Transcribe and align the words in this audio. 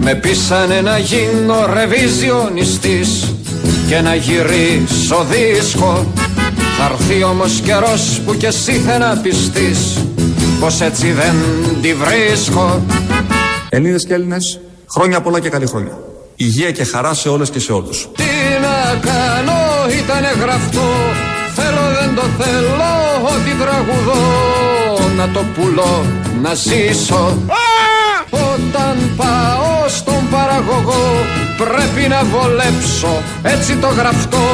Με 0.00 0.14
πείσανε 0.14 0.80
να 0.80 0.98
γίνω 0.98 1.66
ρεβιζιονιστής 1.72 3.34
και 3.88 4.00
να 4.00 4.14
γυρίσω 4.14 5.26
δίσκο 5.30 6.12
Θα 6.78 6.90
έρθει 6.92 7.24
όμως 7.24 7.60
καιρός 7.60 8.20
που 8.26 8.34
κι 8.34 8.46
εσύ 8.46 8.72
θα 8.72 8.98
να 8.98 9.16
πιστείς 9.16 10.04
πως 10.60 10.80
έτσι 10.80 11.12
δεν 11.12 11.34
τη 11.82 11.94
βρίσκω 11.94 12.82
Ελληνίδες 13.68 14.04
και 14.04 14.14
Έλληνες, 14.14 14.60
χρόνια 14.90 15.20
πολλά 15.20 15.40
και 15.40 15.48
καλή 15.48 15.66
χρόνια. 15.66 15.98
Υγεία 16.36 16.70
και 16.70 16.84
χαρά 16.84 17.14
σε 17.14 17.28
όλες 17.28 17.50
και 17.50 17.58
σε 17.58 17.72
όλους. 17.72 18.08
Τι 18.16 18.22
να 18.60 18.98
κάνω 19.10 19.58
ήτανε 20.02 20.32
γραφτό 20.40 20.88
Θέλω 21.56 21.84
δεν 22.00 22.14
το 22.14 22.22
θέλω 22.38 22.94
ότι 23.22 23.52
τραγουδώ 23.62 24.22
Να 25.16 25.28
το 25.28 25.44
πουλώ 25.54 26.04
να 26.42 26.54
ζήσω. 26.54 27.38
Όταν 28.30 28.96
πάω 29.16 29.88
στον 29.88 30.28
παραγωγό 30.30 31.26
Πρέπει 31.56 32.08
να 32.08 32.22
βολέψω 32.24 33.22
έτσι 33.42 33.76
το 33.76 33.88
γραφτό 33.88 34.48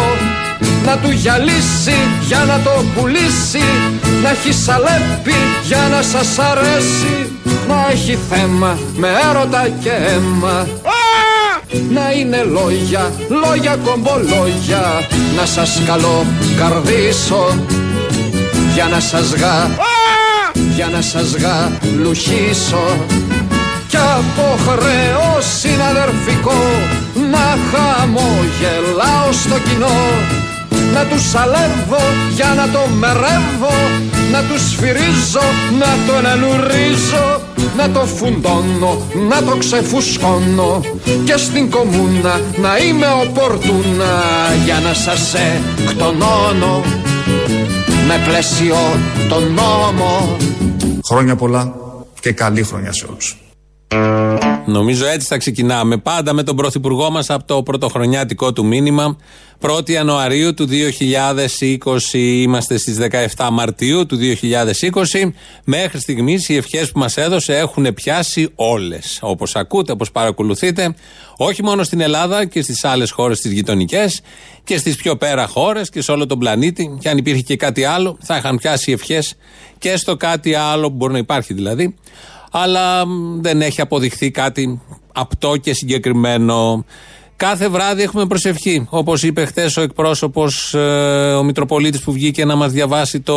να 0.84 0.96
του 0.98 1.10
γυαλίσει 1.10 1.96
για 2.26 2.38
να 2.38 2.60
το 2.64 2.84
πουλήσει 2.94 3.64
Να 4.22 4.30
έχει 4.30 4.52
σαλέπι 4.52 5.34
για 5.64 5.88
να 5.90 6.02
σας 6.02 6.38
αρέσει. 6.38 7.30
Να 7.68 7.86
έχει 7.90 8.18
θέμα 8.30 8.78
με 8.96 9.08
έρωτα 9.30 9.68
και 9.82 9.90
αίμα 9.90 10.66
να 11.90 12.12
είναι 12.12 12.42
λόγια, 12.42 13.12
λόγια 13.28 13.76
κομπολόγια. 13.84 14.84
Να 15.36 15.46
σας 15.46 15.82
καλώ 15.86 16.26
καρδίσω 16.58 17.64
Για 18.74 18.86
να 18.86 19.00
σας 19.00 19.34
γα, 19.34 19.70
για 20.74 20.86
να 20.86 21.00
σας 21.00 21.34
γα 21.36 21.72
λουχίσω 22.02 23.06
Κι 23.88 23.96
από 23.96 24.58
χρέο 24.66 25.40
συναδερφικό 25.60 26.60
Να 27.30 27.56
χαμογελάω 27.70 29.32
στο 29.32 29.58
κοινό. 29.68 30.00
Να 30.94 31.04
τους 31.04 31.28
σαλεύω 31.30 32.02
για 32.34 32.54
να 32.56 32.68
το 32.68 32.86
μερεύω 32.98 33.74
να 34.32 34.42
τους 34.42 34.70
σφυρίζω, 34.70 35.46
να 35.78 35.90
το 36.06 36.14
αναλουρίζω 36.16 37.40
να 37.76 37.90
το 37.90 38.00
φουντώνω, 38.00 39.02
να 39.28 39.42
το 39.42 39.56
ξεφουσκώνω 39.56 40.80
και 41.24 41.36
στην 41.36 41.70
κομμούνα 41.70 42.40
να 42.62 42.76
είμαι 42.78 43.06
οπορτούνα 43.26 44.22
για 44.64 44.78
να 44.80 44.94
σας 44.94 45.34
εκτονώνω 45.34 46.82
με 48.06 48.20
πλαίσιο 48.26 48.76
τον 49.28 49.52
νόμο 49.52 50.36
Χρόνια 51.04 51.36
πολλά 51.36 51.74
και 52.20 52.32
καλή 52.32 52.62
χρονιά 52.62 52.92
σε 52.92 53.06
όλους. 53.10 53.36
Νομίζω 54.66 55.06
έτσι 55.06 55.26
θα 55.26 55.36
ξεκινάμε. 55.36 55.96
Πάντα 55.96 56.32
με 56.32 56.42
τον 56.42 56.56
Πρωθυπουργό 56.56 57.10
μας 57.10 57.30
από 57.30 57.44
το 57.44 57.62
πρωτοχρονιάτικό 57.62 58.52
του 58.52 58.64
μήνυμα. 58.66 59.16
1η 59.60 59.90
Ιανουαρίου 59.90 60.54
του 60.54 60.68
2020 62.12 62.18
είμαστε 62.18 62.76
στις 62.76 62.98
17 63.36 63.48
Μαρτίου 63.52 64.06
του 64.06 64.16
2020. 64.16 65.32
Μέχρι 65.64 66.00
στιγμής 66.00 66.48
οι 66.48 66.56
ευχές 66.56 66.92
που 66.92 66.98
μας 66.98 67.16
έδωσε 67.16 67.56
έχουν 67.56 67.94
πιάσει 67.94 68.50
όλες. 68.54 69.18
Όπως 69.22 69.56
ακούτε, 69.56 69.92
όπως 69.92 70.10
παρακολουθείτε, 70.10 70.94
όχι 71.36 71.62
μόνο 71.62 71.82
στην 71.82 72.00
Ελλάδα 72.00 72.46
και 72.46 72.62
στις 72.62 72.84
άλλες 72.84 73.10
χώρες 73.10 73.40
τις 73.40 73.52
γειτονικές 73.52 74.20
και 74.64 74.78
στις 74.78 74.96
πιο 74.96 75.16
πέρα 75.16 75.46
χώρες 75.46 75.90
και 75.90 76.02
σε 76.02 76.12
όλο 76.12 76.26
τον 76.26 76.38
πλανήτη. 76.38 76.98
Και 77.00 77.08
αν 77.08 77.18
υπήρχε 77.18 77.42
και 77.42 77.56
κάτι 77.56 77.84
άλλο, 77.84 78.18
θα 78.20 78.36
είχαν 78.36 78.56
πιάσει 78.56 78.92
ευχές 78.92 79.34
και 79.78 79.96
στο 79.96 80.16
κάτι 80.16 80.54
άλλο 80.54 80.88
που 80.88 80.96
μπορεί 80.96 81.12
να 81.12 81.18
υπάρχει 81.18 81.54
δηλαδή 81.54 81.94
αλλά 82.50 83.04
δεν 83.40 83.60
έχει 83.60 83.80
αποδειχθεί 83.80 84.30
κάτι 84.30 84.80
απτό 85.12 85.56
και 85.56 85.74
συγκεκριμένο. 85.74 86.84
Κάθε 87.36 87.68
βράδυ 87.68 88.02
έχουμε 88.02 88.26
προσευχή. 88.26 88.86
Όπως 88.90 89.22
είπε 89.22 89.44
χθες 89.44 89.76
ο 89.76 89.82
εκπρόσωπος, 89.82 90.74
ε, 90.74 91.34
ο 91.34 91.42
Μητροπολίτης 91.42 92.00
που 92.00 92.12
βγήκε 92.12 92.44
να 92.44 92.56
μας 92.56 92.72
διαβάσει 92.72 93.20
το 93.20 93.36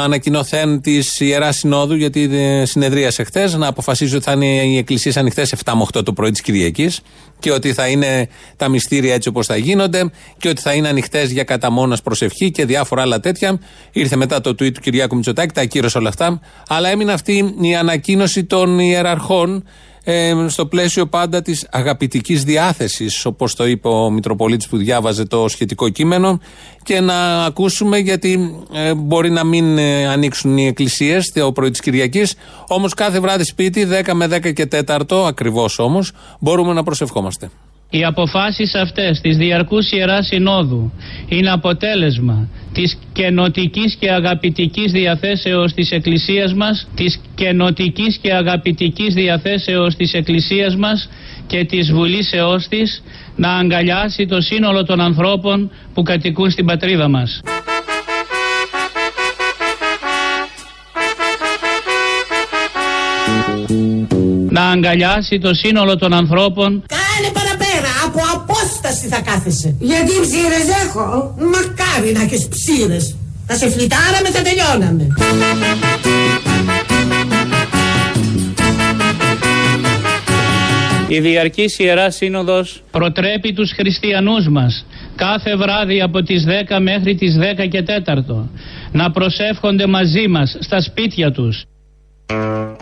ανακοινωθέν 0.00 0.80
της 0.80 1.20
Ιεράς 1.20 1.56
Συνόδου, 1.56 1.94
γιατί 1.94 2.30
συνεδρίασε 2.64 3.24
χθες, 3.24 3.54
να 3.54 3.66
αποφασίζει 3.66 4.14
ότι 4.14 4.24
θα 4.24 4.32
είναι 4.32 4.46
οι 4.46 4.76
εκκλησίες 4.76 5.16
ανοιχτές 5.16 5.54
7 5.64 5.72
με 5.74 5.82
8 5.98 6.04
το 6.04 6.12
πρωί 6.12 6.30
της 6.30 6.40
Κυριακής 6.40 7.00
και 7.38 7.52
ότι 7.52 7.72
θα 7.72 7.88
είναι 7.88 8.28
τα 8.56 8.68
μυστήρια 8.68 9.14
έτσι 9.14 9.28
όπως 9.28 9.46
θα 9.46 9.56
γίνονται 9.56 10.10
και 10.38 10.48
ότι 10.48 10.60
θα 10.60 10.72
είναι 10.72 10.88
ανοιχτές 10.88 11.30
για 11.30 11.44
κατά 11.44 11.70
μόνα 11.70 11.98
προσευχή 12.04 12.50
και 12.50 12.64
διάφορα 12.64 13.02
άλλα 13.02 13.20
τέτοια. 13.20 13.60
Ήρθε 13.92 14.16
μετά 14.16 14.40
το 14.40 14.50
tweet 14.50 14.72
του 14.72 14.80
Κυριάκου 14.80 15.14
Μητσοτάκη, 15.14 15.54
τα 15.54 15.60
ακύρωσε 15.60 15.98
όλα 15.98 16.08
αυτά. 16.08 16.40
Αλλά 16.68 16.88
έμεινε 16.88 17.12
αυτή 17.12 17.54
η 17.60 17.74
ανακοίνωση 17.74 18.44
των 18.44 18.78
ιεραρχών 18.78 19.64
ε, 20.04 20.34
στο 20.48 20.66
πλαίσιο 20.66 21.06
πάντα 21.06 21.42
της 21.42 21.68
αγαπητικής 21.70 22.44
διάθεσης, 22.44 23.26
όπως 23.26 23.54
το 23.54 23.66
είπε 23.66 23.88
ο 23.88 24.10
Μητροπολίτης 24.10 24.68
που 24.68 24.76
διάβαζε 24.76 25.24
το 25.24 25.48
σχετικό 25.48 25.88
κείμενο, 25.88 26.40
και 26.82 27.00
να 27.00 27.44
ακούσουμε 27.44 27.98
γιατί 27.98 28.62
ε, 28.72 28.94
μπορεί 28.94 29.30
να 29.30 29.44
μην 29.44 29.78
ε, 29.78 30.06
ανοίξουν 30.06 30.56
οι 30.56 30.66
εκκλησίες 30.66 31.32
το 31.34 31.52
πρωί 31.52 31.70
της 31.70 31.80
Κυριακής. 31.80 32.34
Όμως 32.68 32.94
κάθε 32.94 33.20
βράδυ 33.20 33.44
σπίτι, 33.44 33.88
10 34.04 34.12
με 34.12 34.26
10 34.26 34.52
και 34.52 34.68
4, 34.86 35.24
ακριβώς 35.26 35.78
όμως, 35.78 36.12
μπορούμε 36.38 36.72
να 36.72 36.82
προσευχόμαστε. 36.82 37.50
Οι 37.90 38.04
αποφάσεις 38.04 38.74
αυτές 38.74 39.20
της 39.20 39.36
Διαρκούς 39.36 39.90
Ιεράς 39.90 40.26
Συνόδου 40.26 40.92
είναι 41.28 41.50
αποτέλεσμα 41.50 42.48
της 42.72 42.98
καινοτικής 43.12 43.96
και 44.00 44.10
αγαπητικής 44.10 44.92
διαθέσεως 44.92 45.72
της 45.72 45.90
Εκκλησίας 45.90 46.54
μας, 46.54 46.88
της 46.94 47.20
καινοτικής 47.34 48.18
και 48.22 48.32
αγαπητικής 48.32 49.14
διαθέσεως 49.14 49.96
της 49.96 50.12
Εκκλησίας 50.12 50.76
μας 50.76 51.08
και 51.46 51.64
της 51.64 51.92
βουλήσεώς 51.92 52.68
της 52.68 53.02
να 53.36 53.52
αγκαλιάσει 53.52 54.26
το 54.26 54.40
σύνολο 54.40 54.84
των 54.84 55.00
ανθρώπων 55.00 55.70
που 55.94 56.02
κατοικούν 56.02 56.50
στην 56.50 56.64
πατρίδα 56.66 57.08
μας. 57.08 57.40
Να 64.48 64.70
αγκαλιάσει 64.70 65.38
το 65.38 65.54
σύνολο 65.54 65.96
των 65.96 66.12
ανθρώπων 66.12 66.82
Κάνε 66.86 67.01
παραπέρα, 67.01 67.01
από 67.01 67.01
απόσταση 68.92 69.08
θα 69.08 69.20
κάθεσαι. 69.30 69.74
Γιατί 69.78 70.10
ψήρες 70.20 70.68
έχω. 70.86 71.34
Μακάρι 71.38 72.12
να 72.12 72.22
έχεις 72.22 72.48
ψήρες. 72.48 73.16
Θα 73.46 73.56
σε 73.56 73.70
φλιτάραμε, 73.70 74.28
θα 74.28 74.42
τελειώναμε. 74.42 75.06
Η 81.08 81.20
Διαρκής 81.20 81.78
Ιερά 81.78 82.10
Σύνοδος 82.10 82.82
προτρέπει 82.90 83.52
τους 83.52 83.72
χριστιανούς 83.72 84.48
μας 84.48 84.86
κάθε 85.16 85.56
βράδυ 85.56 86.02
από 86.02 86.22
τις 86.22 86.44
10 86.44 86.80
μέχρι 86.80 87.14
τις 87.14 87.36
10 87.38 87.66
και 87.68 87.82
4 87.82 88.48
να 88.92 89.10
προσεύχονται 89.10 89.86
μαζί 89.86 90.28
μας 90.28 90.56
στα 90.60 90.80
σπίτια 90.82 91.32
τους. 91.32 91.64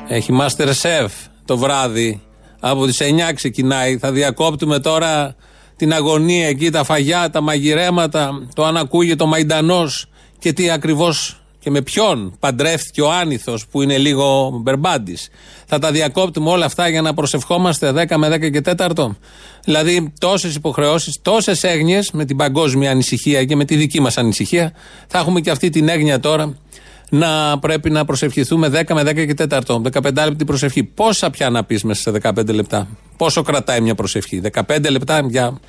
Έχει 0.08 0.32
Master 0.40 0.66
Chef 0.66 1.08
το 1.44 1.56
βράδυ. 1.56 2.20
Από 2.60 2.86
τις 2.86 3.00
9 3.00 3.32
ξεκινάει. 3.34 3.98
Θα 3.98 4.12
διακόπτουμε 4.12 4.78
τώρα 4.78 5.34
την 5.80 5.92
αγωνία 5.92 6.46
εκεί, 6.48 6.70
τα 6.70 6.84
φαγιά, 6.84 7.30
τα 7.30 7.40
μαγειρέματα, 7.40 8.48
το 8.54 8.64
αν 8.64 8.76
ακούγεται 8.76 9.22
ο 9.22 9.26
Μαϊντανός 9.26 10.06
και 10.38 10.52
τι 10.52 10.70
ακριβώς 10.70 11.40
και 11.58 11.70
με 11.70 11.82
ποιον 11.82 12.36
παντρεύτηκε 12.38 13.02
ο 13.02 13.12
άνηθος 13.12 13.66
που 13.66 13.82
είναι 13.82 13.98
λίγο 13.98 14.58
μπερμπάντης. 14.62 15.28
Θα 15.66 15.78
τα 15.78 15.90
διακόπτουμε 15.90 16.50
όλα 16.50 16.64
αυτά 16.64 16.88
για 16.88 17.02
να 17.02 17.14
προσευχόμαστε 17.14 17.92
10 17.92 18.16
με 18.16 18.28
10 18.28 18.50
και 18.50 18.60
4. 18.60 19.16
Δηλαδή, 19.64 20.12
τόσες 20.18 20.54
υποχρεώσεις, 20.54 21.18
τόσες 21.22 21.64
έγνοιες 21.64 22.10
με 22.10 22.24
την 22.24 22.36
παγκόσμια 22.36 22.90
ανησυχία 22.90 23.44
και 23.44 23.56
με 23.56 23.64
τη 23.64 23.76
δική 23.76 24.00
μας 24.00 24.18
ανησυχία. 24.18 24.72
Θα 25.06 25.18
έχουμε 25.18 25.40
και 25.40 25.50
αυτή 25.50 25.70
την 25.70 25.88
έγνοια 25.88 26.20
τώρα 26.20 26.56
να 27.10 27.58
πρέπει 27.58 27.90
να 27.90 28.04
προσευχηθούμε 28.04 28.68
10 28.68 28.94
με 28.94 29.02
10 29.02 29.26
και 29.26 29.34
4. 29.34 29.82
15 29.92 30.24
λεπτή 30.24 30.44
προσευχή. 30.44 30.84
Πόσα 30.84 31.30
πια 31.30 31.50
να 31.50 31.64
πεις 31.64 31.84
μέσα 31.84 32.00
σε 32.00 32.10
15 32.22 32.54
λεπτά; 32.54 32.88
Πόσο 33.20 33.42
κρατάει 33.42 33.80
μια 33.80 33.94
προσευχή; 33.94 34.40
15 34.52 34.90
λεπτά 34.90 35.26
για 35.28 35.60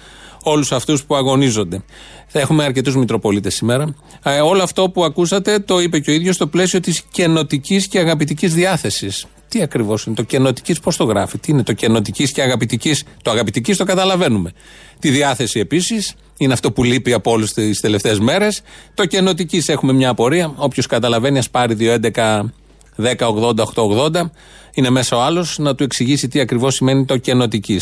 όλους 0.44 0.72
αυτούς 0.72 1.04
που 1.04 1.16
αγωνίζονται. 1.16 1.84
Θα 2.28 2.40
έχουμε 2.40 2.64
αρκετούς 2.64 2.96
Μητροπολίτες 2.96 3.56
σήμερα. 3.56 3.96
Ε, 4.24 4.40
όλο 4.40 4.64
αυτό 4.64 4.90
που 4.90 5.04
ακούσατε 5.04 5.60
το 5.60 5.80
είπε 5.80 6.00
και 6.00 6.12
ο 6.12 6.14
ίδιος 6.14 6.36
στο 6.36 6.48
πλαίσιο 6.48 6.80
της 6.80 7.02
καινοτική 7.12 7.88
και 7.88 8.00
αγαπητικής 8.00 8.54
διάθεσης. 8.54 9.26
Τι 9.48 9.62
ακριβώς 9.62 10.06
είναι 10.06 10.16
το 10.16 10.24
καινοτική, 10.24 10.76
πώς 10.82 10.98
το 10.98 11.04
γράφει, 11.04 11.38
τι 11.38 11.52
είναι 11.52 11.64
το 11.64 11.74
καινοτική 11.74 12.32
και 12.32 12.42
αγαπητικής; 12.42 13.04
Το 13.22 13.32
αγαπητικής 13.32 13.78
το 13.78 13.84
καταλαβαίνουμε. 13.84 14.52
Τη 15.00 15.10
διάθεση 15.10 15.60
επίσης 15.60 16.14
είναι 16.38 16.54
αυτό 16.54 16.72
που 16.72 16.84
λείπει 16.84 17.14
από 17.14 17.32
όλε 17.32 17.46
τις 17.46 17.80
τελευταίες 17.80 18.20
μέρες. 18.20 18.62
Το 18.94 19.06
καινοτική 19.06 19.64
έχουμε 19.68 19.94
μια 19.94 20.10
απορία. 20.10 20.54
Όποιος 20.56 20.86
καταλαβαίνει, 20.86 21.38
ας 21.38 21.50
πάρει 21.50 21.76
211 21.76 22.00
1080 22.12 22.61
880. 22.98 24.32
Είναι 24.74 24.90
μέσα 24.90 25.18
ο 25.18 25.22
άλλος 25.22 25.58
να 25.58 25.76
του 25.76 25.84
εξηγήσει 25.84 26.28
τι 26.28 26.40
ακριβώς 26.40 26.76
σημαίνει 26.76 27.06
το 27.06 27.18
καινοτική. 27.18 27.80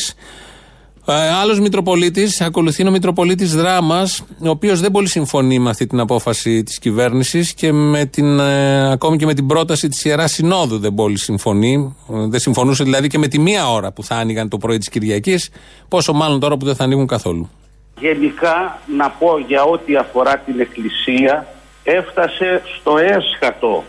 Άλλος 1.42 1.60
Μητροπολίτης, 1.60 2.42
ακολουθεί 2.42 2.88
ο 2.88 2.92
Μητροπολίτης 2.92 3.56
Δράμας, 3.56 4.24
ο 4.40 4.50
οποίος 4.50 4.80
δεν 4.80 4.92
πολύ 4.92 5.08
συμφωνεί 5.08 5.60
με 5.60 5.70
αυτή 5.70 5.88
την 5.88 6.00
απόφαση 6.00 6.64
της 6.64 6.80
κυβέρνησης 6.80 7.54
και 7.54 7.72
με 7.72 8.06
την, 8.06 8.40
ε, 8.40 8.92
ακόμη 8.92 9.18
και 9.18 9.26
με 9.26 9.34
την 9.34 9.48
πρόταση 9.48 9.88
της 9.88 10.06
Ιεράς 10.06 10.32
Συνόδου 10.32 10.80
δεν 10.80 10.94
πολύ 10.94 11.18
συμφωνεί. 11.18 11.96
Δεν 12.08 12.40
συμφωνούσε 12.40 12.84
δηλαδή 12.84 13.08
και 13.08 13.18
με 13.18 13.28
τη 13.28 13.40
μία 13.40 13.72
ώρα 13.72 13.92
που 13.92 14.04
θα 14.04 14.16
άνοιγαν 14.16 14.50
το 14.50 14.58
πρωί 14.58 14.78
της 14.78 14.90
Κυριακής, 14.90 15.50
πόσο 15.88 16.14
μάλλον 16.14 16.40
τώρα 16.40 16.58
που 16.58 16.66
δεν 16.66 16.76
θα 16.76 16.84
ανοίγουν 16.84 17.08
καθόλου. 17.08 17.50
Γενικά 18.00 18.80
να 18.98 19.10
πω 19.10 19.40
για 19.48 19.64
ό,τι 19.64 19.96
αφορά 19.96 20.38
την 20.38 20.60
Εκκλησία 20.60 21.48
έφτασε 21.84 22.62
στο 22.80 22.98
έσχατο 22.98 23.84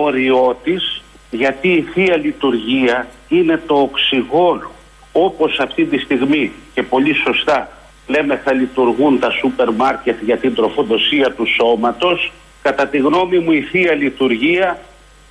όριό 0.00 0.56
της 0.64 1.02
γιατί 1.30 1.68
η 1.68 1.82
Θεία 1.92 2.16
Λειτουργία 2.16 3.06
είναι 3.28 3.62
το 3.66 3.74
οξυγόνο 3.74 4.70
όπως 5.12 5.58
αυτή 5.58 5.84
τη 5.84 5.98
στιγμή 5.98 6.52
και 6.74 6.82
πολύ 6.82 7.14
σωστά 7.14 7.68
λέμε 8.06 8.40
θα 8.44 8.52
λειτουργούν 8.52 9.18
τα 9.18 9.30
σούπερ 9.30 9.70
μάρκετ 9.70 10.22
για 10.22 10.36
την 10.36 10.54
τροφοδοσία 10.54 11.32
του 11.32 11.46
σώματος 11.46 12.32
κατά 12.62 12.86
τη 12.86 12.98
γνώμη 12.98 13.38
μου 13.38 13.52
η 13.52 13.60
Θεία 13.60 13.94
Λειτουργία 13.94 14.78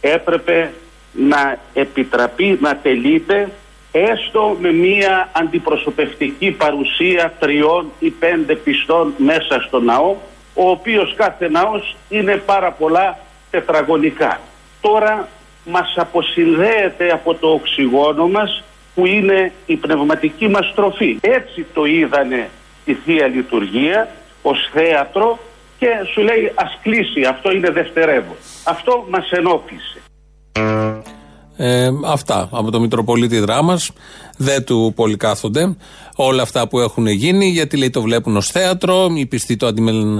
έπρεπε 0.01 0.73
να 1.11 1.57
επιτραπεί 1.73 2.57
να 2.61 2.75
τελείται 2.75 3.49
έστω 3.91 4.57
με 4.59 4.71
μία 4.71 5.29
αντιπροσωπευτική 5.31 6.51
παρουσία 6.51 7.33
τριών 7.39 7.91
ή 7.99 8.09
πέντε 8.09 8.55
πιστών 8.55 9.13
μέσα 9.17 9.61
στο 9.67 9.79
ναό 9.79 10.15
ο 10.53 10.69
οποίος 10.69 11.13
κάθε 11.15 11.49
ναός 11.49 11.95
είναι 12.09 12.37
πάρα 12.37 12.71
πολλά 12.71 13.19
τετραγωνικά. 13.51 14.39
Τώρα 14.81 15.27
μας 15.65 15.93
αποσυνδέεται 15.97 17.11
από 17.11 17.33
το 17.33 17.47
οξυγόνο 17.47 18.27
μας 18.27 18.63
που 18.95 19.05
είναι 19.05 19.51
η 19.65 19.75
πνευματική 19.75 20.47
μας 20.47 20.73
τροφή. 20.75 21.17
Έτσι 21.21 21.65
το 21.73 21.85
είδανε 21.85 22.49
τη 22.85 22.93
Θεία 22.93 23.27
Λειτουργία 23.27 24.09
ως 24.41 24.69
θέατρο 24.73 25.39
και 25.77 25.87
σου 26.13 26.21
λέει 26.21 26.51
ας 26.55 26.79
κλείσει, 26.81 27.23
αυτό 27.23 27.51
είναι 27.51 27.69
δευτερεύον. 27.69 28.35
Αυτό 28.63 29.05
μας 29.09 29.31
ενόχλησε. 29.31 30.01
Ε, 31.63 31.91
αυτά 32.05 32.49
από 32.51 32.71
το 32.71 32.79
Μητροπολίτη 32.79 33.39
Δράμας 33.39 33.91
δεν 34.37 34.63
του 34.63 34.91
πολυκάθονται 34.95 35.75
όλα 36.15 36.41
αυτά 36.41 36.67
που 36.67 36.79
έχουν 36.79 37.07
γίνει, 37.07 37.47
γιατί 37.47 37.77
λέει 37.77 37.89
το 37.89 38.01
βλέπουν 38.01 38.37
ως 38.37 38.47
θέατρο, 38.47 39.11
οι 39.15 39.25
πιστοί 39.25 39.55
το 39.55 39.67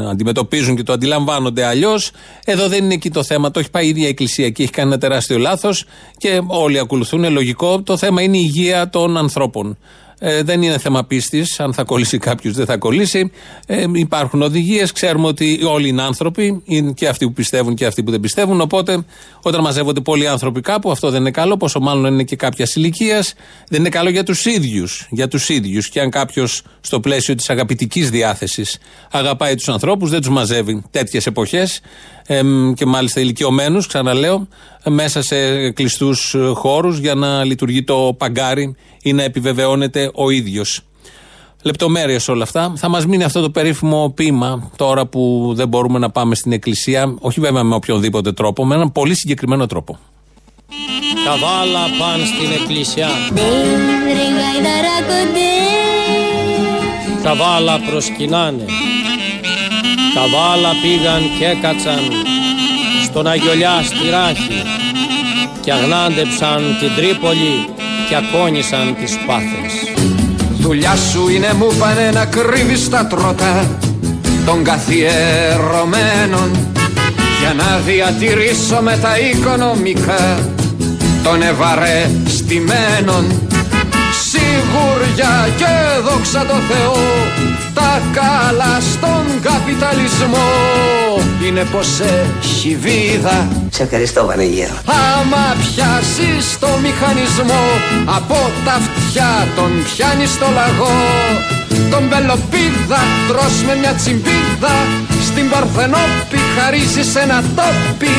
αντιμετωπίζουν 0.10 0.76
και 0.76 0.84
το 0.84 0.94
αντιλαμβάνονται 0.94 1.66
αλλιώς. 1.66 2.12
Εδώ 2.46 2.68
δεν 2.68 2.84
είναι 2.84 2.94
εκεί 2.94 3.10
το 3.10 3.24
θέμα. 3.24 3.52
Το 3.52 3.60
έχει 3.60 3.70
πάει 3.70 3.86
η 3.86 3.90
ίδια 3.90 4.06
η 4.06 4.10
Εκκλησία 4.10 4.50
και 4.50 4.64
έχει 4.64 4.72
κάνει 4.72 4.90
ένα 4.90 4.98
τεράστιο 5.00 5.38
λάθος 5.38 5.86
και 6.18 6.42
όλοι 6.48 6.80
ακολουθούν. 6.80 7.32
Λογικό. 7.32 7.82
Το 7.82 7.98
θέμα 7.98 8.22
είναι 8.22 8.38
η 8.38 8.44
υγεία 8.44 8.90
των 8.90 9.18
ανθρώπων. 9.18 9.78
Ε, 10.24 10.44
δεν 10.44 10.62
είναι 10.62 10.78
θέμα 10.78 11.04
πίστης. 11.04 11.60
Αν 11.60 11.74
θα 11.74 11.84
κολλήσει 11.84 12.18
κάποιος, 12.18 12.54
δεν 12.54 12.66
θα 12.66 12.78
κολλήσει. 12.78 13.32
Ε, 13.66 13.86
υπάρχουν 13.94 14.42
οδηγίες. 14.42 14.92
Ξέρουμε 14.92 15.28
ότι 15.28 15.60
όλοι 15.64 15.88
είναι 15.88 16.02
άνθρωποι. 16.02 16.62
Είναι 16.66 16.92
και 16.92 17.08
αυτοί 17.08 17.26
που 17.26 17.34
πιστεύουν 17.34 17.76
και 17.76 17.86
αυτοί 17.86 18.04
που 18.04 18.12
δεν 18.12 18.20
πιστεύουν. 18.20 18.62
Οπότε, 18.62 19.06
όταν 19.42 19.62
μαζεύονται 19.62 20.02
πολλοί 20.02 20.28
άνθρωποι 20.28 20.62
κάπου, 20.62 20.92
αυτό 20.92 21.10
δεν 21.10 21.20
είναι 21.22 21.32
καλό. 21.32 21.58
Πόσο 21.58 21.80
μάλλον 21.80 22.14
είναι 22.14 22.24
και 22.24 22.36
κάποια 22.36 22.68
ηλικίας. 22.76 23.34
Δεν 23.68 23.80
είναι 23.80 23.90
καλό 23.90 24.10
για 24.10 24.24
τους 24.24 24.46
ίδιους. 24.46 25.08
Για 25.10 25.28
τους 25.28 25.50
ίδιους. 25.50 25.90
Και 25.90 26.00
αν 26.00 26.10
κάποιος 26.10 26.62
στο 26.82 27.00
πλαίσιο 27.00 27.36
της 27.36 27.50
αγαπητικής 27.50 28.10
διάθεσης 28.10 28.78
αγαπάει 29.12 29.56
τους 29.56 29.70
ανθρώπους, 29.70 30.10
δεν 30.10 30.20
τους 30.20 30.30
μαζεύει 30.30 30.84
τέτοιες 30.92 31.26
εποχές. 31.26 31.82
Ε, 32.26 32.42
και 32.76 32.86
μάλιστα 32.86 33.20
ηλικιωμένους, 33.20 33.88
ξαναλέω, 33.88 34.48
μέσα 34.90 35.22
σε 35.22 35.72
κλειστούς 35.72 36.36
χώρους 36.54 36.98
για 36.98 37.16
να 37.16 37.44
λειτουργεί 37.44 37.84
το 37.84 38.16
παγκάρι 38.18 38.76
ή 39.02 39.14
να 39.14 39.24
επιβεβαιώνεται 39.24 40.12
ο 40.14 40.30
ίδιος. 40.30 40.82
Λεπτομέρειες 41.64 42.28
όλα 42.28 42.44
αυτά. 42.44 42.74
Θα 42.76 42.90
μας 42.90 43.06
μείνει 43.06 43.24
αυτό 43.24 43.42
το 43.42 43.50
περίφημο 43.50 44.12
ποίημα 44.16 44.72
τώρα 44.76 45.06
που 45.06 45.52
δεν 45.56 45.68
μπορούμε 45.68 46.00
να 46.00 46.10
πάμε 46.10 46.36
στην 46.36 46.52
εκκλησία, 46.52 47.16
όχι 47.20 47.40
βέβαια 47.40 47.64
με 47.64 47.76
οποιονδήποτε 47.76 48.32
τρόπο, 48.32 48.66
με 48.66 48.76
έναν 48.76 48.92
πολύ 48.92 49.16
συγκεκριμένο 49.16 49.66
τρόπο. 49.66 50.00
Καβάλα 51.26 51.80
πάνε 52.00 52.26
στην 52.26 52.52
εκκλησιά. 52.62 53.10
Καβάλα 57.24 57.80
προσκυνάνε. 57.80 58.66
Καβάλα 60.14 60.70
πήγαν 60.82 61.22
και 61.40 61.46
έκατσαν 61.46 62.31
στον 63.12 63.28
Αγιολιά 63.28 63.84
στη 63.84 64.10
Ράχη 64.10 64.64
και 65.62 65.72
αγνάντεψαν 65.72 66.78
την 66.80 66.90
Τρίπολη 66.96 67.70
και 68.10 68.16
ακόνησαν 68.16 68.96
τις 69.00 69.18
πάθες. 69.28 69.74
Δουλειά 70.60 70.96
σου 70.96 71.30
είναι 71.30 71.54
μου 71.54 71.74
πάνε 71.80 72.12
να 72.14 72.26
κρύβεις 72.26 72.90
τα 72.90 73.08
τρότα 73.08 73.80
των 74.46 74.64
καθιερωμένων 74.64 76.52
για 77.40 77.54
να 77.54 77.80
διατηρήσω 77.86 78.82
με 78.82 78.98
τα 79.02 79.20
οικονομικά 79.20 80.40
των 81.24 81.42
ευαρεστημένων 81.42 83.42
σιγουριά 84.22 85.50
και 85.58 85.66
δόξα 86.10 86.46
τω 86.46 86.56
Θεώ 86.70 86.96
τα 87.82 88.02
καλά 88.20 88.76
στον 88.92 89.26
καπιταλισμό. 89.50 90.50
Είναι 91.46 91.64
πως 91.72 91.90
έχει 92.00 92.78
βίδα. 92.82 93.48
Σε 93.70 93.84
ευχαριστώ 93.84 94.26
Βανεγέρο 94.26 94.76
Άμα 94.86 95.46
πιάσεις 95.62 96.60
το 96.60 96.68
μηχανισμό 96.84 97.64
από 98.18 98.40
τα 98.66 98.74
αυτιά 98.82 99.48
τον 99.56 99.72
πιάνει 99.84 100.26
στο 100.26 100.48
λαγό. 100.58 101.02
Τον 101.92 102.04
πελοπίδα 102.10 103.02
τρως 103.28 103.56
με 103.68 103.76
μια 103.82 103.94
τσιμπίδα 103.94 104.76
στην 105.28 105.50
Παρθενόπη 105.50 106.40
χαρίζεις 106.56 107.16
ένα 107.16 107.44
τόπι 107.58 108.16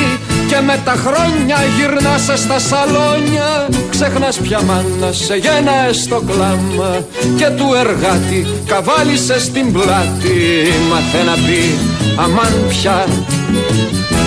και 0.52 0.60
με 0.60 0.80
τα 0.84 0.94
χρόνια 1.04 1.56
γυρνάς 1.76 2.40
στα 2.40 2.58
σαλόνια 2.58 3.68
Ξεχνάς 3.90 4.36
πια 4.38 4.62
μάνα 4.62 5.12
σε 5.12 5.34
γένα 5.34 5.92
στο 5.92 6.22
κλάμα 6.26 7.04
Και 7.36 7.46
του 7.56 7.66
εργάτη 7.78 8.46
καβάλισε 8.66 9.40
στην 9.40 9.72
πλάτη. 9.72 10.36
Μάθε 10.90 11.22
να 11.22 11.32
πει 11.32 11.78
αμάν 12.16 12.54
πια 12.68 13.06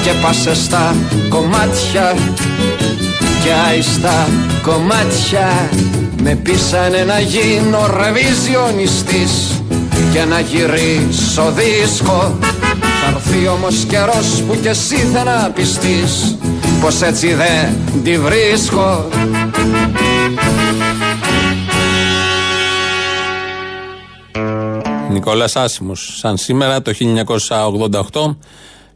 Και 0.04 0.12
πάσε 0.22 0.56
στα 0.56 0.96
κομμάτια 1.30 2.16
Και 3.44 3.52
άιστα 3.70 4.28
κομμάτια. 4.62 5.70
Με 6.24 6.36
πείσανε 6.36 7.04
να 7.04 7.20
γίνω 7.20 7.80
ρεβιζιονιστής 7.98 9.62
Και 10.14 10.24
να 10.30 10.40
γυρίσω 10.40 11.54
δίσκο 11.56 12.38
θα 13.06 13.12
έρθει 13.12 13.48
όμως 13.48 13.86
καιρός 13.86 14.44
που 14.48 14.58
κι 14.62 14.68
εσύ 14.68 14.96
θα 14.96 15.24
να 15.24 15.52
πιστείς 15.52 16.38
Πως 16.82 17.02
έτσι 17.02 17.34
δεν 17.34 17.76
τη 18.04 18.18
βρίσκω 18.18 19.10
Νικόλας 25.12 25.56
Άσιμος 25.56 26.18
Σαν 26.18 26.38
σήμερα 26.38 26.82
το 26.82 26.92
1988 28.12 28.36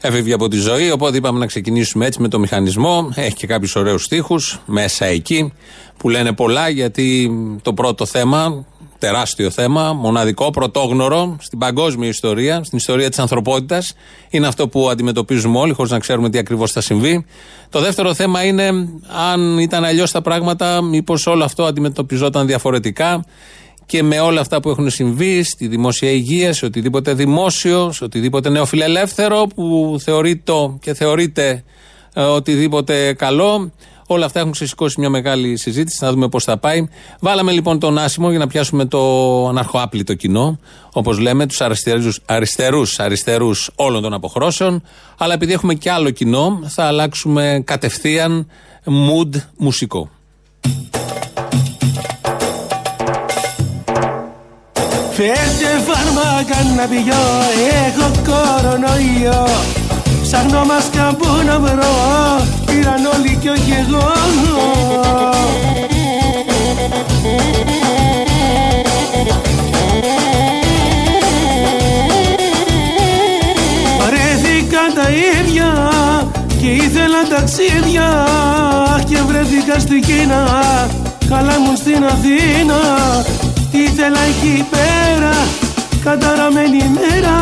Έφευγε 0.01 0.33
από 0.33 0.47
τη 0.47 0.57
ζωή, 0.57 0.91
οπότε 0.91 1.17
είπαμε 1.17 1.39
να 1.39 1.45
ξεκινήσουμε 1.45 2.05
έτσι 2.05 2.21
με 2.21 2.27
το 2.27 2.39
μηχανισμό. 2.39 3.11
Έχει 3.15 3.35
και 3.35 3.47
κάποιους 3.47 3.75
ωραίους 3.75 4.03
στίχους 4.03 4.61
μέσα 4.65 5.05
εκεί 5.05 5.53
που 5.97 6.09
λένε 6.09 6.33
πολλά 6.33 6.69
γιατί 6.69 7.31
το 7.61 7.73
πρώτο 7.73 8.05
θέμα 8.05 8.65
τεράστιο 8.99 9.49
θέμα, 9.49 9.93
μοναδικό, 9.93 10.49
πρωτόγνωρο 10.49 11.37
στην 11.39 11.59
παγκόσμια 11.59 12.09
ιστορία, 12.09 12.63
στην 12.63 12.77
ιστορία 12.77 13.09
της 13.09 13.19
ανθρωπότητας. 13.19 13.93
Είναι 14.29 14.47
αυτό 14.47 14.67
που 14.67 14.89
αντιμετωπίζουμε 14.89 15.57
όλοι, 15.57 15.73
χωρίς 15.73 15.91
να 15.91 15.99
ξέρουμε 15.99 16.29
τι 16.29 16.37
ακριβώς 16.37 16.71
θα 16.71 16.81
συμβεί. 16.81 17.25
Το 17.69 17.79
δεύτερο 17.79 18.13
θέμα 18.13 18.43
είναι 18.43 18.67
αν 19.31 19.57
ήταν 19.57 19.83
αλλιώς 19.83 20.11
τα 20.11 20.21
πράγματα, 20.21 20.81
μήπως 20.81 21.27
όλο 21.27 21.43
αυτό 21.43 21.63
αντιμετωπιζόταν 21.63 22.47
διαφορετικά 22.47 23.25
και 23.85 24.03
με 24.03 24.19
όλα 24.19 24.41
αυτά 24.41 24.61
που 24.61 24.69
έχουν 24.69 24.89
συμβεί 24.89 25.43
στη 25.43 25.67
δημόσια 25.67 26.11
υγεία, 26.11 26.53
σε 26.53 26.65
οτιδήποτε 26.65 27.13
δημόσιο, 27.13 27.91
σε 27.91 28.03
οτιδήποτε 28.03 28.49
νεοφιλελεύθερο 28.49 29.47
που 29.55 29.97
θεωρείται 30.01 30.53
και 30.81 30.93
θεωρείται 30.93 31.63
ε, 32.13 32.21
οτιδήποτε 32.21 33.13
καλό. 33.13 33.71
Όλα 34.11 34.25
αυτά 34.25 34.39
έχουν 34.39 34.51
ξεσηκώσει 34.51 34.99
μια 34.99 35.09
μεγάλη 35.09 35.57
συζήτηση. 35.57 36.03
Να 36.03 36.11
δούμε 36.11 36.27
πώς 36.29 36.43
θα 36.43 36.57
πάει. 36.57 36.87
Βάλαμε 37.19 37.51
λοιπόν 37.51 37.79
τον 37.79 37.97
Άσημο 37.97 38.29
για 38.29 38.39
να 38.39 38.47
πιάσουμε 38.47 38.85
το 38.85 38.99
αναρχοάπλητο 39.47 40.13
κοινό. 40.13 40.59
Όπως 40.93 41.19
λέμε, 41.19 41.45
τους 41.45 41.61
αριστερούς 42.25 42.99
αριστερούς 42.99 43.69
όλων 43.75 44.01
των 44.01 44.13
αποχρώσεων. 44.13 44.83
Αλλά 45.17 45.33
επειδή 45.33 45.53
έχουμε 45.53 45.73
και 45.73 45.91
άλλο 45.91 46.09
κοινό, 46.09 46.59
θα 46.67 46.83
αλλάξουμε 46.83 47.61
κατευθείαν 47.65 48.47
mood 48.85 49.29
μουσικό. 49.57 50.09
Φέρτε 55.11 55.81
φάρμακα 55.87 56.63
να 56.75 56.87
πηγώ, 56.87 57.25
έχω 57.85 58.11
κορονοϊό 58.25 59.47
Ψάχνω 60.21 60.65
μάσκα 60.65 61.15
που 61.17 61.27
να 61.45 61.59
βρω 61.59 62.58
πήραν 62.69 63.05
όλοι 63.05 63.37
κι 63.41 63.49
όχι 63.49 63.71
εγώ. 63.87 64.07
Τα 74.95 75.09
ίδια 75.09 75.91
και 76.61 76.67
ήθελα 76.67 77.27
ταξίδια 77.29 78.27
και 79.09 79.17
βρέθηκα 79.27 79.79
στην 79.79 80.01
Κίνα. 80.01 80.43
Καλά 81.29 81.51
χαλάμουν 81.51 81.75
στην 81.75 82.05
Αθήνα 82.05 82.79
ήθελα 83.71 84.19
εκεί 84.19 84.65
πέρα. 84.69 85.33
Καταραμένη 86.03 86.91
μέρα 86.93 87.37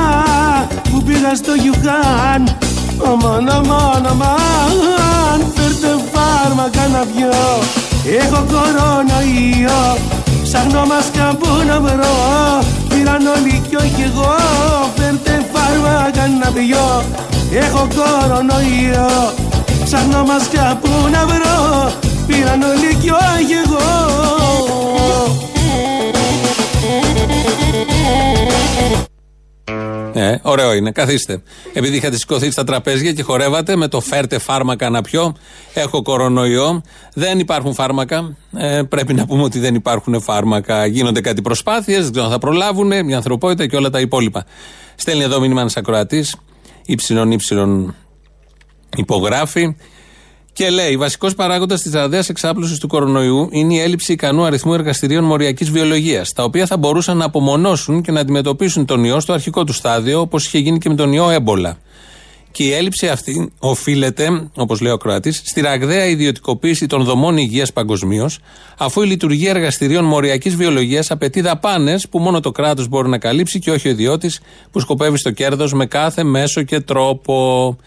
που 0.91 1.03
πήγα 1.03 1.35
στο 1.35 1.53
Γιουχάν. 1.53 2.66
Αμάν, 3.05 3.49
αμάν, 3.49 4.05
αμάν 4.05 5.39
Φέρτε 5.55 5.91
φάρμακα 6.11 6.87
να 6.87 7.05
πιω. 7.05 7.33
Έχω 8.19 8.45
κορονοϊό 8.51 9.97
Ψάχνω 10.43 10.85
μάσκα 10.85 11.35
που 11.39 11.47
να 11.67 11.79
βρω. 11.79 12.17
Πήραν 12.89 13.25
όλοι 13.35 13.61
κι 13.69 13.75
όχι 13.75 14.11
εγώ 14.11 14.35
Φέρτε 14.95 15.45
φάρμακα 15.53 16.27
να 16.41 16.51
πιω. 16.51 17.03
Έχω 17.63 17.87
κορονοϊό 17.95 19.33
Ψάχνω 19.83 20.23
μάσκα 20.23 20.79
που 20.81 20.89
να 21.11 21.25
βρω. 21.25 21.91
Πήραν 22.27 22.61
όλοι 22.61 22.95
κι 23.01 23.09
όχι 23.09 23.53
εγώ 23.65 24.17
Ε, 30.17 30.39
ωραίο 30.41 30.73
είναι. 30.73 30.91
Καθίστε. 30.91 31.41
Επειδή 31.73 31.95
είχατε 31.95 32.17
σηκωθεί 32.17 32.51
στα 32.51 32.63
τραπέζια 32.63 33.13
και 33.13 33.23
χορεύατε 33.23 33.75
με 33.75 33.87
το 33.87 33.99
φέρτε 34.01 34.39
φάρμακα 34.39 34.89
να 34.89 35.01
πιω. 35.01 35.35
Έχω 35.73 36.01
κορονοϊό. 36.01 36.81
Δεν 37.13 37.39
υπάρχουν 37.39 37.73
φάρμακα. 37.73 38.37
Ε, 38.57 38.81
πρέπει 38.89 39.13
να 39.13 39.25
πούμε 39.25 39.43
ότι 39.43 39.59
δεν 39.59 39.75
υπάρχουν 39.75 40.21
φάρμακα. 40.21 40.85
Γίνονται 40.85 41.21
κάτι 41.21 41.41
προσπάθειες, 41.41 42.03
δεν 42.03 42.11
ξέρω 42.11 42.25
αν 42.25 42.31
θα 42.31 42.37
προλάβουν, 42.37 43.05
μια 43.05 43.15
ανθρωπότητα 43.15 43.67
και 43.67 43.75
όλα 43.75 43.89
τα 43.89 43.99
υπόλοιπα. 43.99 44.45
Στέλνει 44.95 45.23
εδώ 45.23 45.39
μήνυμα 45.39 45.61
ένας 45.61 45.77
ακροατής, 45.77 46.35
ύψιλον 46.85 47.31
ύψιλον 47.31 47.95
υπογράφει. 48.97 49.75
Και 50.57 50.69
λέει: 50.69 50.97
Βασικός 50.97 51.35
παράγοντας 51.35 51.81
της 51.81 51.91
ραδέα 51.91 52.23
εξάπλωσης 52.27 52.79
του 52.79 52.87
κορονοϊού 52.87 53.49
είναι 53.51 53.73
η 53.73 53.79
έλλειψη 53.79 54.11
ικανού 54.11 54.43
αριθμού 54.43 54.73
εργαστηρίων 54.73 55.23
μοριακής 55.23 55.71
βιολογίας, 55.71 56.33
τα 56.33 56.43
οποία 56.43 56.65
θα 56.65 56.77
μπορούσαν 56.77 57.17
να 57.17 57.25
απομονώσουν 57.25 58.01
και 58.01 58.11
να 58.11 58.19
αντιμετωπίσουν 58.19 58.85
τον 58.85 59.03
ιό 59.03 59.19
στο 59.19 59.33
αρχικό 59.33 59.63
του 59.63 59.73
στάδιο, 59.73 60.19
όπως 60.19 60.45
είχε 60.45 60.57
γίνει 60.57 60.77
και 60.77 60.89
με 60.89 60.95
τον 60.95 61.13
ιό 61.13 61.29
έμπολα. 61.29 61.77
Και 62.51 62.63
η 62.63 62.73
έλλειψη 62.73 63.07
αυτή 63.07 63.51
οφείλεται, 63.59 64.49
όπως 64.55 64.81
λέει 64.81 64.91
ο 64.91 64.97
Κροατής, 64.97 65.41
στη 65.45 65.61
ραγδαία 65.61 66.05
ιδιωτικοποίηση 66.05 66.85
των 66.85 67.03
δομών 67.03 67.37
υγείας 67.37 67.73
παγκοσμίως, 67.73 68.39
αφού 68.77 69.01
η 69.01 69.07
λειτουργία 69.07 69.49
εργαστηρίων 69.49 70.05
μοριακής 70.05 70.55
βιολογίας 70.55 71.11
απαιτεί 71.11 71.41
δαπάνες 71.41 72.09
που 72.09 72.19
μόνο 72.19 72.39
το 72.39 72.51
κράτος 72.51 72.87
μπορεί 72.87 73.09
να 73.09 73.17
καλύψει 73.17 73.59
και 73.59 73.71
όχι 73.71 73.87
ο 73.87 73.91
ιδιώτης 73.91 74.39
που 74.71 74.79
σκοπεύει 74.79 75.17
στο 75.17 75.31
κέρδος 75.31 75.73
με 75.73 75.85
κάθε 75.85 76.23
μέσο 76.23 76.63
και 76.63 76.79
τρόπο. 76.79 77.77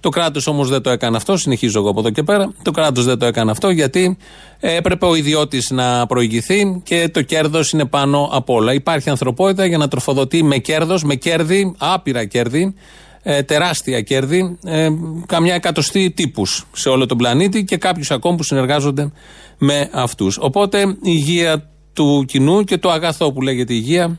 Το 0.00 0.08
κράτος 0.08 0.46
όμως 0.46 0.68
δεν 0.68 0.82
το 0.82 0.90
έκανε 0.90 1.16
αυτό. 1.16 1.36
Συνεχίζω 1.36 1.78
εγώ 1.78 1.90
από 1.90 2.00
εδώ 2.00 2.10
και 2.10 2.22
πέρα. 2.22 2.52
Το 2.62 2.70
κράτος 2.70 3.04
δεν 3.04 3.18
το 3.18 3.26
έκανε 3.26 3.50
αυτό 3.50 3.70
γιατί 3.70 4.16
έπρεπε 4.60 5.06
ο 5.06 5.14
ιδιώτης 5.14 5.70
να 5.70 6.06
προηγηθεί 6.06 6.80
και 6.84 7.10
το 7.12 7.22
κέρδος 7.22 7.70
είναι 7.70 7.84
πάνω 7.84 8.28
απ' 8.32 8.50
όλα. 8.50 8.72
Υπάρχει 8.74 9.10
ανθρωπότητα 9.10 9.66
για 9.66 9.78
να 9.78 9.88
τροφοδοτεί 9.88 10.42
με 10.42 10.58
κέρδος, 10.58 11.04
με 11.04 11.14
κέρδη, 11.14 11.74
άπειρα 11.78 12.24
κέρδη, 12.24 12.74
ε, 13.22 13.42
τεράστια 13.42 14.00
κέρδη, 14.00 14.58
ε, 14.64 14.88
καμιά 15.26 15.54
εκατοστή 15.54 16.10
τύπους 16.10 16.66
σε 16.72 16.88
όλο 16.88 17.06
τον 17.06 17.18
πλανήτη 17.18 17.64
και 17.64 17.76
κάποιους 17.76 18.10
ακόμη 18.10 18.36
που 18.36 18.42
συνεργάζονται 18.42 19.12
με 19.58 19.88
αυτούς. 19.92 20.38
Οπότε 20.40 20.80
η 20.80 20.96
υγεία 21.02 21.70
του 21.92 22.24
κοινού 22.28 22.64
και 22.64 22.78
το 22.78 22.90
αγαθό 22.90 23.32
που 23.32 23.42
λέγεται 23.42 23.72
υγεία 23.72 24.18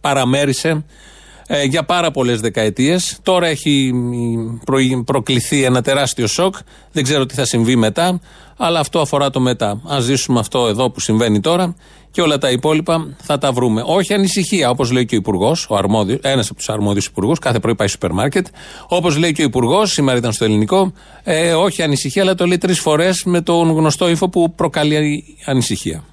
παραμέρισε 0.00 0.84
ε, 1.54 1.62
για 1.62 1.82
πάρα 1.82 2.10
πολλές 2.10 2.40
δεκαετίες. 2.40 3.18
Τώρα 3.22 3.46
έχει 3.46 3.92
προκληθεί 5.04 5.64
ένα 5.64 5.82
τεράστιο 5.82 6.26
σοκ. 6.26 6.54
Δεν 6.92 7.02
ξέρω 7.02 7.26
τι 7.26 7.34
θα 7.34 7.44
συμβεί 7.44 7.76
μετά, 7.76 8.20
αλλά 8.56 8.80
αυτό 8.80 9.00
αφορά 9.00 9.30
το 9.30 9.40
μετά. 9.40 9.80
Α 9.94 10.00
ζήσουμε 10.00 10.38
αυτό 10.38 10.66
εδώ 10.66 10.90
που 10.90 11.00
συμβαίνει 11.00 11.40
τώρα 11.40 11.76
και 12.10 12.20
όλα 12.20 12.38
τα 12.38 12.50
υπόλοιπα 12.50 13.16
θα 13.22 13.38
τα 13.38 13.52
βρούμε. 13.52 13.82
Όχι 13.86 14.14
ανησυχία, 14.14 14.70
όπως 14.70 14.90
λέει 14.90 15.04
και 15.04 15.14
ο 15.14 15.18
Υπουργός, 15.18 15.68
ένας 16.20 16.46
από 16.46 16.58
τους 16.58 16.68
αρμόδιους 16.68 17.06
υπουργούς, 17.06 17.38
κάθε 17.38 17.58
πρωί 17.58 17.74
πάει 17.74 17.88
στο 17.88 17.98
σούπερ 18.00 18.16
μάρκετ. 18.16 18.46
Όπως 18.88 19.16
λέει 19.16 19.32
και 19.32 19.42
ο 19.42 19.44
Υπουργός, 19.44 19.92
σήμερα 19.92 20.18
ήταν 20.18 20.32
στο 20.32 20.44
ελληνικό, 20.44 20.92
ε, 21.22 21.52
όχι 21.52 21.82
ανησυχία, 21.82 22.22
αλλά 22.22 22.34
το 22.34 22.46
λέει 22.46 22.58
τρεις 22.58 22.80
φορές 22.80 23.24
με 23.24 23.40
τον 23.40 23.70
γνωστό 23.70 24.08
ύφο 24.08 24.28
που 24.28 24.54
προκαλεί 24.54 25.24
ανησυχία. 25.44 26.04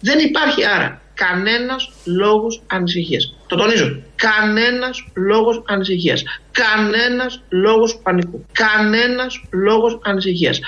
Δεν 0.00 0.18
υπάρχει 0.18 0.64
άρα 0.76 1.00
κανένας 1.22 1.82
λόγος 2.04 2.62
ανησυχίας. 2.66 3.34
Το 3.46 3.56
τονίζω. 3.56 3.86
Κανένας 4.16 4.96
λόγος 5.30 5.62
ανησυχίας. 5.66 6.22
Κανένας 6.62 7.42
λόγος 7.48 7.98
πανικού. 8.02 8.46
Κανένας 8.52 9.32
λόγος 9.50 9.98
ανησυχίας. 10.02 10.60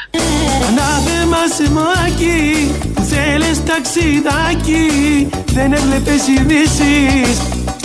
Ανάθεμα 0.69 1.43
σε 1.57 1.71
μάκι 1.71 2.41
που 2.95 3.03
θέλεις 3.03 3.65
ταξιδάκι 3.65 4.87
Δεν 5.47 5.73
έβλεπες 5.73 6.23
ειδήσεις 6.29 7.37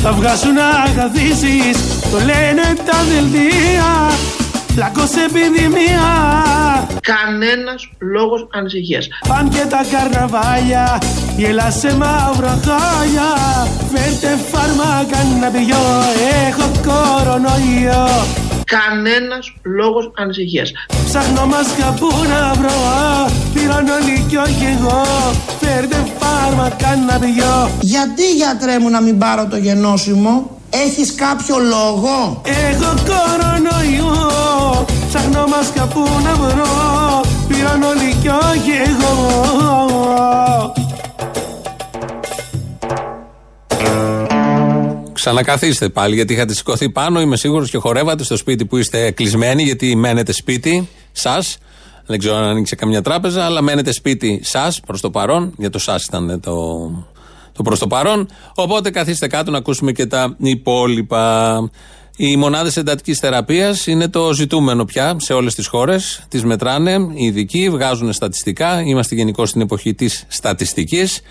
Θα 0.01 0.11
βγάσουν 0.11 0.53
να 0.53 0.69
καθίσεις 0.95 1.77
Το 2.11 2.17
λένε 2.17 2.65
τα 2.85 2.97
δελτία 3.09 3.91
Πλακός 4.75 5.11
επιδημία. 5.25 6.07
Κανένας 7.01 7.89
λόγος 7.99 8.47
ανησυχίας. 8.53 9.07
Παν 9.27 9.49
και 9.49 9.65
τα 9.69 9.81
καρναβάλια 9.91 10.97
Γελά 11.37 11.71
σε 11.71 11.95
μαύρα 11.95 12.59
χάλια. 12.65 13.29
Φέρτε 13.91 14.37
φάρμακα 14.51 15.19
να 15.41 15.49
πιω 15.49 15.83
Έχω 16.47 16.71
κορονοϊό. 16.87 18.07
Κανένας 18.65 19.53
λόγος 19.63 20.11
ανησυχίας. 20.15 20.71
Ψάχνω 21.05 21.45
μάσκα 21.45 21.93
που 21.99 22.07
να 22.29 22.53
βρω 22.53 22.77
Πήραν 23.53 23.87
όλοι 23.87 24.25
κι 24.29 24.37
όχι 24.37 24.65
εγώ. 24.77 25.01
Φέρτε 25.59 25.97
φάρμακα 26.19 26.95
να 27.07 27.19
πιω 27.19 27.69
Γιατί 27.81 28.33
γιατρέ 28.35 28.79
μου 28.79 28.89
να 28.89 29.01
μην 29.01 29.17
πάρω 29.17 29.47
το 29.47 29.57
γενώσιμο; 29.57 30.61
Έχεις 30.75 31.15
κάποιο 31.15 31.57
λόγο; 31.57 32.41
Έχω 32.45 32.93
κορονοϊό 33.05 34.85
Ψάχνω 35.07 35.45
μάσκα 35.47 35.87
που 35.87 36.07
να 36.23 36.33
βρω 36.33 37.21
Πήραν 37.47 37.83
όλοι 37.83 38.15
κι 38.21 38.27
όχι 38.27 38.71
εγώ 38.85 39.51
Ξανακαθίστε 45.13 45.89
πάλι 45.89 46.15
γιατί 46.15 46.33
είχατε 46.33 46.53
σηκωθεί 46.53 46.89
πάνω. 46.89 47.21
Είμαι 47.21 47.37
σίγουρος 47.37 47.69
και 47.69 47.77
χορεύατε 47.77 48.23
στο 48.23 48.37
σπίτι 48.37 48.65
που 48.65 48.77
είστε 48.77 49.11
κλεισμένοι 49.11 49.63
γιατί 49.63 49.95
μένετε 49.95 50.31
σπίτι 50.31 50.89
σας. 51.11 51.57
Δεν 52.05 52.19
ξέρω 52.19 52.35
αν 52.35 52.43
ανοίξει 52.43 52.75
καμιά 52.75 53.01
τράπεζα, 53.01 53.45
αλλά 53.45 53.61
μένετε 53.61 53.91
σπίτι 53.91 54.41
σας 54.43 54.79
προς 54.79 55.01
το 55.01 55.09
παρόν. 55.09 55.53
Για 55.57 55.69
το 55.69 55.79
σας 55.79 56.05
ήταν 56.05 56.39
το, 56.39 56.53
το 57.53 57.63
προς 57.63 57.79
το 57.79 57.87
παρόν. 57.87 58.27
Οπότε 58.55 58.89
καθίστε 58.89 59.27
κάτω 59.27 59.51
να 59.51 59.57
ακούσουμε 59.57 59.91
και 59.91 60.05
τα 60.05 60.35
υπόλοιπα. 60.37 61.57
Οι 62.17 62.37
μονάδες 62.37 62.77
εντατικής 62.77 63.19
θεραπείας 63.19 63.87
είναι 63.87 64.07
το 64.07 64.33
ζητούμενο 64.33 64.85
πια 64.85 65.15
σε 65.19 65.33
όλες 65.33 65.55
τις 65.55 65.67
χώρες. 65.67 66.25
Τις 66.29 66.43
μετράνε 66.43 66.91
οι 67.13 67.25
ειδικοί, 67.25 67.69
βγάζουν 67.69 68.13
στατιστικά. 68.13 68.81
Είμαστε 68.81 69.15
γενικώ 69.15 69.45
στην 69.45 69.61
εποχή 69.61 69.93
της 69.93 70.25
στατιστικής. 70.27 71.21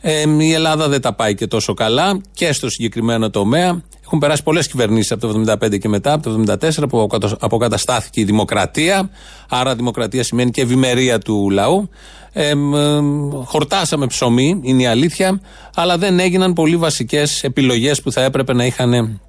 Ε, 0.00 0.24
η 0.38 0.52
Ελλάδα 0.52 0.88
δεν 0.88 1.00
τα 1.00 1.14
πάει 1.14 1.34
και 1.34 1.46
τόσο 1.46 1.74
καλά 1.74 2.20
και 2.32 2.52
στο 2.52 2.70
συγκεκριμένο 2.70 3.30
τομέα. 3.30 3.82
Έχουν 4.14 4.24
περάσει 4.24 4.42
πολλές 4.42 4.68
κυβερνήσεις 4.68 5.12
από 5.12 5.26
το 5.26 5.54
1975 5.62 5.78
και 5.78 5.88
μετά, 5.88 6.12
από 6.12 6.22
το 6.22 6.56
1974 6.60 6.88
που 6.88 7.08
αποκαταστάθηκε 7.40 8.20
η 8.20 8.24
δημοκρατία. 8.24 9.10
Άρα, 9.48 9.74
δημοκρατία 9.74 10.24
σημαίνει 10.24 10.50
και 10.50 10.60
ευημερία 10.60 11.18
του 11.18 11.50
λαού. 11.50 11.88
Ε, 12.32 12.52
χορτάσαμε 13.44 14.06
ψωμί, 14.06 14.60
είναι 14.62 14.82
η 14.82 14.86
αλήθεια, 14.86 15.40
αλλά 15.74 15.98
δεν 15.98 16.18
έγιναν 16.18 16.52
πολύ 16.52 16.76
βασικές 16.76 17.42
επιλογές 17.42 18.02
που 18.02 18.12
θα 18.12 18.22
έπρεπε 18.22 18.52
να 18.52 18.64
είχαν 18.66 19.20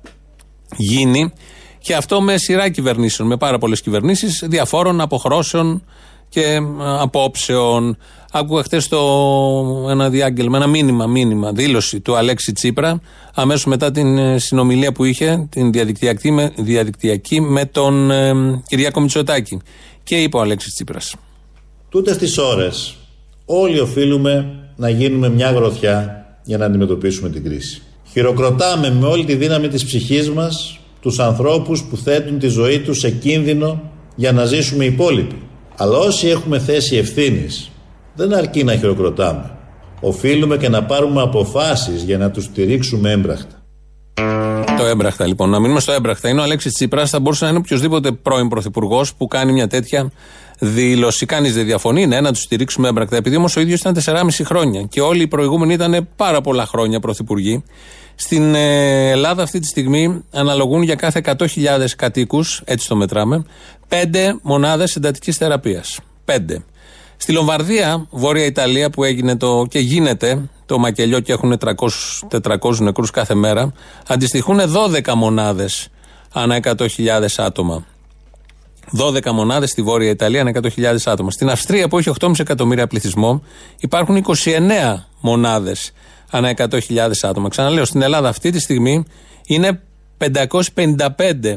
γίνει. 0.77 1.33
Και 1.79 1.95
αυτό 1.95 2.21
με 2.21 2.37
σειρά 2.37 2.69
κυβερνήσεων, 2.69 3.27
με 3.27 3.37
πάρα 3.37 3.57
πολλές 3.57 3.81
κυβερνήσεις, 3.81 4.43
διαφόρων 4.47 5.01
αποχρώσεων 5.01 5.83
και 6.29 6.59
απόψεων. 6.99 7.97
Άκουγα 8.35 8.63
χθες 8.63 8.89
ένα 9.89 10.09
διάγγελμα, 10.09 10.57
ένα 10.57 10.67
μήνυμα, 10.67 11.07
μήνυμα, 11.07 11.51
δήλωση 11.51 11.99
του 11.99 12.15
Αλέξη 12.15 12.51
Τσίπρα, 12.51 13.01
αμέσως 13.33 13.65
μετά 13.65 13.91
την 13.91 14.17
ε, 14.17 14.39
συνομιλία 14.39 14.91
που 14.91 15.03
είχε, 15.03 15.47
την 15.49 15.71
διαδικτυακή 15.71 16.31
με, 16.31 16.51
διαδικτυακή, 16.57 17.41
με 17.41 17.65
τον 17.65 18.11
ε, 18.11 18.33
Κυριάκο 18.67 18.99
Μητσοτάκη. 19.01 19.61
Και 20.03 20.15
είπε 20.15 20.37
ο 20.37 20.41
Αλέξης 20.41 20.73
Τσίπρας. 20.73 21.15
Τούτε 21.89 22.15
τις 22.15 22.37
ώρες 22.37 22.95
όλοι 23.45 23.79
οφείλουμε 23.79 24.59
να 24.75 24.89
γίνουμε 24.89 25.29
μια 25.29 25.51
γροθιά 25.51 26.25
για 26.43 26.57
να 26.57 26.65
αντιμετωπίσουμε 26.65 27.29
την 27.29 27.43
κρίση. 27.43 27.81
Χειροκροτάμε 28.11 28.91
με 28.91 29.07
όλη 29.07 29.25
τη 29.25 29.35
δύναμη 29.35 29.67
της 29.67 29.85
ψυχής 29.85 30.29
μας 30.29 30.79
τους 31.01 31.19
ανθρώπους 31.19 31.83
που 31.83 31.97
θέτουν 31.97 32.39
τη 32.39 32.47
ζωή 32.47 32.79
τους 32.79 32.99
σε 32.99 33.09
κίνδυνο 33.09 33.81
για 34.15 34.31
να 34.31 34.45
ζήσουμε 34.45 34.85
υπόλοιποι. 34.85 35.41
Αλλά 35.77 35.97
όσοι 35.97 36.27
έχουμε 36.27 36.59
θέση 36.59 36.95
ευθύνης, 36.95 37.71
δεν 38.15 38.33
αρκεί 38.33 38.63
να 38.63 38.75
χειροκροτάμε. 38.75 39.57
Οφείλουμε 40.01 40.57
και 40.57 40.69
να 40.69 40.83
πάρουμε 40.83 41.21
αποφάσεις 41.21 42.03
για 42.03 42.17
να 42.17 42.31
τους 42.31 42.43
στηρίξουμε 42.43 43.11
έμπραχτα. 43.11 43.63
Στο 44.75 44.85
έμπραχτα 44.85 45.27
λοιπόν. 45.27 45.49
Να 45.49 45.59
μείνουμε 45.59 45.79
στο 45.79 45.91
έμπραχτα. 45.91 46.29
Είναι 46.29 46.39
ο 46.39 46.43
Αλέξης 46.43 46.73
Τσίπρας. 46.73 47.09
Θα 47.09 47.19
μπορούσε 47.19 47.43
να 47.43 47.49
είναι 47.49 47.59
οποιοδήποτε 47.59 48.11
πρώην 48.11 48.47
πρωθυπουργός 48.47 49.13
που 49.15 49.27
κάνει 49.27 49.51
μια 49.51 49.67
τέτοια 49.67 50.11
δήλωση. 50.59 51.25
Κανείς 51.25 51.53
δεν 51.53 51.65
διαφωνεί. 51.65 52.07
Ναι, 52.07 52.21
να 52.21 52.31
τους 52.31 52.41
στηρίξουμε 52.41 52.87
έμπρακτα. 52.87 53.15
Επειδή 53.15 53.35
όμως 53.35 53.55
ο 53.55 53.59
ίδιος 53.59 53.79
ήταν 53.79 53.93
4,5 53.93 54.43
χρόνια 54.43 54.81
και 54.81 55.01
όλοι 55.01 55.21
οι 55.21 55.27
προηγούμενοι 55.27 55.73
ήταν 55.73 56.07
πάρα 56.15 56.41
πολλά 56.41 56.65
χρόνια 56.65 56.99
πρωθυπουργοί. 56.99 57.63
Στην 58.15 58.55
ε, 58.55 59.09
Ελλάδα 59.09 59.43
αυτή 59.43 59.59
τη 59.59 59.67
στιγμή 59.67 60.23
αναλογούν 60.31 60.81
για 60.81 60.95
κάθε 60.95 61.21
100.000 61.25 61.45
κατοίκους, 61.97 62.61
έτσι 62.65 62.87
το 62.87 62.95
μετράμε, 62.95 63.45
5 63.89 63.95
μονάδες 64.41 64.95
εντατικής 64.95 65.37
θεραπείας. 65.37 65.99
5. 66.25 66.63
Στη 67.23 67.31
Λομβαρδία, 67.31 68.07
Βόρεια 68.09 68.45
Ιταλία, 68.45 68.89
που 68.89 69.03
έγινε 69.03 69.37
το, 69.37 69.65
και 69.69 69.79
γίνεται 69.79 70.49
το 70.65 70.79
μακελιό 70.79 71.19
και 71.19 71.31
έχουν 71.31 71.57
300, 71.59 71.71
400 72.61 72.77
νεκρούς 72.77 73.11
κάθε 73.11 73.33
μέρα, 73.33 73.73
αντιστοιχούν 74.07 74.59
12 75.05 75.13
μονάδες 75.13 75.87
ανά 76.33 76.59
100.000 76.63 76.87
άτομα. 77.37 77.85
12 78.97 79.31
μονάδες 79.31 79.69
στη 79.69 79.81
Βόρεια 79.81 80.09
Ιταλία 80.09 80.41
ανά 80.41 80.51
100.000 80.75 80.95
άτομα. 81.05 81.31
Στην 81.31 81.49
Αυστρία 81.49 81.87
που 81.87 81.97
έχει 81.97 82.11
8,5 82.19 82.39
εκατομμύρια 82.39 82.87
πληθυσμό 82.87 83.43
υπάρχουν 83.79 84.25
29 84.25 84.31
μονάδες 85.19 85.91
ανά 86.29 86.53
100.000 86.57 86.79
άτομα. 87.21 87.49
Ξαναλέω, 87.49 87.85
στην 87.85 88.01
Ελλάδα 88.01 88.29
αυτή 88.29 88.49
τη 88.49 88.59
στιγμή 88.59 89.05
είναι 89.47 89.81
555 90.17 91.55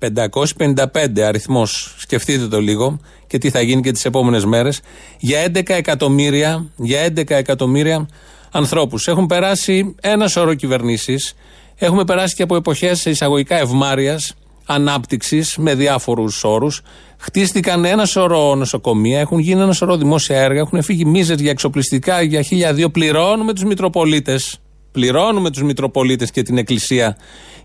555 0.00 1.20
αριθμός, 1.20 1.94
σκεφτείτε 1.98 2.48
το 2.48 2.60
λίγο 2.60 3.00
και 3.26 3.38
τι 3.38 3.50
θα 3.50 3.60
γίνει 3.60 3.82
και 3.82 3.92
τις 3.92 4.04
επόμενες 4.04 4.44
μέρες, 4.44 4.80
για 5.18 5.40
11 5.40 5.74
εκατομμύρια, 5.74 6.66
για 6.76 7.00
11 7.00 7.36
εκατομμύρια 7.36 8.08
ανθρώπους. 8.50 9.08
Έχουν 9.08 9.26
περάσει 9.26 9.94
ένα 10.00 10.28
σωρό 10.28 10.54
κυβερνήσεις, 10.54 11.34
έχουμε 11.76 12.04
περάσει 12.04 12.34
και 12.34 12.42
από 12.42 12.56
εποχές 12.56 13.04
εισαγωγικά 13.04 13.56
ευμάρεια, 13.56 14.20
ανάπτυξης 14.66 15.56
με 15.56 15.74
διάφορους 15.74 16.44
όρους. 16.44 16.82
Χτίστηκαν 17.16 17.84
ένα 17.84 18.04
σωρό 18.04 18.54
νοσοκομεία, 18.54 19.20
έχουν 19.20 19.38
γίνει 19.38 19.60
ένα 19.60 19.72
σωρό 19.72 19.96
δημόσια 19.96 20.38
έργα, 20.38 20.60
έχουν 20.60 20.82
φύγει 20.82 21.04
μίζες 21.04 21.40
για 21.40 21.50
εξοπλιστικά, 21.50 22.22
για 22.22 22.42
χίλια 22.42 22.72
δύο. 22.72 22.90
Πληρώνουμε 22.90 23.52
τους 23.52 23.64
Μητροπολίτες. 23.64 24.60
Πληρώνουμε 24.92 25.50
τους 25.50 25.62
Μητροπολίτες 25.62 26.30
και 26.30 26.42
την 26.42 26.58
Εκκλησία 26.58 27.16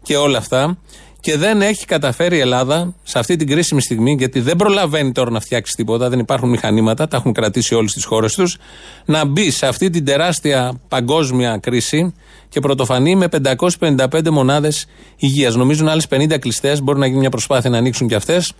και 0.03 0.17
όλα 0.17 0.37
αυτά. 0.37 0.77
Και 1.25 1.37
δεν 1.37 1.61
έχει 1.61 1.85
καταφέρει 1.85 2.37
η 2.37 2.39
Ελλάδα 2.39 2.93
σε 3.03 3.19
αυτή 3.19 3.35
την 3.35 3.47
κρίσιμη 3.47 3.81
στιγμή, 3.81 4.15
γιατί 4.17 4.39
δεν 4.39 4.55
προλαβαίνει 4.55 5.11
τώρα 5.11 5.31
να 5.31 5.39
φτιάξει 5.39 5.75
τίποτα, 5.75 6.09
δεν 6.09 6.19
υπάρχουν 6.19 6.49
μηχανήματα, 6.49 7.07
τα 7.07 7.17
έχουν 7.17 7.33
κρατήσει 7.33 7.75
όλες 7.75 7.93
τις 7.93 8.05
χώρες 8.05 8.33
τους, 8.33 8.57
να 9.05 9.25
μπει 9.25 9.51
σε 9.51 9.67
αυτή 9.67 9.89
την 9.89 10.05
τεράστια 10.05 10.81
παγκόσμια 10.87 11.57
κρίση 11.57 12.13
και 12.49 12.59
πρωτοφανεί 12.59 13.15
με 13.15 13.27
555 13.27 14.29
μονάδες 14.29 14.85
υγείας. 15.15 15.55
Νομίζουν 15.55 15.87
άλλες 15.87 16.07
50 16.07 16.37
κλειστές, 16.39 16.81
μπορεί 16.81 16.99
να 16.99 17.05
γίνει 17.05 17.19
μια 17.19 17.29
προσπάθεια 17.29 17.69
να 17.69 17.77
ανοίξουν 17.77 18.07
και 18.07 18.15
αυτές. 18.15 18.53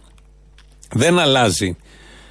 Δεν 0.92 1.20
αλλάζει 1.20 1.76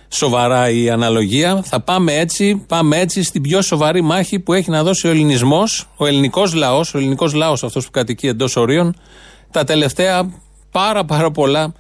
σοβαρά 0.09 0.71
η 0.71 0.91
αναλογία. 0.91 1.63
Θα 1.65 1.81
πάμε 1.81 2.13
έτσι, 2.13 2.65
πάμε 2.69 2.99
έτσι 2.99 3.23
στην 3.23 3.43
πιο 3.43 3.63
σοβαρή 3.63 4.03
μάχη 4.03 4.39
που 4.39 4.53
έχει 4.53 4.71
να 4.71 4.83
δώσει 4.83 5.07
ο 5.07 5.11
ελληνισμός, 5.11 5.89
ο 5.97 6.07
ελληνικός 6.07 6.55
λαός, 6.55 6.95
ο 6.95 6.99
ελληνικός 6.99 7.35
λαός 7.35 7.65
αυτός 7.65 7.85
που 7.85 7.91
κατοικεί 7.91 8.27
εντός 8.27 8.57
ορίων, 8.57 8.97
τα 9.55 9.65
τελευταία 9.65 10.31
πάρα 10.71 11.05
πάρα 11.05 11.31
πολλά 11.31 11.73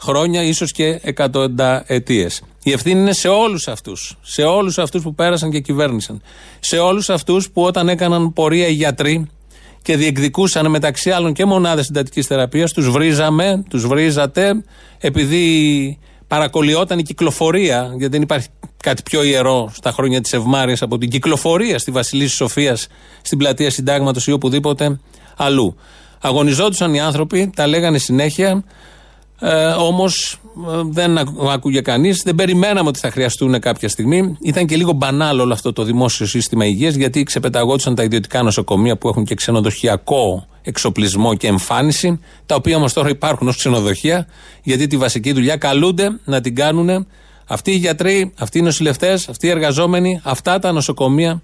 χρόνια, 0.00 0.42
ίσως 0.42 0.72
και 0.72 1.00
εκατονταετίε. 1.02 2.28
Η 2.62 2.72
ευθύνη 2.72 3.00
είναι 3.00 3.12
σε 3.12 3.28
όλους 3.28 3.68
αυτούς. 3.68 4.18
Σε 4.22 4.42
όλους 4.42 4.78
αυτούς 4.78 5.02
που 5.02 5.14
πέρασαν 5.14 5.50
και 5.50 5.60
κυβέρνησαν. 5.60 6.22
Σε 6.60 6.78
όλους 6.78 7.10
αυτούς 7.10 7.50
που 7.50 7.62
όταν 7.62 7.88
έκαναν 7.88 8.32
πορεία 8.32 8.66
οι 8.66 8.72
γιατροί 8.72 9.26
και 9.82 9.96
διεκδικούσαν 9.96 10.70
μεταξύ 10.70 11.10
άλλων 11.10 11.32
και 11.32 11.44
μονάδες 11.44 11.86
συντατικής 11.86 12.26
θεραπείας, 12.26 12.72
τους 12.72 12.90
βρίζαμε, 12.90 13.64
τους 13.70 13.86
βρίζατε, 13.86 14.64
επειδή 14.98 15.98
παρακολιόταν 16.26 16.98
η 16.98 17.02
κυκλοφορία, 17.02 17.94
γιατί 17.96 18.12
δεν 18.12 18.22
υπάρχει 18.22 18.48
κάτι 18.82 19.02
πιο 19.02 19.22
ιερό 19.22 19.70
στα 19.74 19.92
χρόνια 19.92 20.20
της 20.20 20.32
Ευμάρεια 20.32 20.76
από 20.80 20.98
την 20.98 21.10
κυκλοφορία 21.10 21.78
στη 21.78 21.90
Βασιλίση 21.90 22.34
Σοφίας, 22.34 22.86
στην 23.22 23.38
πλατεία 23.38 23.70
Συντάγματος 23.70 24.26
ή 24.26 24.32
οπουδήποτε 24.32 25.00
αλλού. 25.36 25.76
Αγωνιζόντουσαν 26.24 26.94
οι 26.94 27.00
άνθρωποι, 27.00 27.52
τα 27.56 27.66
λέγανε 27.66 27.98
συνέχεια, 27.98 28.64
ε, 29.44 29.66
Όμως 29.66 30.40
ε, 30.72 30.82
δεν 30.84 31.18
άκουγε 31.52 31.80
κανείς. 31.80 32.22
Δεν 32.24 32.34
περιμέναμε 32.34 32.88
ότι 32.88 32.98
θα 32.98 33.10
χρειαστούν 33.10 33.60
κάποια 33.60 33.88
στιγμή. 33.88 34.36
Ήταν 34.40 34.66
και 34.66 34.76
λίγο 34.76 34.92
μπανάλ 34.92 35.40
όλο 35.40 35.52
αυτό 35.52 35.72
το 35.72 35.84
δημόσιο 35.84 36.26
σύστημα 36.26 36.64
υγείας, 36.64 36.94
γιατί 36.94 37.22
ξεπεταγόντουσαν 37.22 37.94
τα 37.94 38.02
ιδιωτικά 38.02 38.42
νοσοκομεία 38.42 38.96
που 38.96 39.08
έχουν 39.08 39.24
και 39.24 39.34
ξενοδοχειακό 39.34 40.46
εξοπλισμό 40.62 41.34
και 41.34 41.46
εμφάνιση, 41.46 42.20
τα 42.46 42.54
οποία 42.54 42.76
όμως 42.76 42.92
τώρα 42.92 43.08
υπάρχουν 43.08 43.48
ως 43.48 43.56
ξενοδοχεία, 43.56 44.26
γιατί 44.62 44.86
τη 44.86 44.96
βασική 44.96 45.32
δουλειά 45.32 45.56
καλούνται 45.56 46.08
να 46.24 46.40
την 46.40 46.54
κάνουν 46.54 47.06
αυτοί 47.46 47.70
οι 47.70 47.76
γιατροί, 47.76 48.32
αυτοί 48.38 48.58
οι 48.58 48.62
νοσηλευτές, 48.62 49.28
αυτοί 49.28 49.46
οι 49.46 49.50
εργαζόμενοι, 49.50 50.20
αυτά 50.24 50.58
τα 50.58 50.72
νοσοκομεία 50.72 51.42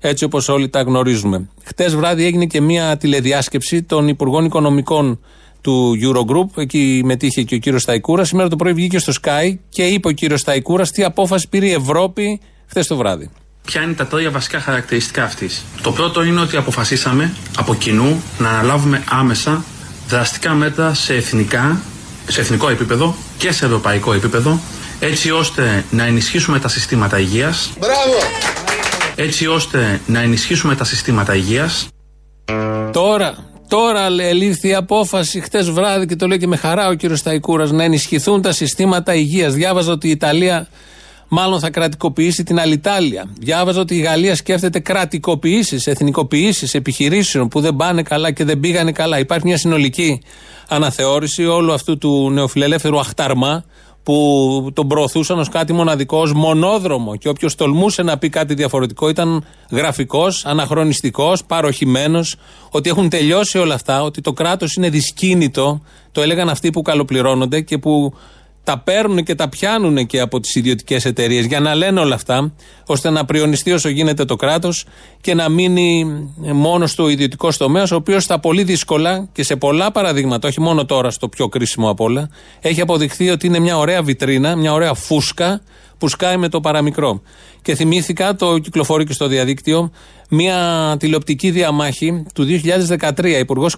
έτσι 0.00 0.24
όπως 0.24 0.48
όλοι 0.48 0.68
τα 0.68 0.80
γνωρίζουμε. 0.80 1.48
Χτες 1.64 1.94
βράδυ 1.96 2.24
έγινε 2.24 2.44
και 2.44 2.60
μια 2.60 2.96
τηλεδιάσκεψη 2.96 3.82
των 3.82 4.08
Υπουργών 4.08 4.44
Οικονομικών 4.44 5.20
του 5.60 5.98
Eurogroup. 6.02 6.62
Εκεί 6.62 7.02
μετήχε 7.04 7.42
και 7.42 7.54
ο 7.54 7.58
κύριος 7.58 7.82
Σταϊκούρα. 7.82 8.24
Σήμερα 8.24 8.48
το 8.48 8.56
πρωί 8.56 8.72
βγήκε 8.72 8.98
στο 8.98 9.12
Sky 9.22 9.54
και 9.68 9.82
είπε 9.82 10.08
ο 10.08 10.10
κύριος 10.10 10.40
Σταϊκούρα 10.40 10.86
τι 10.86 11.04
απόφαση 11.04 11.48
πήρε 11.48 11.66
η 11.66 11.72
Ευρώπη 11.72 12.40
χθες 12.66 12.86
το 12.86 12.96
βράδυ. 12.96 13.30
Ποια 13.64 13.82
είναι 13.82 13.92
τα 13.92 14.06
τρία 14.06 14.30
βασικά 14.30 14.60
χαρακτηριστικά 14.60 15.24
αυτής; 15.24 15.64
Το 15.82 15.92
πρώτο 15.92 16.22
είναι 16.22 16.40
ότι 16.40 16.56
αποφασίσαμε 16.56 17.34
από 17.56 17.74
κοινού 17.74 18.22
να 18.38 18.48
αναλάβουμε 18.48 19.04
άμεσα 19.10 19.64
δραστικά 20.08 20.52
μέτρα 20.52 20.94
σε, 20.94 21.14
εθνικά, 21.14 21.80
σε 22.28 22.40
εθνικό 22.40 22.68
επίπεδο 22.68 23.14
και 23.38 23.52
σε 23.52 23.64
ευρωπαϊκό 23.64 24.12
επίπεδο 24.12 24.60
έτσι 25.00 25.30
ώστε 25.30 25.84
να 25.90 26.04
ενισχύσουμε 26.04 26.58
τα 26.58 26.68
συστήματα 26.68 27.18
υγείας. 27.18 27.70
Μπράβο! 27.78 28.57
Έτσι 29.20 29.46
ώστε 29.46 30.00
να 30.06 30.20
ενισχύσουμε 30.20 30.74
τα 30.74 30.84
συστήματα 30.84 31.34
υγείας. 31.34 31.88
Τώρα, 32.92 33.34
τώρα 33.68 34.06
ελήφθη 34.20 34.68
η 34.68 34.74
απόφαση 34.74 35.40
χτες 35.40 35.70
βράδυ 35.70 36.06
και 36.06 36.16
το 36.16 36.26
λέει 36.26 36.38
και 36.38 36.46
με 36.46 36.56
χαρά 36.56 36.88
ο 36.88 36.94
κύριος 36.94 37.18
Σταϊκούρας 37.18 37.70
να 37.70 37.84
ενισχυθούν 37.84 38.42
τα 38.42 38.52
συστήματα 38.52 39.14
υγείας. 39.14 39.54
Διάβαζα 39.54 39.92
ότι 39.92 40.08
η 40.08 40.10
Ιταλία 40.10 40.68
μάλλον 41.28 41.60
θα 41.60 41.70
κρατικοποιήσει 41.70 42.42
την 42.42 42.58
Αλιτάλια. 42.58 43.24
Διάβαζα 43.38 43.80
ότι 43.80 43.94
η 43.94 44.00
Γαλλία 44.00 44.34
σκέφτεται 44.34 44.78
κρατικοποιήσεις, 44.78 45.86
εθνικοποιήσεις 45.86 46.74
επιχειρήσεων 46.74 47.48
που 47.48 47.60
δεν 47.60 47.76
πάνε 47.76 48.02
καλά 48.02 48.30
και 48.30 48.44
δεν 48.44 48.60
πήγανε 48.60 48.92
καλά. 48.92 49.18
Υπάρχει 49.18 49.46
μια 49.46 49.58
συνολική 49.58 50.22
αναθεώρηση 50.68 51.46
όλου 51.46 51.72
αυτού 51.72 51.98
του 51.98 52.30
νεοφιλελεύθερου 52.30 52.98
αχταρμά 52.98 53.64
που 54.08 54.70
τον 54.72 54.88
προωθούσαν 54.88 55.38
ως 55.38 55.48
κάτι 55.48 55.72
μοναδικό, 55.72 56.18
ως 56.18 56.32
μονόδρομο. 56.32 57.16
Και 57.16 57.28
όποιος 57.28 57.54
τολμούσε 57.54 58.02
να 58.02 58.18
πει 58.18 58.28
κάτι 58.28 58.54
διαφορετικό 58.54 59.08
ήταν 59.08 59.44
γραφικός, 59.70 60.44
αναχρονιστικός, 60.46 61.44
παροχημένος, 61.44 62.36
ότι 62.70 62.88
έχουν 62.88 63.08
τελειώσει 63.08 63.58
όλα 63.58 63.74
αυτά, 63.74 64.02
ότι 64.02 64.20
το 64.20 64.32
κράτος 64.32 64.74
είναι 64.74 64.88
δυσκίνητο. 64.88 65.80
Το 66.12 66.22
έλεγαν 66.22 66.48
αυτοί 66.48 66.70
που 66.70 66.82
καλοπληρώνονται 66.82 67.60
και 67.60 67.78
που 67.78 68.12
τα 68.68 68.78
παίρνουν 68.78 69.24
και 69.24 69.34
τα 69.34 69.48
πιάνουν 69.48 70.06
και 70.06 70.20
από 70.20 70.40
τις 70.40 70.54
ιδιωτικές 70.54 71.04
εταιρείες 71.04 71.44
για 71.44 71.60
να 71.60 71.74
λένε 71.74 72.00
όλα 72.00 72.14
αυτά, 72.14 72.52
ώστε 72.86 73.10
να 73.10 73.24
πριονιστεί 73.24 73.72
όσο 73.72 73.88
γίνεται 73.88 74.24
το 74.24 74.36
κράτος 74.36 74.84
και 75.20 75.34
να 75.34 75.48
μείνει 75.48 76.06
μόνο 76.36 76.86
στο 76.86 77.08
ιδιωτικό 77.08 77.48
τομέα, 77.58 77.86
ο 77.92 77.94
οποίος 77.94 78.22
στα 78.24 78.40
πολύ 78.40 78.62
δύσκολα 78.62 79.28
και 79.32 79.42
σε 79.42 79.56
πολλά 79.56 79.90
παραδείγματα, 79.90 80.48
όχι 80.48 80.60
μόνο 80.60 80.84
τώρα 80.84 81.10
στο 81.10 81.28
πιο 81.28 81.48
κρίσιμο 81.48 81.90
απ' 81.90 82.00
όλα, 82.00 82.30
έχει 82.60 82.80
αποδειχθεί 82.80 83.30
ότι 83.30 83.46
είναι 83.46 83.58
μια 83.58 83.78
ωραία 83.78 84.02
βιτρίνα, 84.02 84.56
μια 84.56 84.72
ωραία 84.72 84.94
φούσκα 84.94 85.60
που 85.98 86.08
σκάει 86.08 86.36
με 86.36 86.48
το 86.48 86.60
παραμικρό. 86.60 87.22
Και 87.62 87.74
θυμήθηκα, 87.74 88.34
το 88.34 88.58
κυκλοφορεί 88.58 89.04
και 89.04 89.12
στο 89.12 89.26
διαδίκτυο, 89.26 89.90
μια 90.28 90.96
τηλεοπτική 90.98 91.50
διαμάχη 91.50 92.24
του 92.34 92.44
2013. 92.44 93.38
Υπουργός 93.38 93.76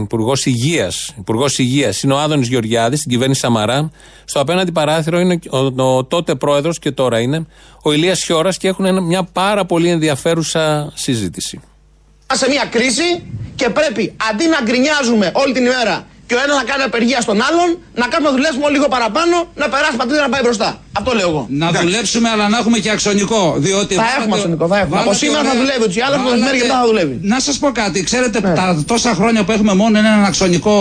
Υπουργός 0.00 0.46
Υγείας 0.46 1.14
Υπουργός 1.18 1.58
Υγείας, 1.58 2.02
είναι 2.02 2.12
ο 2.12 2.18
Άδωνης 2.18 2.48
Γεωργιάδης, 2.48 2.98
στην 2.98 3.10
κυβέρνηση 3.10 3.40
Σαμαρά. 3.40 3.90
Στο 4.24 4.40
απέναντι 4.40 4.72
παράθυρο 4.72 5.20
είναι 5.20 5.38
ο, 5.50 5.82
ο, 5.82 6.04
τότε 6.04 6.34
πρόεδρος 6.34 6.78
και 6.78 6.90
τώρα 6.90 7.20
είναι 7.20 7.46
ο 7.82 7.92
Ηλίας 7.92 8.24
Χιώρα 8.24 8.52
και 8.52 8.68
έχουν 8.68 9.04
μια 9.04 9.22
πάρα 9.22 9.64
πολύ 9.64 9.88
ενδιαφέρουσα 9.88 10.92
συζήτηση. 10.94 11.60
Σε 12.32 12.48
μια 12.48 12.64
κρίση 12.64 13.22
και 13.54 13.68
πρέπει 13.68 14.14
αντί 14.30 14.46
να 14.46 14.58
γκρινιάζουμε 14.64 15.30
όλη 15.34 15.52
την 15.52 15.64
ημέρα 15.64 16.06
και 16.28 16.34
ο 16.34 16.40
ένας 16.44 16.56
να 16.62 16.64
κάνει 16.70 16.82
απεργία 16.90 17.20
στον 17.26 17.38
άλλον, 17.48 17.68
να 18.02 18.06
κάνουμε 18.12 18.28
να 18.30 18.36
δουλέψουμε 18.36 18.66
λίγο 18.76 18.86
παραπάνω, 18.94 19.36
να 19.62 19.66
περάσει 19.72 19.96
πατρίδα 20.02 20.22
να 20.26 20.28
πάει 20.34 20.42
μπροστά. 20.46 20.68
Αυτό 20.98 21.10
λέω 21.18 21.28
εγώ. 21.30 21.42
Να 21.62 21.68
δουλέψουμε, 21.78 22.28
αλλά 22.34 22.48
να 22.52 22.56
έχουμε 22.62 22.78
και 22.84 22.90
αξονικό. 22.96 23.42
Διότι 23.66 23.94
Θα 23.94 24.02
βάλατε- 24.02 24.20
έχουμε 24.20 24.34
αξονικό, 24.36 24.64
θα 24.72 24.76
έχουμε. 24.82 24.96
Από 24.96 25.04
βάλατε 25.04 25.24
σήμερα 25.24 25.42
θα 25.42 25.48
ωραία- 25.48 25.60
δουλεύει, 25.60 25.82
ούτως 25.82 25.96
ή 25.96 26.00
άλλως, 26.06 26.16
από 26.18 26.24
το 26.28 26.30
μεσημέρι 26.34 26.58
και 26.60 26.66
βάλατε- 26.66 26.78
μετά 26.78 27.00
θα 27.02 27.06
δουλεύει. 27.06 27.14
Να 27.32 27.38
σας 27.46 27.56
πω 27.62 27.68
κάτι. 27.82 27.98
Ξέρετε, 28.08 28.38
τα 28.40 28.66
τόσα 28.92 29.10
χρόνια 29.18 29.40
που 29.44 29.52
έχουμε 29.56 29.74
μόνο 29.82 29.98
έναν 29.98 30.24
αξονικό, 30.30 30.76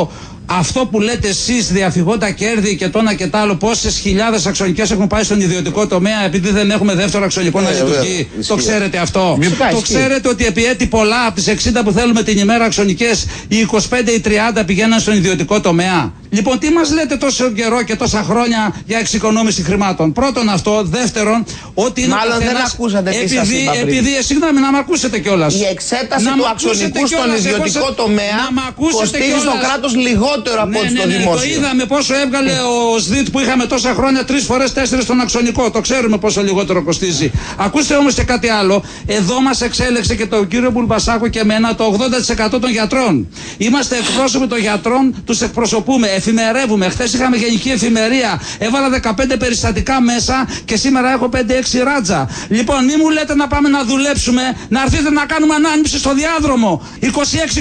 αυτό 0.50 0.86
που 0.92 1.00
λέτε 1.00 1.28
εσείς 1.28 1.72
διαφυγόντα 1.72 2.32
κέρδη 2.32 2.76
και 2.76 2.90
το 2.90 3.00
ένα 3.00 3.14
και 3.14 3.28
το 3.28 3.38
άλλο, 3.38 3.56
πόσες 3.56 3.98
χιλιάδες 3.98 4.46
αξονικέ 4.46 4.82
έχουν 4.82 5.08
πάει 5.08 5.24
στον 5.24 5.42
ιδιωτικό 5.42 5.88
τομέα 5.88 6.26
επειδή 6.26 6.50
δεν 6.50 6.72
έχουμε 6.72 6.94
δεύτερο 6.96 7.24
αξονικό 7.26 7.62
να 7.62 7.70
Ε, 7.70 7.72
βέβαια, 7.74 7.88
λειτουργεί. 7.90 8.28
ισχύει. 8.40 8.48
Το 8.48 8.56
ξέρετε 8.56 8.98
αυτό. 8.98 9.38
Φυσικά, 9.42 9.70
Το 9.70 9.78
ισχύει. 9.78 9.94
ξέρετε 9.94 10.30
ότι 10.30 10.46
επί 10.46 10.66
έτη 10.66 10.86
πολλά 10.86 11.26
από 11.26 11.36
τις 11.36 11.48
60 11.48 11.84
που 11.84 11.92
θέλουμε 11.92 12.24
την 12.24 12.38
ημέρα 12.38 12.66
αξονικέ, 12.66 13.10
οι 13.48 13.68
25 13.72 14.12
ή 14.18 14.22
30 14.26 14.64
πηγαίναν 14.66 15.00
στον 15.00 15.16
ιδιωτικό 15.16 15.62
τομέα. 15.62 16.14
Λοιπόν, 16.30 16.60
τι 16.60 16.70
μας 16.70 16.92
λέτε 16.92 17.16
τόσο 17.18 17.52
καιρό 17.52 17.84
και 17.84 17.96
τόσα 17.96 18.24
χρόνια 18.24 18.76
για 18.86 18.98
εξοικονόμηση 19.00 19.64
χρημάτων; 19.64 20.12
Πρώτον 20.12 20.50
αυτό. 20.50 20.82
Δεύτερον, 20.86 21.46
ότι 21.74 22.02
είναι 22.02 22.14
ο 22.14 22.18
Μάλλον 22.18 22.38
δεν 22.38 22.48
καθένας- 22.48 22.74
ακούσατε 22.74 23.10
τι 23.10 23.16
σας 23.28 23.32
επειδή, 23.32 23.62
είπα 23.62 23.72
πριν. 23.72 23.82
επειδή, 23.88 24.16
ε, 24.18 24.22
συγγνώμη, 24.22 24.60
να 24.60 24.72
με 24.72 24.78
ακούσετε 24.78 25.20
κιόλας. 25.20 25.54
Η 25.54 25.64
εξέταση 25.66 26.26
του 26.26 26.48
αξονικού 26.48 27.08
στον 27.08 27.36
ιδιωτικό 27.38 27.92
τομέα 27.94 28.40
κοστίζει 28.76 29.40
στο 29.40 29.52
κράτος 29.62 29.96
λιγότερο 29.96 30.62
από 30.62 30.80
ό,τι 30.80 30.92
ναι, 30.94 31.00
στο 31.00 31.08
ναι, 31.08 31.14
ναι, 31.14 31.24
το 31.24 31.30
δημόσιο. 31.30 31.54
είδαμε 31.56 31.86
πόσο 31.86 32.14
έβγαλε 32.16 32.52
ο 32.96 33.00
ΣΔΙΤ 33.00 33.30
που 33.30 33.40
είχαμε 33.40 33.66
τόσα 33.66 33.94
χρόνια, 33.94 34.26
τρεις 34.26 34.44
φορές 34.44 34.74
τέσσερις 34.74 35.04
στον 35.04 35.20
αξονικό. 35.22 35.72
Το 35.72 35.82
ξέρουμε 35.82 36.18
πόσο 36.18 36.42
λιγότερο 36.44 36.84
κοστίζει. 36.84 37.32
Ακούστε 37.58 37.96
όμως 37.96 38.14
και 38.14 38.24
κάτι 38.24 38.50
άλλο. 38.50 38.84
Εδώ 39.06 39.42
μας 39.42 39.62
εξέλεξε 39.62 40.16
και 40.16 40.26
τον 40.26 40.48
κύριο 40.48 40.72
Μπουλμπασάκο 40.72 41.28
και 41.28 41.40
εμένα 41.40 41.76
το 41.76 41.84
80% 41.84 42.60
των 42.60 42.72
γιατρών. 42.72 43.28
Είμαστε 43.58 43.96
εκπρόσωποι 43.98 44.48
των 44.48 44.60
γιατρών, 44.60 45.16
τους 45.26 45.42
εκπροσωπούμε, 45.42 46.08
εφημερεύουμε. 46.18 46.90
Χθες 46.90 47.14
είχαμε 47.14 47.38
γενική 47.38 47.70
εφημερία. 47.70 48.42
Έβαλα 48.58 48.90
15 48.90 49.36
περιστατικά 49.40 50.02
μέσα 50.02 50.48
και 50.66 50.76
σήμερα 50.78 51.12
έχω 51.12 51.30
5-6 51.34 51.38
ράτζα. 51.84 52.30
Λοιπόν, 52.50 52.86
μη 52.86 52.96
μου 52.96 53.10
λέτε 53.10 53.36
να 53.36 53.48
πάμε 53.48 53.70
να 53.70 53.84
δουλέψουμε, 53.84 54.42
να 54.70 54.82
έρθετε 54.82 55.10
να 55.10 55.26
κάνουμε 55.26 55.56
ανάνυψη 55.56 55.98
στο 55.98 56.14
διάδρομο. 56.14 56.72
26 57.02 57.08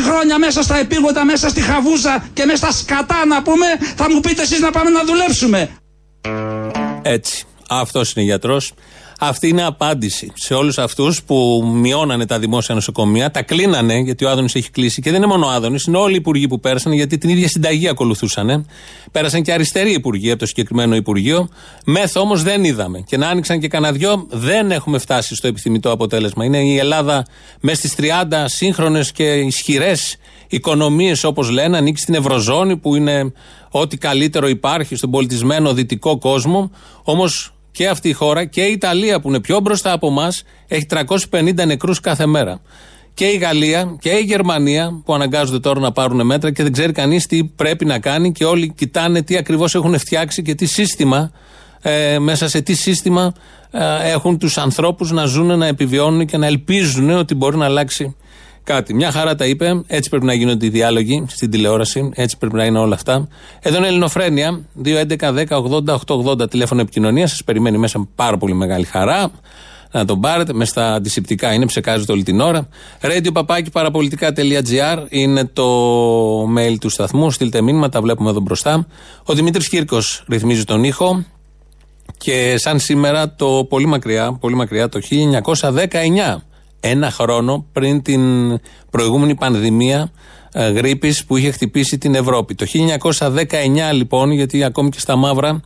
χρόνια 0.09 0.39
μέσα 0.39 0.63
στα 0.63 0.79
επίγοντα, 0.79 1.25
μέσα 1.25 1.49
στη 1.49 1.61
χαβούζα 1.61 2.25
και 2.35 2.45
μέσα 2.45 2.57
στα 2.57 2.73
σκατά 2.73 3.27
να 3.27 3.43
πούμε, 3.43 3.67
θα 3.97 4.11
μου 4.11 4.21
πείτε 4.21 4.43
εσείς 4.43 4.61
να 4.61 4.71
πάμε 4.71 4.91
να 4.91 5.05
δουλέψουμε. 5.05 5.69
Έτσι. 7.03 7.45
Αυτός 7.69 8.13
είναι 8.13 8.25
γιατρός. 8.25 8.73
Αυτή 9.21 9.49
είναι 9.49 9.65
απάντηση 9.65 10.33
σε 10.35 10.55
όλους 10.55 10.79
αυτούς 10.79 11.23
που 11.23 11.69
μειώνανε 11.75 12.27
τα 12.27 12.39
δημόσια 12.39 12.75
νοσοκομεία, 12.75 13.31
τα 13.31 13.43
κλείνανε 13.43 13.99
γιατί 13.99 14.25
ο 14.25 14.31
Άδωνης 14.31 14.55
έχει 14.55 14.71
κλείσει. 14.71 15.03
Και 15.03 15.11
δεν 15.11 15.19
είναι 15.23 15.31
μόνο 15.31 15.47
ο 15.47 15.51
Άδωνης, 15.51 15.85
είναι 15.85 15.97
όλοι 15.97 16.13
οι 16.13 16.17
υπουργοί 16.17 16.49
που 16.49 16.61
πέρασαν 16.61 16.93
γιατί 16.93 17.19
την 17.19 17.29
ίδια 17.29 17.49
συνταγή 17.49 17.89
ακολουθούσαν. 17.89 18.67
Πέρασαν 19.13 19.43
και 19.43 19.53
αριστεροί 19.53 19.93
υπουργοί 19.93 20.31
από 20.31 20.39
το 20.39 20.47
συγκεκριμένο 20.47 20.95
Υπουργείο. 20.97 21.49
Μεθ 21.85 22.17
όμως 22.17 22.43
δεν 22.43 22.65
είδαμε. 22.65 23.01
Και 23.01 23.17
να 23.17 23.29
άνοιξαν 23.29 23.61
και 23.61 23.69
κανένα 23.69 23.93
δυο, 23.93 24.27
δεν 24.31 24.71
έχουμε 24.71 24.99
φτάσει 24.99 25.35
στο 25.35 25.47
επιθυμητό 25.47 25.91
αποτέλεσμα. 25.91 26.45
Είναι 26.45 26.59
η 26.59 26.79
Ελλάδα 26.79 27.27
μέσα 27.61 27.77
στις 27.77 27.95
30 27.95 28.45
σύγχρονες 28.45 29.13
και 29.13 29.33
ισχυρές 29.33 30.17
οικονομίες, 30.49 31.25
όπως 31.25 31.51
λένε, 31.51 31.77
ανήκει 31.77 32.01
στην 32.01 32.15
Ευρωζώνη 32.15 32.77
που 32.77 32.97
είναι 32.97 33.33
ό,τι 33.71 33.97
καλύτερο 33.97 34.49
υπάρχει 34.49 34.97
στον 34.97 35.11
πολιτισμένο 35.11 35.75
δυτικό 35.75 36.19
κόσμο. 36.19 36.71
Όμως 37.03 37.56
και 37.77 37.89
αυτή 37.89 38.09
η 38.09 38.13
χώρα 38.13 38.45
και 38.45 38.63
η 38.63 38.73
Ιταλία 38.73 39.21
που 39.21 39.29
είναι 39.29 39.41
πιο 39.41 39.61
μπροστά 39.61 39.93
από 39.93 40.07
εμά 40.07 40.29
έχει 40.67 40.87
350 41.31 41.67
νεκρούς 41.67 42.01
κάθε 42.01 42.27
μέρα. 42.27 42.61
Και 43.15 43.25
η 43.25 43.37
Γαλλία 43.37 43.97
και 44.01 44.11
η 44.11 44.23
Γερμανία 44.23 45.03
που 45.05 45.15
αναγκάζονται 45.15 45.59
τώρα 45.59 45.81
να 45.81 45.93
πάρουν 45.93 46.27
μέτρα 46.27 46.53
και 46.53 46.63
δεν 46.63 46.73
ξέρει 46.73 46.93
κανείς 46.93 47.27
τι 47.27 47.45
πρέπει 47.45 47.85
να 47.85 47.99
κάνει 47.99 48.33
και 48.33 48.45
όλοι 48.45 48.73
κοιτάνε 48.77 49.23
τι 49.23 49.37
ακριβώς 49.37 49.75
έχουν 49.75 49.99
φτιάξει 49.99 50.43
και 50.43 50.55
τι 50.55 50.67
σύστημα, 50.67 51.31
ε, 51.83 52.19
μέσα 52.19 52.49
σε 52.49 52.61
τι 52.61 52.75
σύστημα 52.75 53.33
ε, 53.71 54.11
έχουν 54.11 54.39
τους 54.39 54.59
ανθρώπους 54.59 55.11
να 55.11 55.25
ζουν, 55.25 55.59
να 55.59 55.67
επιβιώνουν 55.67 56.27
και 56.27 56.37
να 56.37 56.47
ελπίζουν 56.47 57.11
ότι 57.11 57.35
μπορεί 57.35 57.57
να 57.57 57.65
αλλάξει 57.65 58.17
κάτι. 58.67 58.95
Μια 58.95 59.11
χαρά 59.11 59.35
τα 59.35 59.47
είπε. 59.47 59.83
Έτσι 59.87 60.11
πρέπει 60.11 60.25
να 60.25 60.35
γίνονται 60.35 60.67
οι 60.67 60.69
διάλογοι 60.69 61.25
στην 61.29 61.51
τηλεόραση. 61.51 62.11
Έτσι 62.15 62.39
πρέπει 62.39 62.55
να 62.55 62.65
είναι 62.65 62.79
όλα 62.79 62.95
αυτά. 62.95 63.29
Εδώ 63.61 63.77
είναι 63.77 63.87
Ελληνοφρένια. 63.87 64.61
2.11.10.80.880 64.85 66.51
τηλέφωνο 66.51 66.81
επικοινωνίας. 66.81 67.31
Σας 67.31 67.45
περιμένει 67.45 67.79
μέσα 67.79 67.99
με 67.99 68.09
πάρα 68.15 68.37
πολύ 68.37 68.55
μεγάλη 68.55 68.85
χαρά. 68.85 69.31
Να 69.91 70.05
τον 70.05 70.21
πάρετε. 70.21 70.53
Μες 70.53 70.69
στα 70.69 70.95
αντισηπτικά 70.95 71.53
είναι, 71.53 71.67
ψεκάζεται 71.67 72.13
όλη 72.13 72.23
την 72.23 72.41
ώρα. 72.41 72.69
Radio 73.01 73.33
παπάκι 73.33 73.71
παραπολιτικά.gr 73.71 74.99
είναι 75.09 75.45
το 75.45 75.67
mail 76.43 76.77
του 76.81 76.89
σταθμού. 76.89 77.31
Στείλτε 77.31 77.63
μήνυμα, 77.63 77.89
τα 77.89 78.01
βλέπουμε 78.01 78.31
εδώ 78.31 78.41
μπροστά. 78.41 78.87
Ο 79.25 79.35
Δημήτρης 79.35 79.69
Κύρκος 79.69 80.25
ρυθμίζει 80.29 80.65
τον 80.65 80.85
ήχο. 80.85 81.25
Και 82.19 82.55
σαν 82.59 82.79
σήμερα 82.79 83.35
το 83.35 83.67
πολύ 83.69 83.87
μακριά, 83.87 84.33
πολύ 84.33 84.55
μακριά 84.55 84.89
το 84.89 85.01
1919 85.01 86.43
ένα 86.89 87.11
χρόνο 87.11 87.67
πριν 87.73 88.03
την 88.03 88.21
προηγούμενη 88.91 89.35
πανδημία 89.35 90.11
ε, 90.53 90.71
γρήπης 90.71 91.25
που 91.25 91.37
είχε 91.37 91.51
χτυπήσει 91.51 91.99
την 91.99 92.15
Ευρώπη. 92.15 92.55
Το 92.55 92.67
1919 93.19 93.35
λοιπόν, 93.93 94.31
γιατί 94.31 94.65
ακόμη 94.65 94.89
και 94.89 95.01
στα 95.01 95.17
μαύρα, 95.17 95.61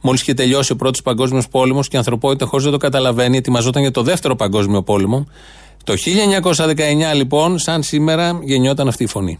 μόλις 0.00 0.20
είχε 0.20 0.34
τελειώσει 0.34 0.72
ο 0.72 0.76
πρώτος 0.76 1.02
παγκόσμιος 1.02 1.48
πόλεμος 1.48 1.88
και 1.88 1.96
η 1.96 1.98
ανθρωπότητα 1.98 2.46
χωρίς 2.46 2.64
να 2.64 2.70
το 2.70 2.76
καταλαβαίνει, 2.76 3.36
ετοιμαζόταν 3.36 3.82
για 3.82 3.90
το 3.90 4.02
δεύτερο 4.02 4.36
παγκόσμιο 4.36 4.82
πόλεμο. 4.82 5.26
Το 5.84 5.94
1919 6.56 7.14
λοιπόν, 7.14 7.58
σαν 7.58 7.82
σήμερα, 7.82 8.40
γεννιόταν 8.42 8.88
αυτή 8.88 9.02
η 9.02 9.06
φωνή. 9.06 9.38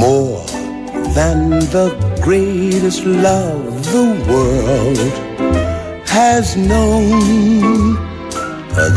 more 0.00 0.49
than 1.20 1.50
the 1.76 1.88
greatest 2.22 3.04
love 3.04 3.62
the 3.94 4.08
world 4.30 4.98
has 6.08 6.56
known. 6.56 7.10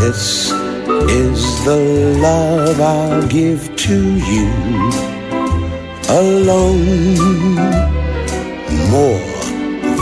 This 0.04 0.24
is 1.24 1.40
the 1.68 1.82
love 2.28 2.80
I'll 2.80 3.28
give 3.28 3.62
to 3.88 3.98
you 4.32 4.50
alone. 6.24 7.56
More 8.96 9.28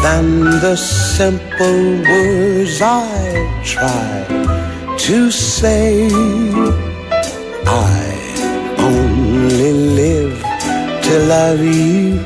than 0.06 0.26
the 0.66 0.76
simple 0.76 1.84
words 2.12 2.76
I 2.84 3.16
try 3.74 4.14
to 5.06 5.32
say. 5.32 6.08
I 7.66 8.11
to 11.12 11.20
love 11.26 11.60
you 11.60 12.24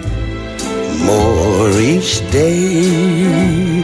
more 1.05 1.71
each 1.79 2.19
day, 2.29 3.81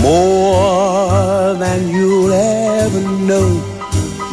more 0.00 1.54
than 1.54 1.88
you'll 1.88 2.32
ever 2.32 3.00
know. 3.28 3.48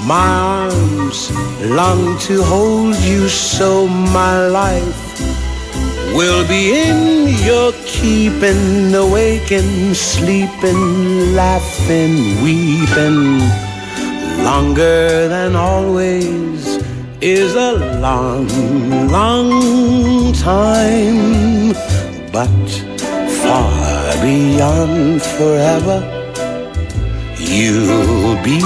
My 0.05 0.29
arms 0.61 1.31
long 1.79 2.19
to 2.27 2.43
hold 2.43 2.95
you, 2.97 3.27
so 3.27 3.87
my 3.87 4.47
life 4.47 5.01
will 6.13 6.47
be 6.47 6.63
in 6.85 6.99
your 7.43 7.71
keeping, 7.85 8.93
awaking, 8.93 9.95
sleeping, 9.95 11.33
laughing, 11.33 12.15
weeping. 12.43 13.39
Longer 14.43 15.27
than 15.27 15.55
always 15.55 16.76
is 17.21 17.55
a 17.55 17.73
long, 17.99 18.47
long 19.09 20.33
time, 20.33 21.73
but 22.31 22.67
far 23.41 24.21
beyond 24.21 25.21
forever, 25.21 25.97
you'll 27.39 28.35
be 28.43 28.59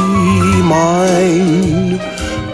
mine. 0.63 1.99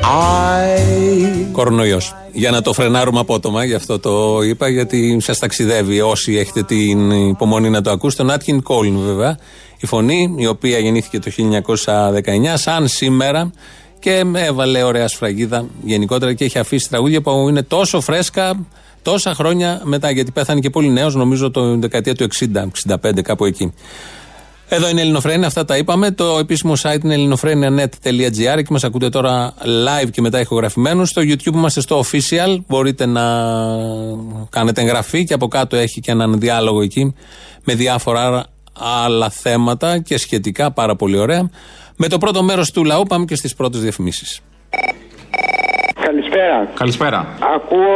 I 0.04 1.48
Κορονοϊός. 1.52 2.16
Για 2.32 2.52
να 2.52 2.62
το 2.62 2.74
φρενάρουμε 2.74 3.20
απότομα, 3.20 3.64
γι' 3.64 3.74
αυτό 3.74 4.00
το 4.00 4.42
είπα, 4.42 4.68
γιατί 4.68 5.18
σας 5.20 5.40
ταξιδεύει 5.40 6.02
όσοι 6.02 6.36
έχετε 6.36 6.64
την 6.64 7.12
υπομονή 7.12 7.70
να 7.70 7.82
το 7.82 7.92
ακούσετε. 7.92 8.24
Τον 8.24 8.32
Άτκιν 8.32 8.62
Κόλν, 8.62 8.98
βέβαια. 8.98 9.38
Η 9.80 9.86
φωνή, 9.86 10.36
η 10.38 10.48
οποία 10.48 10.78
γεννήθηκε 10.78 11.20
το 11.20 11.32
1919, 11.32 12.58
σαν 12.58 12.88
σήμερα 12.88 13.52
και 14.00 14.24
έβαλε 14.36 14.84
ωραία 14.84 15.08
σφραγίδα 15.08 15.66
γενικότερα 15.84 16.34
και 16.34 16.46
έχει 16.46 16.60
αφήσει 16.60 16.90
τραγούδια 16.90 17.22
που 17.22 17.46
είναι 17.50 17.64
τόσο 17.64 18.02
φρέσκα 18.02 18.66
τόσα 19.02 19.34
χρόνια 19.34 19.82
μετά. 19.84 20.12
Γιατί 20.12 20.32
πέθανε 20.32 20.60
και 20.60 20.70
πολύ 20.70 20.90
νέος, 20.90 21.16
νομίζω 21.16 21.52
το 21.52 21.78
δεκαετία 21.78 22.16
του 22.16 22.28
60, 22.40 22.68
65, 23.02 23.22
κάπου 23.22 23.46
εκεί. 23.46 23.74
Εδώ 24.70 24.90
είναι 24.90 25.00
η 25.00 25.04
Ελληνοφρένια, 25.04 25.48
αυτά 25.48 25.66
τα 25.66 25.78
είπαμε. 25.78 26.12
Το 26.12 26.38
επίσημο 26.40 26.74
site 26.82 27.04
είναι 27.04 27.14
ελληνοφρένια.net.gr 27.14 28.58
και 28.58 28.68
μας 28.70 28.84
ακούτε 28.84 29.10
τώρα 29.10 29.54
live 29.64 30.10
και 30.12 30.22
μετά 30.22 30.40
ηχογραφημένους. 30.40 31.10
Στο 31.10 31.22
YouTube 31.22 31.54
είμαστε 31.54 31.82
στο 31.82 32.04
official. 32.04 32.58
Μπορείτε 32.68 33.06
να 33.06 33.24
κάνετε 34.50 34.82
εγγραφή 34.82 35.24
και 35.24 35.34
από 35.34 35.48
κάτω 35.48 35.76
έχει 35.76 36.00
και 36.00 36.12
έναν 36.12 36.40
διάλογο 36.40 36.82
εκεί 36.82 37.14
με 37.64 37.76
διάφορα 37.76 38.46
άλλα 39.06 39.30
θέματα 39.30 40.00
και 40.00 40.18
σχετικά 40.18 40.72
πάρα 40.72 40.96
πολύ 40.96 41.18
ωραία. 41.18 41.50
Με 42.00 42.08
το 42.08 42.18
πρώτο 42.18 42.44
μέρος 42.44 42.72
του 42.72 42.84
λαού 42.84 43.04
πάμε 43.04 43.26
και 43.26 43.36
στις 43.36 43.56
πρώτες 43.56 43.82
διαφημίσεις. 43.82 44.42
Καλησπέρα. 46.12 46.58
Καλησπέρα. 46.82 47.20
Ακούω 47.56 47.96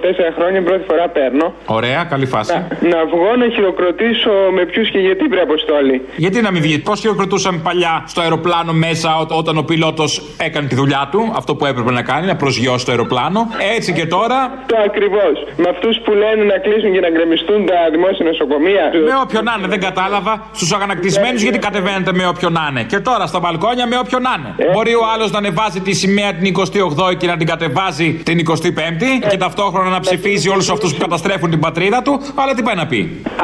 τέσσερα 0.00 0.30
χρόνια, 0.36 0.62
πρώτη 0.62 0.84
φορά 0.90 1.08
παίρνω. 1.08 1.46
Ωραία, 1.78 2.00
καλή 2.12 2.26
φάση. 2.26 2.52
Να, 2.52 2.66
να 2.94 3.00
βγω 3.12 3.30
να 3.42 3.46
χειροκροτήσω 3.54 4.32
με 4.56 4.62
ποιους 4.70 4.90
και 4.90 4.98
γιατί 4.98 5.24
πρέπει 5.28 5.44
αποστόλη. 5.50 5.96
Γιατί 6.16 6.40
να 6.40 6.50
μην 6.50 6.62
βγει, 6.62 6.78
πώς 6.78 7.00
χειροκροτούσαμε 7.00 7.58
παλιά 7.68 7.94
στο 8.06 8.20
αεροπλάνο 8.20 8.72
μέσα 8.72 9.08
ό- 9.16 9.36
όταν 9.40 9.54
ο 9.58 9.62
πιλότος 9.62 10.10
έκανε 10.48 10.66
τη 10.68 10.74
δουλειά 10.74 11.08
του, 11.12 11.20
αυτό 11.36 11.54
που 11.56 11.64
έπρεπε 11.66 11.90
να 11.90 12.02
κάνει, 12.02 12.26
να 12.26 12.36
προσγειώσει 12.36 12.84
το 12.84 12.90
αεροπλάνο. 12.90 13.40
Έτσι 13.76 13.92
και 13.92 14.06
τώρα. 14.06 14.38
Το 14.66 14.76
ακριβώς. 14.88 15.34
Με 15.56 15.68
αυτούς 15.74 15.94
που 16.04 16.12
λένε 16.22 16.42
να 16.52 16.56
κλείσουν 16.64 16.92
και 16.94 17.00
να 17.00 17.10
γκρεμιστούν 17.10 17.66
τα 17.66 17.78
δημόσια 17.94 18.24
νοσοκομεία. 18.30 18.84
Με 19.10 19.14
όποιον 19.24 19.44
να 19.44 19.52
είναι, 19.58 19.66
δεν 19.74 19.80
κατάλαβα. 19.80 20.32
Στους 20.52 20.72
αγανακτισμένους 20.72 21.42
γιατί 21.42 21.58
κατεβαίνετε 21.58 22.12
με 22.12 22.26
όποιον 22.26 22.52
να 22.52 22.64
είναι. 22.70 22.82
Και 22.82 22.98
τώρα 23.08 23.26
στα 23.26 23.38
μπαλκόνια 23.42 23.86
με 23.86 23.96
όποιον 24.04 24.22
να 24.22 24.32
είναι. 24.38 24.50
Μπορεί 24.72 24.94
ο 24.94 25.04
άλλος 25.14 25.30
να 25.34 25.38
ανεβάζει 25.38 25.80
τη 25.80 25.92
σημαία 25.92 26.30
την 26.34 26.46
28η 26.58 27.16
και 27.16 27.26
να 27.26 27.36
την 27.36 27.46
κατεβάζει 27.52 28.08
την 28.28 28.36
25η 28.48 29.10
και 29.30 29.36
ταυτόχρονα 29.36 29.90
να 29.96 30.00
ψηφίζει 30.00 30.48
όλους 30.48 30.70
αυτούς 30.70 30.94
που 30.94 31.00
καταστρέφουν 31.00 31.50
την 31.50 31.60
πατρίδα 31.60 32.02
του. 32.02 32.12
Αλλά 32.34 32.52
τι 32.54 32.62
πάει 32.62 32.78
να 32.82 32.86
πει; 32.86 33.00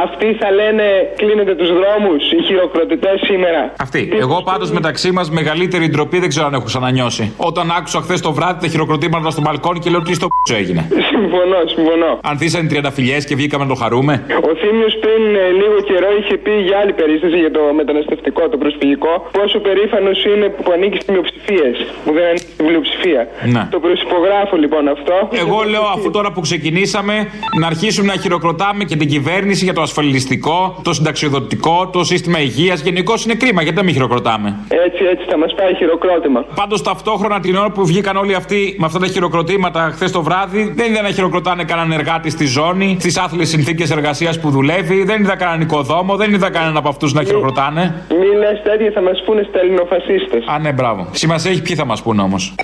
Αυτοί 0.06 0.28
θα 0.40 0.48
λένε 0.50 0.84
κλείνετε 1.16 1.54
τους 1.54 1.70
δρόμους, 1.78 2.22
οι 2.32 2.42
χειροκροτητές 2.46 3.16
σήμερα. 3.24 3.60
Αυτή. 3.86 4.02
Εγώ 4.24 4.36
πάντως 4.50 4.70
μεταξύ 4.78 5.10
μας 5.12 5.30
μεγαλύτερη 5.30 5.88
ντροπή 5.88 6.18
δεν 6.18 6.28
ξέρω 6.28 6.46
αν 6.46 6.54
έχω 6.54 6.64
ξανανιώσει. 6.72 7.32
Όταν 7.36 7.66
άκουσα 7.78 8.00
χθες 8.00 8.20
το 8.20 8.32
βράδυ 8.32 8.58
τα 8.60 8.68
χειροκροτήματα 8.72 9.30
στο 9.30 9.40
μπαλκόνι 9.44 9.78
και 9.78 9.90
λέω 9.90 10.02
τι 10.02 10.14
στο 10.14 10.26
π***ο 10.26 10.54
έγινε. 10.54 10.82
Συμφωνώ, 11.12 11.58
συμφωνώ. 11.74 12.10
Ανθίσανε 12.22 12.66
30 12.72 12.90
φιλιές 12.96 13.22
και 13.28 13.34
βγήκαμε 13.40 13.62
να 13.64 13.70
το 13.74 13.76
χαρούμε. 13.82 14.12
Ο 14.50 14.52
Θήμιος 14.60 14.94
πριν 15.04 15.22
ε, 15.34 15.44
λίγο 15.60 15.76
καιρό 15.90 16.08
είχε 16.20 16.36
πει 16.44 16.54
για 16.66 16.76
άλλη 16.82 16.92
περίσταση 17.00 17.36
για 17.44 17.52
το 17.58 17.62
μεταναστευτικό, 17.80 18.42
το 18.48 18.56
προσφυγικό, 18.62 19.12
πόσο 19.38 19.58
περήφανος 19.66 20.18
είναι 20.30 20.46
που 20.48 20.70
ανήκει 20.74 20.96
στις 21.00 21.10
μειοψηφίες, 21.14 21.76
που 22.04 22.10
δεν 22.16 22.24
ανήκει 22.30 22.48
στην 22.56 22.66
πλειοψηφία. 22.68 23.22
Ναι. 23.54 23.62
Το 23.76 23.80
προσυπογράφω 23.96 24.56
λοιπόν 24.56 24.88
αυτό. 24.88 25.28
Εγώ 25.32 25.62
λέω 25.62 25.82
αφού 25.96 26.10
τώρα 26.10 26.32
που 26.32 26.40
ξεκινήσαμε 26.40 27.14
να 27.60 27.66
αρχίσουμε 27.66 28.06
να 28.12 28.20
χειροκροτάμε 28.20 28.84
και 28.84 28.96
την 28.96 29.08
κυβέρνηση 29.08 29.64
για 29.64 29.74
το 29.74 29.82
ασφαλιστικό, 29.82 30.80
το 30.82 30.92
συνταξιοδοτικό, 30.92 31.88
το 31.92 32.04
σύστημα 32.04 32.40
υγείας. 32.40 32.80
Γενικώ 32.80 33.14
είναι 33.24 33.34
κρίμα 33.34 33.62
γιατί 33.62 33.76
να 33.76 33.82
μην 33.82 33.94
χειροκροτάμε; 33.94 34.56
Έτσι, 34.68 35.04
έτσι 35.04 35.24
θα 35.30 35.38
μας 35.38 35.54
πάει 35.54 35.74
χειροκρότημα. 35.74 36.44
Πάντως 36.54 36.82
ταυτόχρονα 36.82 37.40
την 37.40 37.56
ώρα 37.56 37.70
που 37.70 37.86
βγήκαν 37.86 38.16
όλοι 38.16 38.34
αυτοί 38.34 38.76
με 38.78 38.86
αυτά 38.86 38.98
τα 38.98 39.06
χειροκροτήματα 39.06 39.90
χθες 39.94 40.12
το 40.12 40.22
βράδυ, 40.22 40.72
δεν 40.76 40.92
είδα 40.92 41.02
να 41.02 41.10
χειροκροτάνε 41.10 41.64
κανέναν 41.64 41.92
εργάτη 41.92 42.30
στη 42.30 42.46
ζώνη, 42.46 42.96
στις 42.98 43.18
άθλιες 43.18 43.48
συνθήκες 43.48 43.90
εργασίας 43.90 44.40
που 44.40 44.50
δουλεύει, 44.50 45.04
δεν 45.04 45.22
είδα 45.22 45.36
κανέναν 45.36 45.60
οικοδόμο, 45.60 46.16
δεν 46.16 46.32
είδα 46.32 46.50
κανέναν 46.50 46.76
από 46.76 46.88
αυτούς 46.88 47.12
να 47.12 47.24
χειροκροτάνε. 47.24 48.04
Μη 48.08 48.38
λες 48.38 48.62
τέτοια 48.62 48.90
θα 48.94 49.00
μας 49.00 49.22
πούνε 49.24 49.46
στα 49.48 49.60
ελληνοφασίστες. 49.60 50.44
Α, 50.46 50.58
ναι, 50.58 50.72
μπράβο. 50.72 51.06
Σημασία 51.12 51.50
έχει 51.50 51.62
ποιοι 51.62 51.76
θα 51.76 51.84
μας 51.84 52.02
πούνε 52.02 52.22
όμως. 52.22 52.54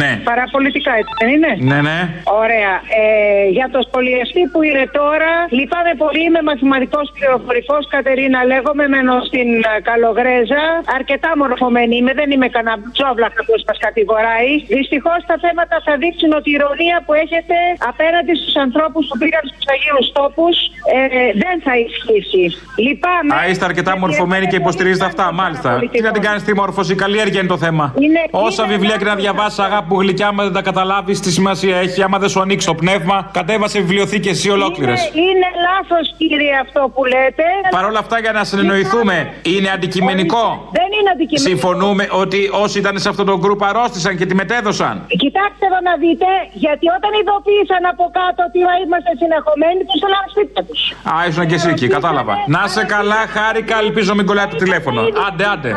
Ναι. 0.00 0.10
Παραπολιτικά, 0.30 0.92
έτσι 1.00 1.12
δεν 1.20 1.28
είναι; 1.36 1.52
Ναι, 1.70 1.78
ναι. 1.88 1.98
Ωραία. 2.42 2.72
Ε, 3.00 3.46
για 3.58 3.66
το 3.74 3.78
σχολιαστή 3.88 4.42
που 4.52 4.58
είναι 4.68 4.84
τώρα, 5.00 5.30
λυπάμαι 5.58 5.92
πολύ. 6.02 6.20
Είμαι 6.26 6.42
μαθηματικός 6.50 7.06
πληροφορικός. 7.16 7.82
Κατερίνα, 7.96 8.38
λέγομαι. 8.52 8.84
Μένω 8.94 9.14
στην 9.28 9.48
ε, 9.70 9.72
Καλογρέζα. 9.88 10.62
Αρκετά 10.98 11.30
μορφωμένη 11.42 11.94
είμαι. 11.98 12.12
Δεν 12.20 12.28
είμαι 12.34 12.48
κανένα 12.54 12.74
τζόβλακα 12.96 13.40
που 13.46 13.54
μα 13.68 13.74
κατηγοράει. 13.86 14.50
Δυστυχώς 14.78 15.18
τα 15.30 15.36
θέματα 15.44 15.74
θα 15.86 15.92
δείξουν 16.02 16.30
ότι 16.38 16.48
η 16.52 16.54
ηρωνία 16.58 16.96
που 17.06 17.12
έχετε 17.24 17.56
απέναντι 17.90 18.32
στους 18.40 18.54
ανθρώπους 18.64 19.02
που 19.08 19.14
πήγαν 19.20 19.44
στους 19.50 19.64
Αγίους 19.74 20.06
Τόπους 20.18 20.56
ε, 20.96 21.00
δεν 21.44 21.56
θα 21.66 21.72
ισχύσει. 21.84 22.44
Λυπάμαι. 22.84 23.30
Α, 23.36 23.40
είστε 23.50 23.64
αρκετά 23.70 23.92
μορφωμένοι 24.02 24.44
και 24.50 24.58
υποστηρίζετε 24.62 25.06
αυτά, 25.10 25.26
μάλιστα. 25.40 25.68
Τι 25.92 25.98
να 26.06 26.10
την 26.16 26.22
κάνεις 26.26 26.42
τη 26.48 26.52
μόρφωση, 26.60 26.92
καλλιέργεια 27.04 27.40
είναι 27.42 27.52
το 27.56 27.60
θέμα. 27.66 27.84
Είναι- 28.04 28.26
Όσα 28.30 28.62
είναι 28.64 28.72
βιβλία 28.74 28.96
και 29.00 29.04
να 29.12 29.14
διαβάσεις, 29.22 29.58
αγάπη 29.74 29.92
μου 29.94 30.00
γλυκιά, 30.00 30.26
άμα 30.28 30.42
δεν 30.42 30.52
τα 30.52 30.62
καταλάβεις, 30.62 31.20
τι 31.20 31.30
σημασία 31.38 31.76
έχει. 31.76 32.02
Άμα 32.02 32.18
δεν 32.18 32.28
σου 32.28 32.40
ανοίξει 32.40 32.66
το 32.66 32.74
πνεύμα, 32.74 33.16
κατέβασε 33.32 33.78
βιβλιοθήκες 33.80 34.32
εσύ 34.36 34.50
ολόκληρες. 34.50 35.00
Είναι, 35.04 35.22
είναι 35.22 35.48
λάθος, 35.68 36.14
κύριε, 36.18 36.54
αυτό 36.64 36.80
που 36.94 37.04
λέτε. 37.04 37.44
Παρ' 37.70 37.84
όλα 37.84 37.98
αυτά, 37.98 38.16
για 38.20 38.32
να 38.32 38.44
συνεννοηθούμε, 38.44 39.16
είναι 39.42 39.68
αντικειμενικό; 39.76 40.44
Δεν 40.78 40.88
είναι 40.98 41.10
αντικειμενικό. 41.14 41.48
Συμφωνούμε 41.50 42.04
ότι 42.22 42.40
όσοι 42.62 42.78
ήταν 42.78 42.94
σε 42.98 43.08
αυτό 43.08 43.24
το 43.24 43.38
γκρουπ 43.38 43.62
αρρώστησαν 43.64 44.16
και 44.18 44.26
τη 44.26 44.34
μετέδωσαν; 44.34 44.94
Κοιτάξτε 45.24 45.64
εδώ 45.70 45.80
να 45.88 45.94
δείτε, 46.02 46.28
γιατί 46.64 46.86
όταν 46.96 47.10
ειδοποίησαν 47.20 47.82
από 47.92 48.04
κάτω 48.18 48.40
ότι 48.48 48.58
είμαστε 48.84 49.10
συνεχομένοι, 49.22 49.80
τους 49.90 50.00
έλαβαν 50.06 50.28
σπίτια 50.34 50.62
τους. 50.68 50.80
Α, 51.12 51.14
ήσουν 51.28 51.46
και 51.50 51.56
εσύ 51.60 51.68
εκεί, 51.74 51.86
κατάλαβα. 51.96 52.34
Να 52.54 52.62
σε 52.74 52.82
καλά, 52.94 53.20
χάρηκα, 53.36 53.76
ελπίζω 53.84 54.14
μην 54.18 54.26
κολλάει 54.26 54.46
το 54.46 54.56
τηλέφωνο. 54.64 55.00
Άντε, 55.26 55.44
άντε. 55.54 55.70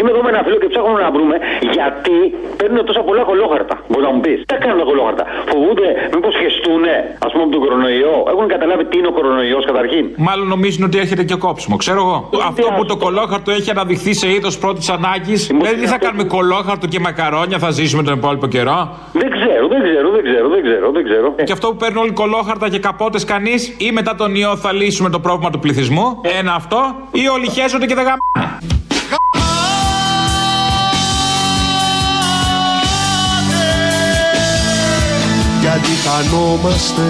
Είμαι 0.00 0.10
εδώ 0.14 0.20
με 0.26 0.30
ένα 0.34 0.42
φίλο 0.46 0.56
και 0.62 0.68
ψάχνουμε 0.72 1.00
να 1.06 1.10
βρούμε 1.16 1.36
γιατί 1.76 2.16
παίρνουν 2.58 2.84
τόσα 2.88 3.02
πολλά 3.08 3.22
κολόχαρτα. 3.30 3.74
Μπορείς 3.88 4.06
να 4.08 4.12
μου 4.14 4.20
πεις, 4.24 4.38
τι 4.48 4.54
κάνουν 4.62 4.78
τα 4.82 4.86
κολόχαρτα. 4.90 5.24
Φοβούνται 5.50 5.88
μήπως 6.14 6.34
χεστούνε, 6.40 6.94
ας 7.26 7.30
πούμε, 7.32 7.42
από 7.46 7.52
τον 7.54 7.60
κορονοϊό. 7.64 8.14
Έχουν 8.32 8.46
καταλάβει 8.54 8.84
τι 8.90 8.96
είναι 8.98 9.10
ο 9.12 9.14
κορονοϊός 9.18 9.64
καταρχήν. 9.70 10.04
Μάλλον 10.28 10.46
νομίζουν 10.54 10.82
ότι 10.88 10.96
έρχεται 11.04 11.24
και 11.30 11.36
κόψιμο, 11.46 11.76
ξέρω 11.84 12.00
εγώ. 12.04 12.18
Αυτό 12.50 12.66
που 12.76 12.84
το 12.90 12.96
κολόχαρτο 13.04 13.50
έχει 13.58 13.70
αναδειχθεί 13.70 14.12
σε 14.22 14.28
είδος 14.34 14.54
πρώτης 14.58 14.88
ανάγκης, 14.96 15.40
δηλαδή 15.46 15.76
τι 15.82 15.86
θα 15.94 15.98
κάνουμε 16.04 16.24
κολόχαρτο 16.36 16.86
και 16.92 17.00
μακαρόνια, 17.00 17.58
θα 17.58 17.70
ζήσουμε 17.70 18.02
τον 18.02 18.14
υπόλοιπο 18.14 18.46
καιρό; 18.46 18.78
Δεν 19.12 19.30
ξέρω, 19.36 19.64
δεν 19.72 19.80
ξέρω, 19.86 20.08
δεν 20.10 20.22
ξέρω, 20.28 20.46
δεν 20.54 20.62
ξέρω, 20.66 20.86
δεν 20.96 21.04
ξέρω. 21.08 21.34
Και 21.44 21.52
αυτό 21.52 21.66
που 21.68 21.76
παίρνουν 21.76 22.02
όλοι 22.02 22.12
κολόχαρτα 22.12 22.68
και 22.68 22.78
καπότες 22.78 23.24
κανείς, 23.24 23.76
ή 23.78 23.90
μετά 23.92 24.14
τον 24.14 24.34
ιό 24.34 24.56
θα 24.56 24.72
λύσουμε 24.72 25.10
το 25.10 25.20
πρόβλημα 25.20 25.50
του 25.50 25.58
πληθυσμού. 25.58 26.20
Ένα 26.38 26.52
αυτό, 26.54 26.80
ή 27.12 27.28
όλοι 27.28 27.48
χέζονται 27.50 27.86
και 27.86 27.94
δεν 27.94 28.04
γαμάνε. 28.04 28.58
Γιατί 35.88 36.08
χανόμαστε 36.08 37.02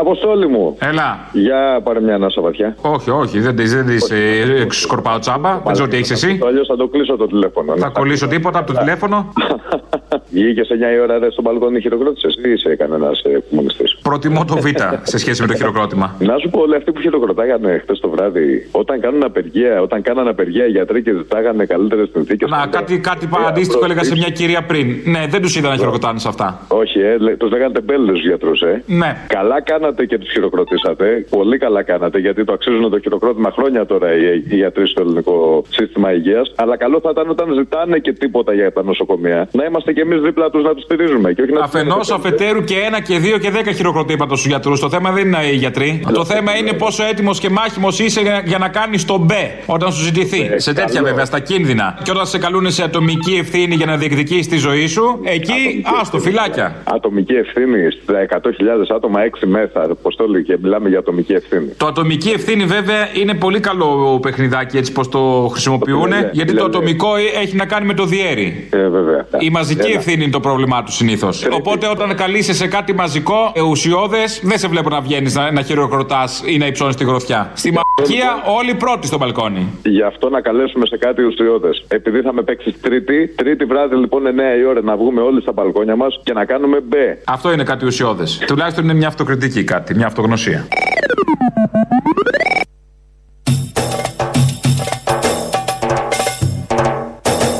Αποστόλη 0.00 0.48
μου. 0.48 0.76
Έλα. 0.80 1.18
Για 1.32 1.80
πάρε 1.82 2.00
μια 2.00 2.14
ανάσα 2.14 2.42
βαθιά. 2.42 2.76
Όχι, 2.80 3.10
όχι, 3.10 3.40
δεν 3.40 3.56
τη 3.56 3.64
δεν 3.64 3.86
τις, 3.86 4.10
ε, 4.10 4.66
σκορπάω 4.68 5.18
τσάμπα. 5.18 5.60
Δεν 5.64 5.72
ξέρω 5.72 5.88
τι 5.88 5.96
έχεις 5.96 6.10
εσύ. 6.10 6.38
Αλλιώς 6.46 6.66
θα 6.66 6.76
το 6.76 6.88
κλείσω 6.88 7.16
το 7.16 7.26
τηλέφωνο. 7.26 7.76
Θα 7.76 7.88
κολλήσω 7.88 8.26
τίποτα 8.26 8.58
από 8.58 8.72
το 8.72 8.78
τηλέφωνο. 8.78 9.32
Βγήκε 10.30 10.64
σε 10.64 10.74
9 10.92 10.94
η 10.96 11.00
ώρα 11.00 11.18
ρε 11.18 11.30
στο 11.30 11.42
μπαλκόνι 11.42 11.80
χειροκρότησες 11.80 12.34
ή 12.44 12.50
είσαι 12.50 12.76
κανένας 12.76 13.22
κομμουνιστή. 13.48 13.84
Προτιμώ 14.02 14.44
το 14.44 14.56
Β 14.56 14.66
σε 15.02 15.18
σχέση 15.18 15.40
με 15.40 15.46
το 15.46 15.54
χειροκρότημα. 15.54 16.14
Να 16.30 16.38
σου 16.38 16.50
πω, 16.50 16.60
όλοι 16.60 16.74
αυτοί 16.74 16.92
που 16.92 17.00
χειροκροτάγανε 17.00 17.78
χθες 17.82 18.00
το 18.00 18.08
βράδυ, 18.08 18.68
όταν 18.70 19.00
κάνουν 19.00 19.24
απεργία, 19.24 19.82
όταν 19.82 20.02
κάναν 20.02 20.28
απεργία 20.28 20.66
οι 20.66 20.70
γιατροί 20.70 21.02
και 21.02 21.12
ζητάγανε 21.12 21.64
καλύτερες 21.64 22.08
συνθήκες. 22.12 22.50
Να, 22.50 22.66
κάτι, 22.66 22.98
κάτι 22.98 23.28
αντίστοιχο 23.48 23.84
έλεγα 23.84 24.04
σε 24.04 24.16
μια 24.16 24.28
κυρία 24.28 24.62
πριν. 24.62 24.96
Ναι, 25.04 25.26
δεν 25.28 25.42
τους 25.42 25.56
είδα 25.56 25.68
να 25.68 25.76
χειροκροτάνε 25.76 26.18
σε 26.18 26.28
αυτά. 26.28 26.60
Όχι, 26.68 27.00
ε, 27.00 27.36
τους 27.36 27.50
λέγανε 27.50 27.72
τεμπέλε 27.72 28.12
τους 28.12 28.22
γιατρούς, 28.22 28.62
ε. 28.62 28.82
Ναι. 28.86 29.16
Καλά 29.26 29.60
κάνατε 29.90 30.06
και 30.06 30.18
τους 30.18 30.30
χειροκροτήσατε. 30.30 31.26
Πολύ 31.30 31.58
καλά 31.58 31.82
κάνατε, 31.82 32.18
γιατί 32.18 32.44
το 32.44 32.52
αξίζουν 32.52 32.90
το 32.90 32.98
χειροκρότημα 32.98 33.50
χρόνια 33.50 33.86
τώρα 33.86 34.14
οι, 34.16 34.42
οι 34.50 34.54
γιατροί 34.56 34.86
στο 34.86 35.00
ελληνικό 35.02 35.64
σύστημα 35.68 36.12
υγείας. 36.12 36.52
Αλλά 36.56 36.76
καλό 36.76 37.00
θα 37.00 37.08
ήταν 37.12 37.30
όταν 37.30 37.54
ζητάνε 37.58 37.98
και 37.98 38.12
τίποτα 38.12 38.52
για 38.54 38.72
τα 38.72 38.82
νοσοκομεία 38.82 39.48
να 39.52 39.64
είμαστε 39.64 39.92
κι 39.92 40.00
εμείς 40.00 40.20
δίπλα 40.20 40.50
τους 40.50 40.62
να 40.64 40.74
τους 40.74 40.82
στηρίζουμε. 40.84 41.32
Και 41.32 41.42
όχι 41.42 41.52
να 41.52 41.56
τους 41.60 41.66
Αφενός, 41.68 42.08
λέμε 42.08 42.20
αφετέρου 42.24 42.64
και 42.64 42.74
ένα 42.86 43.00
και 43.00 43.18
δύο 43.18 43.38
και 43.38 43.50
δέκα 43.50 43.72
χειροκροτήματα 43.72 44.34
στους 44.36 44.46
γιατρούς. 44.46 44.80
Το 44.80 44.88
θέμα 44.88 45.10
δεν 45.10 45.26
είναι 45.26 45.38
οι 45.52 45.56
γιατροί. 45.56 46.02
Το 46.14 46.24
θέμα 46.24 46.56
είναι 46.56 46.72
πόσο 46.72 47.04
έτοιμος 47.04 47.38
και 47.40 47.48
μάχημος 47.50 47.98
είσαι 47.98 48.20
για- 48.20 48.42
για 48.46 48.58
να 48.58 48.68
κάνεις 48.68 49.04
το 49.04 49.18
μπε 49.18 49.42
όταν 49.66 49.92
σου 49.92 50.02
ζητηθεί. 50.04 50.50
Σε 50.56 50.72
τέτοια 50.74 50.94
καλό. 50.94 51.06
βέβαια, 51.06 51.24
στα 51.24 51.40
κίνδυνα. 51.40 51.98
Και 52.02 52.10
όταν 52.10 52.26
σε 52.26 52.38
καλούν 52.38 52.70
σε 52.70 52.82
ατομική 52.82 53.34
ευθύνη 53.34 53.74
για 53.74 53.86
να 53.86 53.96
διεκδικήσει 53.96 54.48
τη 54.48 54.56
ζωή 54.56 54.86
σου, 54.86 55.20
εκεί 55.24 55.82
άστο, 56.00 56.18
φυλάκια. 56.18 56.74
Ατομική 56.84 57.32
ευθύνη 57.34 57.90
στα 58.02 58.18
100.000 58.20 58.90
άτομα, 58.96 59.20
6 59.20 59.46
μέσα. 59.46 59.79
Πώ 60.02 60.14
το 60.14 60.26
λέει 60.26 60.42
και 60.42 60.58
μιλάμε 60.62 60.88
για 60.88 60.98
ατομική 60.98 61.32
ευθύνη. 61.32 61.68
Το 61.76 61.86
ατομική 61.86 62.28
ευθύνη 62.28 62.64
βέβαια 62.64 63.08
είναι 63.20 63.34
πολύ 63.34 63.60
καλό 63.60 64.18
παιχνιδάκι 64.22 64.76
έτσι 64.76 64.92
πως 64.92 65.08
το 65.08 65.48
χρησιμοποιούν. 65.52 66.00
λένε, 66.08 66.30
Γιατί 66.32 66.52
τι 66.52 66.58
το 66.58 66.64
λένε. 66.64 66.76
ατομικό 66.76 67.08
έχει 67.42 67.56
να 67.56 67.66
κάνει 67.66 67.86
με 67.86 67.94
το 67.94 68.04
διέρη. 68.04 68.68
Ε, 68.70 68.88
βέβαια. 68.88 69.26
Η 69.38 69.50
μαζική 69.50 69.86
Έλα. 69.86 69.94
ευθύνη 69.98 70.22
είναι 70.22 70.32
το 70.32 70.40
πρόβλημά 70.40 70.82
τους 70.82 70.94
συνήθως. 70.94 71.46
Οπότε 71.52 71.86
όταν 71.88 72.14
καλείσαι 72.14 72.54
σε 72.54 72.66
κάτι 72.66 72.94
μαζικό, 72.94 73.52
ε, 73.54 73.60
ουσιώδες, 73.60 74.40
δεν 74.44 74.58
σε 74.58 74.68
βλέπω 74.68 74.88
να 74.88 75.00
βγαίνεις 75.00 75.34
να, 75.34 75.50
να 75.52 75.62
χειροκροτάς 75.62 76.42
ή 76.46 76.58
να 76.58 76.66
υψώνεις 76.66 76.96
τη 76.96 77.04
γροθιά. 77.04 77.50
Στη 77.54 77.72
μαγεία 77.72 78.42
όλοι 78.58 78.74
πρώτοι 78.74 79.06
στο 79.06 79.18
μπαλκόνι. 79.18 79.66
Γι' 79.84 80.02
αυτό 80.02 80.28
να 80.28 80.40
καλέσουμε 80.40 80.86
σε 80.86 80.96
κάτι 80.96 81.22
ουσιώδες. 81.22 81.84
Επειδή 81.88 82.20
θα 82.20 82.32
με 82.32 82.42
παίξεις 82.42 82.80
Τρίτη, 82.80 83.28
Τρίτη 83.28 83.64
βράδυ 83.64 83.96
λοιπόν 83.96 84.22
9 84.26 84.28
η 84.60 84.64
ώρα 84.64 84.80
να 84.82 84.96
βγούμε 84.96 85.20
όλοι 85.20 85.40
στα 85.40 85.52
μπαλκόνια 85.52 85.96
μας 85.96 86.20
και 86.24 86.32
να 86.32 86.44
κάνουμε 86.44 86.80
μπε. 86.80 87.18
Αυτό 87.24 87.52
είναι 87.52 87.62
κάτι 87.62 87.86
ουσιώδες. 87.86 88.38
Τουλάχιστον 88.46 88.84
είναι 88.84 88.94
μια 88.94 89.08
αυτοκριτική 89.08 89.59
κάτι, 89.64 89.94
μια 89.94 90.06
αυτογνωσία. 90.06 90.66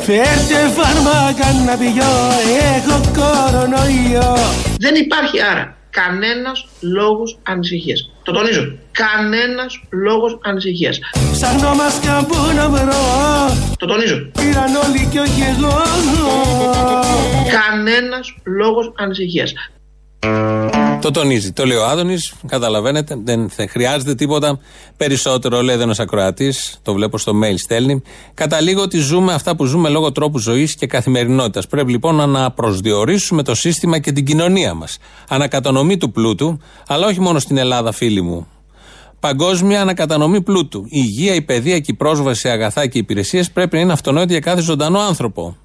Φέρτε 0.02 0.68
φάρμακα 0.76 1.52
να 1.66 1.76
πηγώ, 1.76 2.16
έχω 2.74 3.00
κορονοϊό 3.14 4.36
Δεν 4.78 4.94
υπάρχει 4.94 5.40
άρα 5.40 5.78
κανένας 5.90 6.68
λόγος 6.80 7.38
ανησυχίας. 7.42 8.12
Το 8.22 8.32
τονίζω. 8.32 8.72
Κανένας 8.92 9.82
λόγος 9.90 10.38
ανησυχίας. 10.42 10.98
Ψαχνόμαστε 11.32 12.06
και 12.06 12.26
πού 12.28 12.36
να 12.56 12.68
βρω 12.68 13.02
Το 13.78 13.86
τονίζω. 13.86 14.16
Πήραν 14.16 14.74
όλοι 14.74 15.08
και 15.10 15.20
όχι 15.20 15.42
εγώ 15.42 15.82
Κανένας 17.58 18.34
λόγος 18.44 18.92
ανησυχίας. 18.96 19.52
Το 21.00 21.10
τονίζει. 21.10 21.52
Το 21.52 21.66
λέει 21.66 21.76
ο 21.76 21.86
Άδωνης. 21.86 22.32
Καταλαβαίνετε. 22.46 23.16
Δεν 23.24 23.48
θε- 23.50 23.70
χρειάζεται 23.70 24.14
τίποτα 24.14 24.58
περισσότερο, 24.96 25.62
λέει 25.62 25.80
ένα 25.80 25.94
ακροατής. 25.98 26.78
Το 26.82 26.92
βλέπω 26.92 27.18
στο 27.18 27.32
mail 27.42 27.54
στέλνει. 27.56 28.02
Καταλήγω 28.34 28.82
ότι 28.82 28.98
ζούμε 28.98 29.32
αυτά 29.32 29.56
που 29.56 29.64
ζούμε 29.64 29.88
λόγω 29.88 30.12
τρόπου 30.12 30.38
ζωής 30.38 30.74
και 30.74 30.86
καθημερινότητας. 30.86 31.66
Πρέπει 31.66 31.90
λοιπόν 31.90 32.14
να 32.14 32.22
αναπροσδιορίσουμε 32.22 33.42
το 33.42 33.54
σύστημα 33.54 33.98
και 33.98 34.12
την 34.12 34.24
κοινωνία 34.24 34.74
μας. 34.74 34.98
Ανακατανομή 35.28 35.96
του 35.96 36.10
πλούτου, 36.12 36.58
αλλά 36.86 37.06
όχι 37.06 37.20
μόνο 37.20 37.38
στην 37.38 37.56
Ελλάδα, 37.56 37.92
φίλοι 37.92 38.20
μου. 38.22 38.46
Παγκόσμια 39.20 39.80
ανακατανομή 39.80 40.40
πλούτου. 40.42 40.80
Η 40.84 40.88
υγεία, 40.90 41.34
η 41.34 41.42
παιδεία 41.42 41.78
και 41.78 41.90
η 41.90 41.94
πρόσβαση 41.94 42.40
σε 42.40 42.48
αγαθά 42.50 42.86
και 42.86 42.98
υπηρεσίες 42.98 43.50
πρέπει 43.50 43.74
να 43.76 43.82
είναι 43.82 43.92
αυτονόητη 43.92 44.32
για 44.32 44.40
κάθε 44.40 44.60
ζωντανό 44.60 44.98
άνθρωπο. 44.98 45.56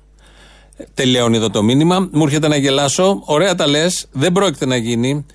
Τελειώνει 0.93 1.35
εδώ 1.35 1.49
το 1.49 1.63
μήνυμα. 1.63 2.09
Μου 2.11 2.23
έρχεται 2.23 2.47
να 2.47 2.55
γελάσω. 2.55 3.21
Ωραία 3.25 3.55
τα 3.55 3.67
λες. 3.67 4.07
Δεν 4.11 4.31
πρόκειται 4.31 4.65
να 4.65 4.75
γίνει. 4.75 5.25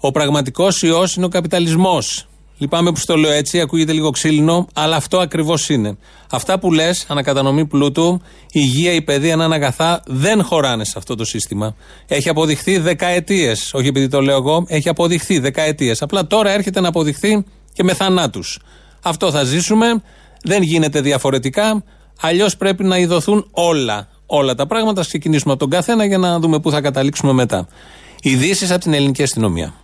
Ο 0.00 0.10
πραγματικός 0.10 0.82
ιός 0.82 1.14
είναι 1.14 1.24
ο 1.24 1.28
καπιταλισμός. 1.28 2.28
Λυπάμαι 2.58 2.92
που 2.92 2.98
στο 2.98 3.16
λέω 3.16 3.30
έτσι, 3.30 3.60
ακούγεται 3.60 3.92
λίγο 3.92 4.10
ξύλινο, 4.10 4.66
αλλά 4.74 4.96
αυτό 4.96 5.18
ακριβώς 5.18 5.68
είναι. 5.68 5.96
Αυτά 6.30 6.58
που 6.58 6.72
λες, 6.72 7.04
ανακατανομή 7.08 7.66
πλούτου, 7.66 8.20
η 8.42 8.50
υγεία, 8.52 8.92
η 8.92 9.02
παιδεία, 9.02 9.32
έναν 9.32 9.52
αγαθά, 9.52 10.02
δεν 10.06 10.42
χωράνε 10.42 10.84
σε 10.84 10.94
αυτό 10.96 11.14
το 11.14 11.24
σύστημα. 11.24 11.74
Έχει 12.06 12.28
αποδειχθεί 12.28 12.78
δεκαετίες. 12.78 13.74
Όχι 13.74 13.86
επειδή 13.86 14.08
το 14.08 14.20
λέω 14.20 14.36
εγώ, 14.36 14.64
έχει 14.68 14.88
αποδειχθεί 14.88 15.38
δεκαετίες. 15.38 16.02
Απλά 16.02 16.26
τώρα 16.26 16.50
έρχεται 16.50 16.80
να 16.80 16.88
αποδειχθεί 16.88 17.44
και 17.72 17.82
με 17.82 17.94
θανάτους. 17.94 18.58
Αυτό 19.02 19.30
θα 19.30 19.44
ζήσουμε. 19.44 20.02
Δεν 20.42 20.62
γίνεται 20.62 21.00
διαφορετικά. 21.00 21.84
Αλλιώς 22.20 22.56
πρέπει 22.56 22.84
να 22.84 22.98
ειδωθούν 22.98 23.48
όλα. 23.50 24.08
Όλα 24.30 24.54
τα 24.54 24.66
πράγματα. 24.66 25.00
Α 25.00 25.04
ξεκινήσουμε 25.04 25.52
από 25.52 25.60
τον 25.60 25.70
καθένα 25.70 26.04
για 26.04 26.18
να 26.18 26.38
δούμε 26.38 26.60
πού 26.60 26.70
θα 26.70 26.80
καταλήξουμε 26.80 27.32
μετά. 27.32 27.68
Ειδήσεις 28.22 28.70
από 28.70 28.80
την 28.80 28.94
ελληνική 28.94 29.22
αστυνομία. 29.22 29.74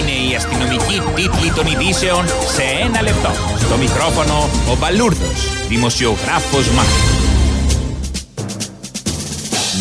Είναι 0.00 0.30
η 0.30 0.34
αστυνομική 0.34 1.00
τίτλη 1.14 1.52
των 1.52 1.66
ειδήσεων 1.66 2.26
σε 2.26 2.62
ένα 2.86 3.02
λεπτό. 3.02 3.30
Στο 3.58 3.76
μικρόφωνο 3.76 4.48
ο 4.72 4.76
Μπαλούρδος, 4.78 5.68
δημοσιογράφος 5.68 6.70
Μάρκος. 6.70 7.17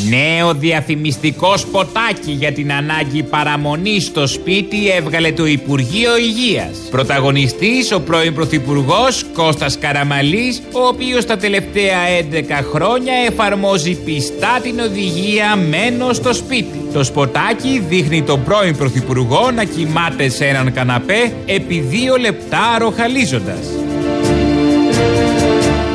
Νέο 0.06 0.54
διαφημιστικό 0.54 1.58
σποτάκι 1.58 2.32
για 2.32 2.52
την 2.52 2.72
ανάγκη 2.74 3.24
παραμονή 3.24 4.00
στο 4.00 4.28
σπίτι 4.28 4.90
έβγαλε 4.90 5.32
το 5.32 5.46
Υπουργείο 5.46 6.18
Υγείας. 6.18 6.78
Πρωταγωνιστής 6.90 7.92
ο 7.92 8.00
πρώην 8.00 8.34
Πρωθυπουργός 8.34 9.26
Κώστας 9.34 9.78
Καραμαλής, 9.78 10.62
ο 10.72 10.88
οποίος 10.88 11.26
τα 11.26 11.38
τελευταία 11.38 11.98
11 12.08 12.64
χρόνια 12.74 13.14
εφαρμόζει 13.28 13.96
πιστά 13.96 14.60
την 14.62 14.80
οδηγία 14.80 15.56
«Μένω 15.56 16.14
στο 16.14 16.34
σπίτι». 16.34 16.88
Το 16.94 17.04
σποτάκι 17.04 17.84
δείχνει 17.88 18.24
τον 18.24 18.44
πρώην 18.44 18.78
Πρωθυπουργό 18.78 19.52
να 19.52 19.64
κοιμάται 19.64 20.30
σε 20.30 20.46
έναν 20.46 20.74
καναπέ 20.74 21.34
επί 21.46 21.80
δύο 21.80 22.16
λεπτά 22.16 22.76
ροχαλίζοντας. 22.80 23.68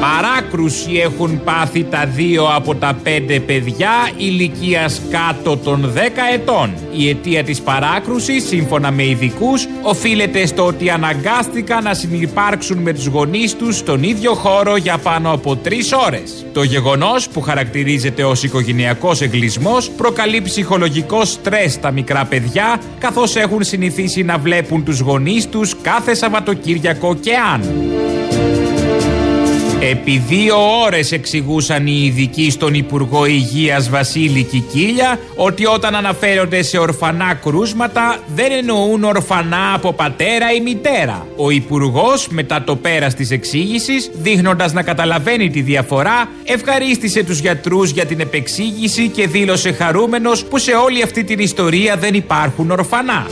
Παράκρουση 0.02 0.92
έχουν 1.02 1.44
πάθει 1.44 1.84
τα 1.84 2.06
δύο 2.06 2.44
από 2.54 2.74
τα 2.74 2.98
πέντε 3.02 3.40
παιδιά 3.40 3.90
ηλικίας 4.16 5.00
κάτω 5.10 5.56
των 5.56 5.92
10 5.94 5.98
ετών. 6.32 6.74
Η 6.96 7.08
αιτία 7.08 7.44
της 7.44 7.60
παράκρουσης, 7.60 8.46
σύμφωνα 8.46 8.90
με 8.90 9.06
ειδικούς, 9.06 9.66
οφείλεται 9.82 10.46
στο 10.46 10.66
ότι 10.66 10.90
αναγκάστηκαν 10.90 11.84
να 11.84 11.94
συνυπάρξουν 11.94 12.78
με 12.78 12.92
τους 12.92 13.06
γονείς 13.06 13.56
τους 13.56 13.76
στον 13.76 14.02
ίδιο 14.02 14.34
χώρο 14.34 14.76
για 14.76 14.98
πάνω 14.98 15.32
από 15.32 15.56
τρεις 15.56 15.92
ώρες. 15.92 16.46
Το 16.52 16.62
γεγονός 16.62 17.28
που 17.28 17.40
χαρακτηρίζεται 17.40 18.24
ως 18.24 18.42
οικογενειακός 18.42 19.20
εγκλισμός 19.20 19.90
προκαλεί 19.90 20.42
ψυχολογικό 20.42 21.24
στρες 21.24 21.72
στα 21.72 21.90
μικρά 21.90 22.24
παιδιά 22.24 22.80
καθώς 22.98 23.36
έχουν 23.36 23.62
συνηθίσει 23.62 24.22
να 24.22 24.38
βλέπουν 24.38 24.84
τους 24.84 25.00
γονείς 25.00 25.48
τους 25.48 25.76
κάθε 25.82 26.14
Σαββατοκύριακο 26.14 27.14
και 27.14 27.32
αν. 27.52 27.91
Επί 29.90 30.18
δύο 30.28 30.56
ώρες 30.84 31.12
εξηγούσαν 31.12 31.86
οι 31.86 32.02
ειδικοί 32.04 32.50
στον 32.50 32.74
Υπουργό 32.74 33.26
Υγείας 33.26 33.90
Βασίλη 33.90 34.42
Κικίλια 34.42 35.18
ότι 35.36 35.66
όταν 35.66 35.94
αναφέρονται 35.94 36.62
σε 36.62 36.78
ορφανά 36.78 37.34
κρούσματα 37.34 38.18
δεν 38.34 38.52
εννοούν 38.52 39.04
ορφανά 39.04 39.74
από 39.74 39.92
πατέρα 39.92 40.52
ή 40.52 40.60
μητέρα. 40.60 41.26
Ο 41.36 41.50
Υπουργός 41.50 42.28
μετά 42.28 42.62
το 42.62 42.76
πέρας 42.76 43.14
της 43.14 43.30
εξήγησης 43.30 44.10
δείχνοντας 44.14 44.72
να 44.72 44.82
καταλαβαίνει 44.82 45.50
τη 45.50 45.60
διαφορά 45.60 46.28
ευχαρίστησε 46.44 47.24
τους 47.24 47.38
γιατρούς 47.38 47.90
για 47.90 48.06
την 48.06 48.20
επεξήγηση 48.20 49.08
και 49.08 49.26
δήλωσε 49.26 49.72
χαρούμενος 49.72 50.44
που 50.44 50.58
σε 50.58 50.72
όλη 50.72 51.02
αυτή 51.02 51.24
την 51.24 51.38
ιστορία 51.38 51.96
δεν 51.96 52.14
υπάρχουν 52.14 52.70
ορφανά. 52.70 53.26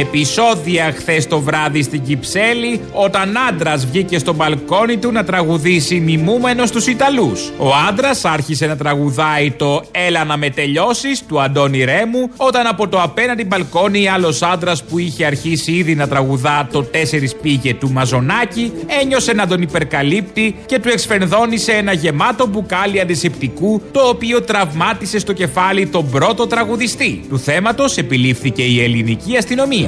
Επισόδια 0.00 0.92
χθες 0.96 1.26
το 1.26 1.40
βράδυ 1.40 1.82
στην 1.82 2.02
Κυψέλη 2.02 2.80
όταν 2.92 3.34
άντρας 3.48 3.86
βγήκε 3.86 4.18
στο 4.18 4.34
μπαλκόνι 4.34 4.96
του 4.96 5.12
να 5.12 5.24
τραγουδήσει 5.24 6.00
μιμούμενος 6.00 6.68
στους 6.68 6.86
Ιταλούς. 6.86 7.52
Ο 7.58 7.68
άντρας 7.88 8.24
άρχισε 8.24 8.66
να 8.66 8.76
τραγουδάει 8.76 9.50
το 9.50 9.82
Έλα 9.90 10.24
να 10.24 10.36
με 10.36 10.50
τελειώσεις 10.50 11.26
του 11.26 11.42
Αντώνη 11.42 11.84
Ρέμου 11.84 12.30
όταν 12.36 12.66
από 12.66 12.88
το 12.88 13.02
απέναντι 13.02 13.44
μπαλκόνι 13.44 14.08
άλλος 14.08 14.42
άντρας 14.42 14.84
που 14.84 14.98
είχε 14.98 15.24
αρχίσει 15.24 15.72
ήδη 15.72 15.94
να 15.94 16.08
τραγουδά 16.08 16.68
το 16.72 16.86
4 16.92 16.96
πήγε 17.42 17.74
του 17.74 17.90
Μαζονάκη 17.90 18.72
ένιωσε 19.00 19.32
να 19.32 19.46
τον 19.46 19.62
υπερκαλύπτει 19.62 20.56
και 20.66 20.78
του 20.78 20.88
εξφενδώνησε 20.88 21.72
ένα 21.72 21.92
γεμάτο 21.92 22.46
μπουκάλι 22.46 23.00
αντισηπτικού 23.00 23.82
το 23.92 24.00
οποίο 24.00 24.42
τραυμάτισε 24.42 25.18
στο 25.18 25.32
κεφάλι 25.32 25.86
τον 25.86 26.10
πρώτο 26.10 26.46
τραγουδιστή. 26.46 27.24
Του 27.28 27.38
θέματος 27.38 27.96
επιλήφθηκε 27.96 28.62
η 28.62 28.82
ελληνική 28.82 29.36
αστυνομία. 29.36 29.81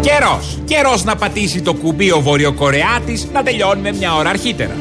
Καιρός. 0.00 0.58
Καιρός 0.64 1.04
να 1.04 1.16
πατήσει 1.16 1.62
το 1.62 1.74
κουμπί 1.74 2.10
ο 2.10 2.20
Βορειοκορεάτης 2.20 3.28
να 3.32 3.42
τελειώνουμε 3.42 3.92
μια 3.92 4.14
ώρα 4.14 4.28
αρχίτερα. 4.28 4.76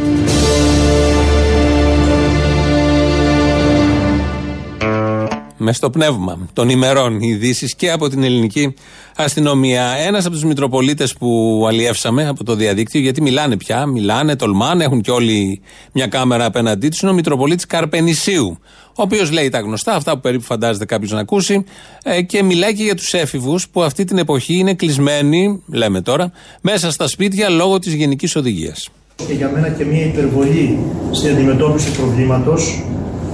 Μες 5.60 5.76
στο 5.76 5.89
πνεύμα 5.89 6.48
των 6.54 6.69
ημερών 6.69 7.22
ειδήσεις 7.22 7.76
και 7.76 7.91
από 7.91 8.10
την 8.10 8.24
ελληνική 8.24 8.74
αστυνομία. 9.15 9.84
Ένας 9.84 10.26
από 10.26 10.34
τους 10.34 10.43
Μητροπολίτες 10.43 11.13
που 11.13 11.63
αλλιεύσαμε 11.67 12.28
από 12.28 12.43
το 12.43 12.56
διαδίκτυο, 12.56 13.02
γιατί 13.02 13.22
μιλάνε 13.22 13.58
πια, 13.58 13.86
μιλάνε, 13.86 14.36
τολμάνε, 14.36 14.84
έχουν 14.84 15.02
και 15.02 15.12
όλοι 15.12 15.62
μια 15.93 16.08
κάμερα 16.08 16.45
απέναντί 16.45 16.89
τους, 16.89 17.02
είναι 17.02 17.12
ο 17.12 17.13
Μητροπολίτης 17.13 17.65
Καρπενησίου. 17.65 18.60
Ο 18.88 19.02
οποίος 19.02 19.32
λέει 19.32 19.50
τα 19.50 19.60
γνωστά, 19.60 19.95
αυτά 19.95 20.13
που 20.13 20.19
περίπου 20.19 20.43
φαντάζεται 20.43 20.86
κάποιος 20.86 21.12
να 21.12 21.19
ακούσει, 21.19 21.63
ε, 22.04 22.22
και 22.22 22.43
μιλάει 22.43 22.74
και 22.74 22.84
για 22.84 22.95
τους 22.95 23.13
έφηβους 23.13 23.69
που 23.69 23.84
αυτή 23.84 24.04
την 24.04 24.17
εποχή 24.17 24.54
είναι 24.54 24.74
κλεισμένοι, 24.74 25.63
λέμε 25.67 26.02
τώρα, 26.02 26.32
μέσα 26.62 26.91
στα 26.91 27.08
σπίτια 27.08 27.50
λόγω 27.50 27.80
της 27.80 27.93
γενικής 27.93 28.36
οδηγίας. 28.36 28.89
Και 29.28 29.34
για 29.34 29.50
μένα 29.50 29.69
και 29.69 29.86
μια 29.86 30.06
υπερβολή 30.06 30.80
στην 31.12 31.30
αντιμετώπιση 31.30 31.91
του 31.91 31.98
προβλήματος, 31.98 32.84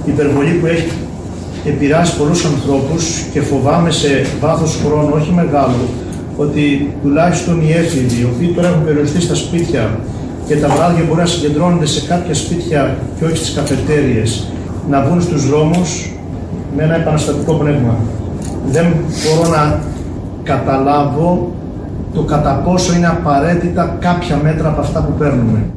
υπερβολή 0.06 0.52
που 0.52 0.66
έχει 0.66 0.88
επηρεάσει 1.68 2.16
πολλούς 2.16 2.44
ανθρώπους 2.44 3.24
και 3.32 3.40
φοβάμαι 3.40 3.90
σε 3.90 4.08
βάθος 4.40 4.80
χρόνου, 4.84 5.12
όχι 5.14 5.32
μεγάλο, 5.32 5.88
ότι 6.36 6.94
τουλάχιστον 7.02 7.60
οι 7.60 7.72
έφηβοι, 7.72 8.20
οι 8.20 8.24
οποίοι 8.34 8.48
τώρα 8.48 8.68
έχουν 8.68 8.84
περιοριστεί 8.84 9.20
στα 9.20 9.34
σπίτια 9.34 9.98
και 10.46 10.56
τα 10.56 10.68
βράδια 10.68 11.04
μπορεί 11.06 11.20
να 11.20 11.26
συγκεντρώνονται 11.26 11.86
σε 11.86 12.06
κάποια 12.06 12.34
σπίτια 12.34 12.96
και 13.18 13.24
όχι 13.24 13.36
στις 13.36 13.54
καφετέριες, 13.54 14.48
να 14.90 15.02
βγουν 15.02 15.22
στους 15.22 15.48
δρόμους 15.48 16.10
με 16.76 16.82
ένα 16.82 16.96
επαναστατικό 16.96 17.52
πνεύμα. 17.52 17.96
Δεν 18.66 18.86
μπορώ 19.22 19.48
να 19.50 19.80
καταλάβω 20.42 21.54
το 22.14 22.22
κατά 22.22 22.62
πόσο 22.64 22.94
είναι 22.94 23.06
απαραίτητα 23.06 23.96
κάποια 24.00 24.40
μέτρα 24.42 24.68
από 24.68 24.80
αυτά 24.80 25.00
που 25.02 25.12
παίρνουμε. 25.18 25.70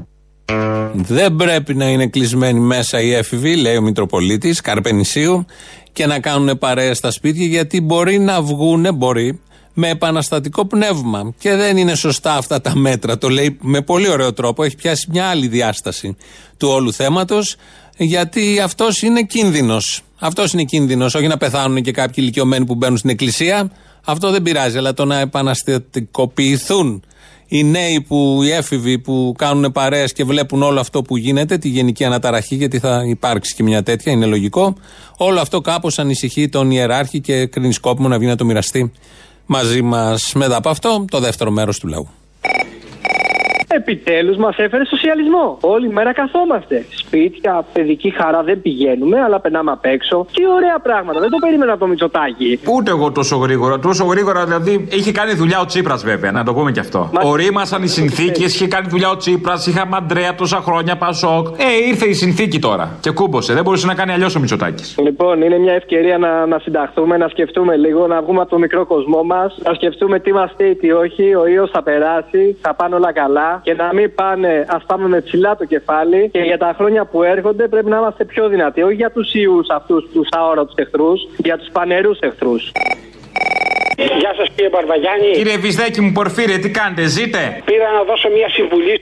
Δεν 0.93 1.35
πρέπει 1.35 1.75
να 1.75 1.89
είναι 1.89 2.07
κλεισμένοι 2.07 2.59
μέσα 2.59 3.01
οι 3.01 3.13
έφηβοι, 3.13 3.55
λέει 3.55 3.75
ο 3.75 3.81
Μητροπολίτης 3.81 4.61
Καρπενησίου, 4.61 5.45
και 5.93 6.05
να 6.05 6.19
κάνουν 6.19 6.57
παρέα 6.57 6.93
στα 6.93 7.11
σπίτια, 7.11 7.45
γιατί 7.45 7.81
μπορεί 7.81 8.19
να 8.19 8.41
βγουν, 8.41 8.87
μπορεί, 8.93 9.39
με 9.73 9.89
επαναστατικό 9.89 10.65
πνεύμα. 10.65 11.33
Και 11.39 11.55
δεν 11.55 11.77
είναι 11.77 11.95
σωστά 11.95 12.35
αυτά 12.35 12.61
τα 12.61 12.75
μέτρα. 12.75 13.17
Το 13.17 13.29
λέει 13.29 13.57
με 13.61 13.81
πολύ 13.81 14.09
ωραίο 14.09 14.33
τρόπο. 14.33 14.63
Έχει 14.63 14.75
πιάσει 14.75 15.07
μια 15.11 15.25
άλλη 15.25 15.47
διάσταση 15.47 16.15
του 16.57 16.67
όλου 16.67 16.93
θέματος, 16.93 17.55
γιατί 17.97 18.59
αυτός 18.59 19.01
είναι 19.01 19.23
κίνδυνος. 19.23 20.01
Αυτός 20.19 20.53
είναι 20.53 20.63
κίνδυνος. 20.63 21.15
Όχι 21.15 21.27
να 21.27 21.37
πεθάνουν 21.37 21.81
και 21.81 21.91
κάποιοι 21.91 22.15
ηλικιωμένοι 22.17 22.65
που 22.65 22.75
μπαίνουν 22.75 22.97
στην 22.97 23.09
εκκλησία. 23.09 23.71
Αυτό 24.05 24.31
δεν 24.31 24.41
πειράζει. 24.41 24.77
Αλλά 24.77 24.93
το 24.93 25.05
να 25.05 25.19
επαναστατικοποιηθούν 25.19 27.03
οι 27.51 27.63
νέοι 27.63 28.01
που, 28.01 28.39
οι 28.43 28.51
έφηβοι 28.51 28.99
που 28.99 29.33
κάνουν 29.37 29.71
παρέες 29.71 30.13
και 30.13 30.23
βλέπουν 30.23 30.63
όλο 30.63 30.79
αυτό 30.79 31.01
που 31.01 31.17
γίνεται, 31.17 31.57
τη 31.57 31.67
γενική 31.69 32.05
αναταραχή, 32.05 32.55
γιατί 32.55 32.79
θα 32.79 33.03
υπάρξει 33.07 33.55
και 33.55 33.63
μια 33.63 33.83
τέτοια, 33.83 34.11
είναι 34.11 34.25
λογικό. 34.25 34.75
Όλο 35.17 35.39
αυτό 35.39 35.61
κάπως 35.61 35.99
ανησυχεί 35.99 36.49
τον 36.49 36.71
ιεράρχη 36.71 37.19
και 37.19 37.45
κρίνει 37.45 37.73
σκόπιμο 37.73 38.07
να 38.07 38.17
βγει 38.17 38.27
να 38.27 38.35
το 38.35 38.45
μοιραστεί 38.45 38.91
μαζί 39.45 39.81
μας. 39.81 40.33
Μετά 40.33 40.55
από 40.55 40.69
αυτό, 40.69 41.05
το 41.09 41.19
δεύτερο 41.19 41.51
μέρος 41.51 41.79
του 41.79 41.87
λαού. 41.87 42.09
Επιτέλους 43.71 44.37
μας 44.37 44.57
έφερε 44.57 44.85
σοσιαλισμό. 44.85 45.57
Όλη 45.61 45.89
μέρα 45.89 46.13
καθόμαστε. 46.13 46.85
Σπίτια, 46.95 47.65
παιδική 47.73 48.09
χαρά 48.09 48.43
δεν 48.43 48.61
πηγαίνουμε, 48.61 49.21
αλλά 49.21 49.39
περνάμε 49.39 49.71
απ' 49.71 49.85
έξω. 49.85 50.25
Τι 50.33 50.47
ωραία 50.47 50.79
πράγματα. 50.79 51.19
Δεν 51.19 51.29
το 51.29 51.37
περίμενα 51.37 51.71
από 51.71 51.79
το 51.81 51.87
Μητσοτάκι. 51.87 52.59
Ούτε 52.75 52.91
εγώ 52.91 53.11
τόσο 53.11 53.35
γρήγορα. 53.37 53.79
Τόσο 53.79 54.05
γρήγορα 54.05 54.45
δηλαδή 54.45 54.87
είχε 54.91 55.11
κάνει 55.11 55.33
δουλειά 55.33 55.59
ο 55.59 55.65
Τσίπρας 55.65 56.03
βέβαια, 56.03 56.31
να 56.31 56.43
το 56.43 56.53
πούμε 56.53 56.71
και 56.71 56.79
αυτό. 56.79 57.09
Μα- 57.13 57.21
Ορίμασαν 57.23 57.83
οι 57.83 57.87
συνθήκες, 57.87 58.55
είχε 58.55 58.67
κάνει 58.67 58.87
δουλειά 58.89 59.09
ο 59.09 59.17
Τσίπρας, 59.17 59.67
είχαμε 59.67 59.95
Αντρέα 59.95 60.35
τόσα 60.35 60.57
χρόνια, 60.57 60.97
Πασόκ. 60.97 61.47
Ε, 61.57 61.87
ήρθε 61.87 62.07
η 62.07 62.13
συνθήκη 62.13 62.59
τώρα 62.59 62.97
και 62.99 63.11
κούμποσε. 63.11 63.53
Δεν 63.53 63.63
μπορούσε 63.63 63.85
να 63.85 63.93
κάνει 63.95 64.11
αλλιώς 64.11 64.35
ο 64.35 64.39
Μητσοτάκης. 64.39 64.95
Λοιπόν, 65.03 65.41
είναι 65.41 65.57
μια 65.57 65.73
ευκαιρία 65.73 66.17
να, 66.17 66.45
να 66.45 66.59
συνταχθούμε, 66.59 67.17
να 67.17 67.27
σκεφτούμε 67.27 67.75
λίγο, 67.75 68.07
να 68.07 68.21
βγούμε 68.21 68.41
από 68.41 68.49
το 68.49 68.57
μικρό 68.57 68.85
κοσμό 68.85 69.23
μας, 69.23 69.57
να 69.63 69.73
σκεφτούμε 69.73 70.19
τι 70.19 70.33
μας 70.33 70.51
φταίει, 70.53 70.75
τι 70.75 70.91
όχι. 70.91 71.35
Ο 71.35 71.45
ήλιο 71.47 71.67
θα 71.67 71.83
περάσει, 71.83 72.57
θα 72.61 72.73
πάνε 72.75 72.95
όλα 72.95 73.11
καλά 73.13 73.58
και 73.63 73.73
να 73.73 73.93
μην 73.93 74.15
πάνε, 74.15 74.65
ας 74.67 74.83
πάμε 74.85 75.07
με 75.07 75.21
ψηλά 75.21 75.55
το 75.55 75.65
κεφάλι. 75.65 76.29
Και 76.29 76.39
για 76.39 76.57
τα 76.57 76.73
χρόνια 76.77 77.05
που 77.05 77.23
έρχονται 77.23 77.67
πρέπει 77.67 77.89
να 77.89 77.97
είμαστε 77.97 78.25
πιο 78.25 78.47
δυνατοί. 78.47 78.81
Όχι 78.81 78.95
για 78.95 79.11
τους 79.11 79.33
ιούς 79.33 79.69
αυτούς 79.69 80.09
τους 80.13 80.27
αόρατου 80.31 80.73
εχθρούς, 80.75 81.27
για 81.37 81.57
τους 81.57 81.69
πανερούς 81.71 82.19
εχθρούς. 82.19 82.71
Γεια 84.21 84.33
σας 84.37 84.47
κύριε 84.55 84.71
Μπαρβαγιάννη. 84.75 85.31
Κύριε 85.39 85.57
Βυσδέκη 85.57 86.01
μου, 86.01 86.11
Πορφύρε, 86.11 86.57
τι 86.63 86.69
κάνετε, 86.77 87.03
ζείτε; 87.15 87.41
Πήρα 87.65 87.87
να 87.97 88.03
δώσω 88.09 88.27
μια 88.37 88.49
συμβουλή 88.57 88.95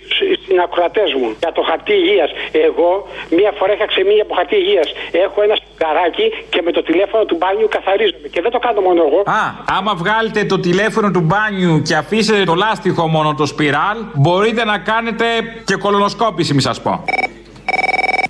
στην 0.43 0.59
ακροατέ 0.65 1.05
μου 1.19 1.27
για 1.39 1.51
το 1.57 1.61
χαρτί 1.69 1.93
υγείας. 2.01 2.29
Εγώ 2.67 2.89
μία 3.37 3.51
φορά 3.57 3.71
είχα 3.75 3.87
ξεμείνει 3.93 4.21
από 4.25 4.33
χαρτί 4.37 4.55
υγείας. 4.63 4.87
Έχω 5.25 5.37
ένα 5.47 5.55
σιγαράκι 5.61 6.27
και 6.53 6.61
με 6.65 6.71
το 6.71 6.81
τηλέφωνο 6.89 7.23
του 7.29 7.35
μπάνιου 7.39 7.67
καθαρίζομαι. 7.75 8.27
Και 8.33 8.41
δεν 8.45 8.51
το 8.55 8.59
κάνω 8.65 8.81
μόνο 8.87 8.99
εγώ. 9.07 9.19
Α, 9.39 9.41
άμα 9.77 9.93
βγάλετε 10.01 10.39
το 10.53 10.57
τηλέφωνο 10.67 11.07
του 11.15 11.23
μπάνιου 11.27 11.81
και 11.87 11.95
αφήσετε 11.95 12.43
το 12.43 12.55
λάστιχο 12.63 13.07
μόνο 13.07 13.29
το 13.39 13.45
σπιράλ, 13.45 13.97
μπορείτε 14.13 14.61
να 14.71 14.77
κάνετε 14.77 15.25
και 15.65 15.75
κολονοσκόπηση, 15.75 16.53
μη 16.53 16.61
σας 16.61 16.81
πω. 16.81 17.03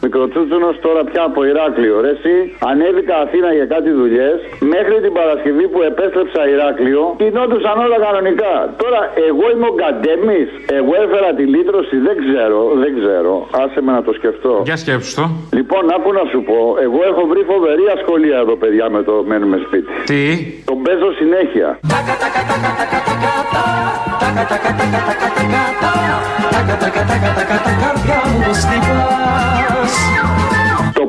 Μικροτσούτσουνο 0.07 0.69
τώρα 0.85 1.01
πια 1.09 1.23
από 1.29 1.39
Ηράκλειο. 1.51 1.95
Ρε, 2.05 2.11
εσύ, 2.17 2.35
ανέβηκα 2.71 3.15
Αθήνα 3.25 3.49
για 3.57 3.67
κάτι 3.73 3.89
δουλειέ. 4.01 4.29
Μέχρι 4.73 4.95
την 5.05 5.13
Παρασκευή 5.19 5.65
που 5.71 5.79
επέστρεψα 5.89 6.41
Ηράκλειο, 6.53 7.03
κινόντουσαν 7.21 7.75
όλα 7.85 7.97
κανονικά. 8.07 8.53
Τώρα, 8.83 8.99
εγώ 9.29 9.45
είμαι 9.53 9.67
ο 9.71 9.73
Γκαντέμι. 9.77 10.41
Εγώ 10.79 10.91
έφερα 11.03 11.29
τη 11.37 11.43
λύτρωση. 11.55 11.95
Δεν 12.07 12.15
ξέρω, 12.23 12.59
δεν 12.83 12.91
ξέρω. 12.99 13.33
Άσε 13.61 13.79
με 13.85 13.91
να 13.97 14.01
το 14.07 14.11
σκεφτώ. 14.19 14.53
Για 14.69 14.77
σκέψου 14.83 15.11
το. 15.19 15.25
Λοιπόν, 15.59 15.83
άκου 15.95 16.11
να 16.19 16.23
σου 16.31 16.39
πω. 16.49 16.59
Εγώ 16.85 16.99
έχω 17.09 17.21
βρει 17.31 17.41
φοβερή 17.51 17.85
ασκολία 17.95 18.37
εδώ, 18.43 18.55
παιδιά, 18.61 18.85
με 18.95 19.01
το 19.07 19.13
μένουμε 19.29 19.57
σπίτι. 19.65 19.91
Τι? 20.09 20.23
Τον 20.69 20.77
παίζω 20.83 21.09
συνέχεια. 21.21 21.69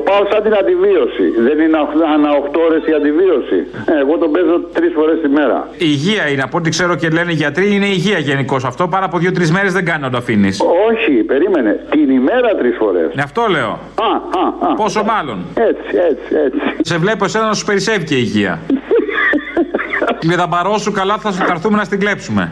Πάω 0.09 0.23
σαν 0.31 0.41
την 0.45 0.53
αντιβίωση. 0.61 1.25
Δεν 1.47 1.57
είναι 1.63 1.77
ανά 2.15 2.29
8 2.43 2.59
ώρες 2.67 2.81
η 2.91 2.93
αντιβίωση. 2.99 3.59
Ε, 3.91 3.99
εγώ 4.03 4.13
τον 4.17 4.31
παίζω 4.31 4.55
τρεις 4.77 4.91
φορές 4.97 5.17
τη 5.23 5.27
μέρα. 5.27 5.67
Υγεία 5.77 6.23
είναι, 6.31 6.43
από 6.47 6.57
ό,τι 6.57 6.69
ξέρω 6.69 6.95
και 6.95 7.07
λένε 7.09 7.31
οι 7.31 7.39
γιατροί, 7.43 7.75
είναι 7.75 7.89
υγεία 7.97 8.19
γενικώς 8.29 8.63
αυτό. 8.65 8.87
Πάρα 8.87 9.05
από 9.05 9.17
δύο-τρεις 9.17 9.51
μέρες 9.51 9.73
δεν 9.73 9.85
κάνει 9.85 10.01
να 10.01 10.09
το 10.09 10.17
αφήνεις. 10.17 10.61
Όχι, 10.89 11.11
περίμενε. 11.11 11.71
Την 11.89 12.09
ημέρα 12.09 12.49
τρεις 12.59 12.75
φορές. 12.79 13.09
Ναι, 13.15 13.21
αυτό 13.21 13.41
λέω. 13.49 13.71
Α, 14.07 14.11
α, 14.43 14.69
α. 14.69 14.73
Πόσο 14.75 15.03
μάλλον. 15.03 15.37
Έτσι, 15.53 15.97
έτσι, 16.09 16.35
έτσι. 16.45 16.59
Σε 16.81 16.97
βλέπω 16.97 17.25
εσένα 17.25 17.45
να 17.45 17.53
σου 17.53 17.65
περισσεύει 17.65 18.03
και 18.03 18.15
η 18.15 18.23
υγεία. 18.27 18.59
Τη 20.19 20.27
λεδαμπαρό 20.27 20.77
σου 20.77 20.91
καλά 20.91 21.17
θα 21.17 21.31
σου 21.31 21.37
θα 21.37 21.51
έρθουμε 21.55 21.77
να 21.77 21.83
στην 21.83 21.99
κλέψουμε. 21.99 22.51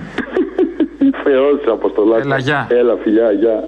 Θεός 1.23 1.59
Αποστολάκη. 1.71 2.27
Έλα, 2.27 2.37
γεια. 2.37 2.67
Έλα, 2.69 2.97
φιλιά, 3.03 3.31
γεια. 3.31 3.65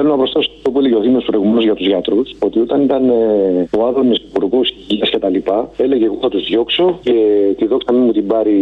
Θέλω 0.00 0.10
να 0.10 0.16
προσθέσω 0.16 0.50
αυτό 0.56 0.70
που 0.70 0.78
έλεγε 0.78 0.94
ο 0.94 1.00
Δήμος 1.00 1.24
προηγουμένως 1.24 1.64
για 1.64 1.74
τους 1.74 1.86
γιατρούς, 1.86 2.28
ότι 2.38 2.58
όταν 2.58 2.82
ήταν 2.82 3.08
ε, 3.08 3.68
ο 3.78 3.86
Άδωνης 3.86 4.18
υπουργός 4.18 4.74
υγείας 4.88 5.10
κτλ., 5.10 5.36
έλεγε 5.76 6.04
εγώ 6.04 6.18
θα 6.20 6.28
τους 6.28 6.44
διώξω 6.48 6.98
και 7.02 7.12
τη 7.58 7.66
δόξα 7.66 7.92
μην 7.92 8.02
μου 8.02 8.12
την 8.12 8.26
πάρει 8.26 8.56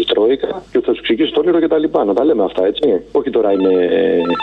η 0.00 0.04
Τρόικα 0.12 0.46
και 0.70 0.76
ότι 0.78 0.86
θα 0.86 0.90
τους 0.92 0.98
εξηγήσω 1.00 1.32
το 1.32 1.40
όνειρο 1.40 1.58
κτλ. 1.60 1.98
Να 2.06 2.14
τα 2.14 2.24
λέμε 2.24 2.44
αυτά 2.44 2.66
έτσι. 2.66 3.00
Όχι 3.12 3.30
τώρα 3.30 3.52
είναι 3.52 3.72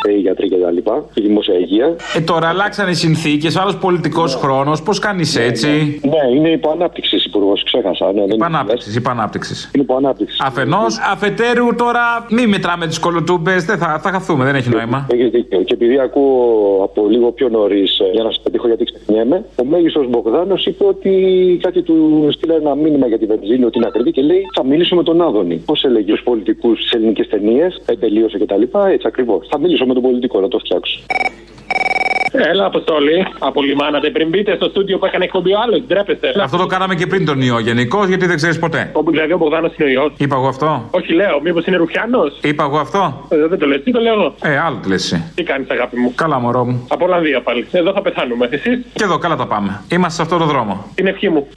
ε, 0.07 0.11
οι 0.13 0.19
γιατροί 0.19 0.49
κτλ. 0.49 0.77
και 1.13 1.21
η 1.21 1.25
δημόσια 1.27 1.55
υγεία. 1.59 1.95
Ε, 2.15 2.21
τώρα 2.21 2.47
αλλάξαν 2.47 2.89
οι 2.89 2.93
συνθήκες, 2.93 3.57
άλλος 3.57 3.77
πολιτικός 3.77 4.35
χρόνος. 4.35 4.81
Πώς 4.81 4.99
κάνεις 4.99 5.35
έτσι; 5.37 5.67
Ναι, 6.03 6.37
είναι 6.37 6.49
υπό 6.49 6.69
ανάπτυξης 6.69 7.25
υπουργός, 7.25 7.63
ξέχασα. 7.63 8.05
Ναι, 8.13 8.21
δεν 8.25 8.29
Υπ' 8.35 8.43
ανάπτυξης, 8.43 8.95
υπ' 8.95 9.07
ανάπτυξης. 9.09 9.71
είναι 9.73 9.83
υπό 9.83 9.95
ανάπτυξης. 9.95 10.39
Αφενός, 10.41 10.97
αφετέρου 11.11 11.75
τώρα 11.75 12.25
μη 12.29 12.47
μετράμε 12.47 12.87
τις 12.87 12.99
κολοτούμπες, 12.99 13.65
δεν 13.65 13.77
θα, 13.77 13.99
θα 14.03 14.11
χαθούμε, 14.11 14.45
δεν 14.45 14.55
έχει 14.55 14.69
νόημα. 14.69 15.07
Έχεις 15.11 15.29
δίκιο. 15.29 15.61
Και 15.63 15.73
επειδή 15.73 15.99
ακούω 15.99 16.28
από 16.83 17.07
λίγο 17.07 17.31
πιο 17.31 17.49
νωρίς, 17.49 18.01
για 18.13 18.23
να 18.23 18.31
σας 18.31 18.39
πετύχω 18.43 18.67
γιατί 18.67 18.83
ξεχνιέμαι, 18.83 19.45
ο 19.61 19.65
μέγιστος 19.65 20.07
Μπογδάνος 20.07 20.65
είπε 20.65 20.85
ότι 20.85 21.11
κάτι 21.61 21.81
του 21.81 22.27
στείλα 22.31 22.55
ένα 22.55 22.75
μήνυμα 22.75 23.07
για 23.07 23.19
τη 23.19 23.25
βενζίνη 23.25 23.63
ότι 23.63 23.77
είναι 23.77 23.87
ακριβή 23.87 24.11
και 24.11 24.21
λέει 24.21 24.45
Θα 24.55 24.65
μιλήσω 24.65 24.95
με 24.95 25.03
τον 25.03 25.21
Άδωνη. 25.21 25.55
Πώς 25.55 25.83
έλεγε 25.83 26.11
στους 26.11 26.23
πολιτικούς 26.23 26.79
στις 26.79 26.91
ελληνικές 26.91 27.27
ταινίες, 27.27 27.81
τελείωσε 27.99 28.37
κτλ. 28.37 28.61
Έτσι 28.91 29.07
ακριβώς. 29.07 29.47
Θα 29.49 29.59
μιλήσω 29.59 29.85
με 29.85 29.93
τον 29.93 30.03
πολιτικό 30.03 30.39
να 30.39 30.47
το 30.47 30.59
φτιάξω. 30.59 30.99
Έλα, 32.51 32.65
Αποστόλη. 32.65 33.27
Απολυμάνατε 33.39 34.09
πριν 34.09 34.27
μπείτε 34.29 34.55
στο 34.55 34.65
στούντιο 34.69 34.97
που 34.97 35.05
έκανε 35.05 35.23
εκπομπή 35.23 35.53
ο 35.53 35.59
άλλος. 35.63 35.81
Ντρέπεστε. 35.87 36.33
Αυτό 36.41 36.57
το 36.57 36.65
κάναμε 36.65 36.95
και 36.95 37.07
πριν 37.07 37.25
τον 37.25 37.41
ιό 37.41 37.59
γενικώς, 37.59 38.07
γιατί 38.07 38.25
δεν 38.25 38.35
ξέρεις 38.35 38.59
ποτέ. 38.59 38.89
Όπου 38.93 39.11
δηλαδή 39.11 39.33
ο 39.33 39.37
Μπογδάνος 39.37 39.75
είναι 39.77 39.89
ο 39.89 39.91
ιός. 39.91 40.11
Είπα 40.17 40.35
εγώ 40.35 40.47
αυτό; 40.47 40.87
Όχι, 40.91 41.13
λέω, 41.13 41.41
μήπως 41.43 41.65
είναι 41.65 41.77
Ρουφιάνος; 41.77 42.37
Είπα 42.41 42.63
εγώ 42.63 42.77
αυτό; 42.77 43.25
Ε, 43.29 43.47
δεν 43.47 43.59
το 43.59 43.65
λες, 43.65 43.83
τι 43.83 43.91
το 43.91 43.99
λέω 43.99 44.13
εγώ. 44.13 44.33
Ε, 44.41 44.57
άλλο 44.59 44.77
τι 44.81 44.89
λες 44.89 45.03
εσύ. 45.11 45.31
Τι 45.35 45.43
κάνεις, 45.43 45.69
αγάπη 45.69 45.97
μου; 45.99 46.13
Καλά, 46.15 46.39
μωρό 46.39 46.65
μου. 46.65 46.85
Από 46.89 47.05
Ολλανδία 47.05 47.41
πάλι. 47.41 47.67
Εδώ 47.71 47.91
θα 47.91 48.01
πεθάνουμε. 48.01 48.47
Εσείς; 48.51 48.79
Και 48.93 49.03
εδώ, 49.03 49.17
καλά 49.17 49.35
τα 49.35 49.47
πάμε. 49.47 49.81
Είμαστε 49.91 50.15
σε 50.15 50.21
αυτό 50.21 50.37
το 50.37 50.45
δρόμο. 50.45 50.85
Την 50.95 51.07
ευχή 51.07 51.29
μου. 51.29 51.47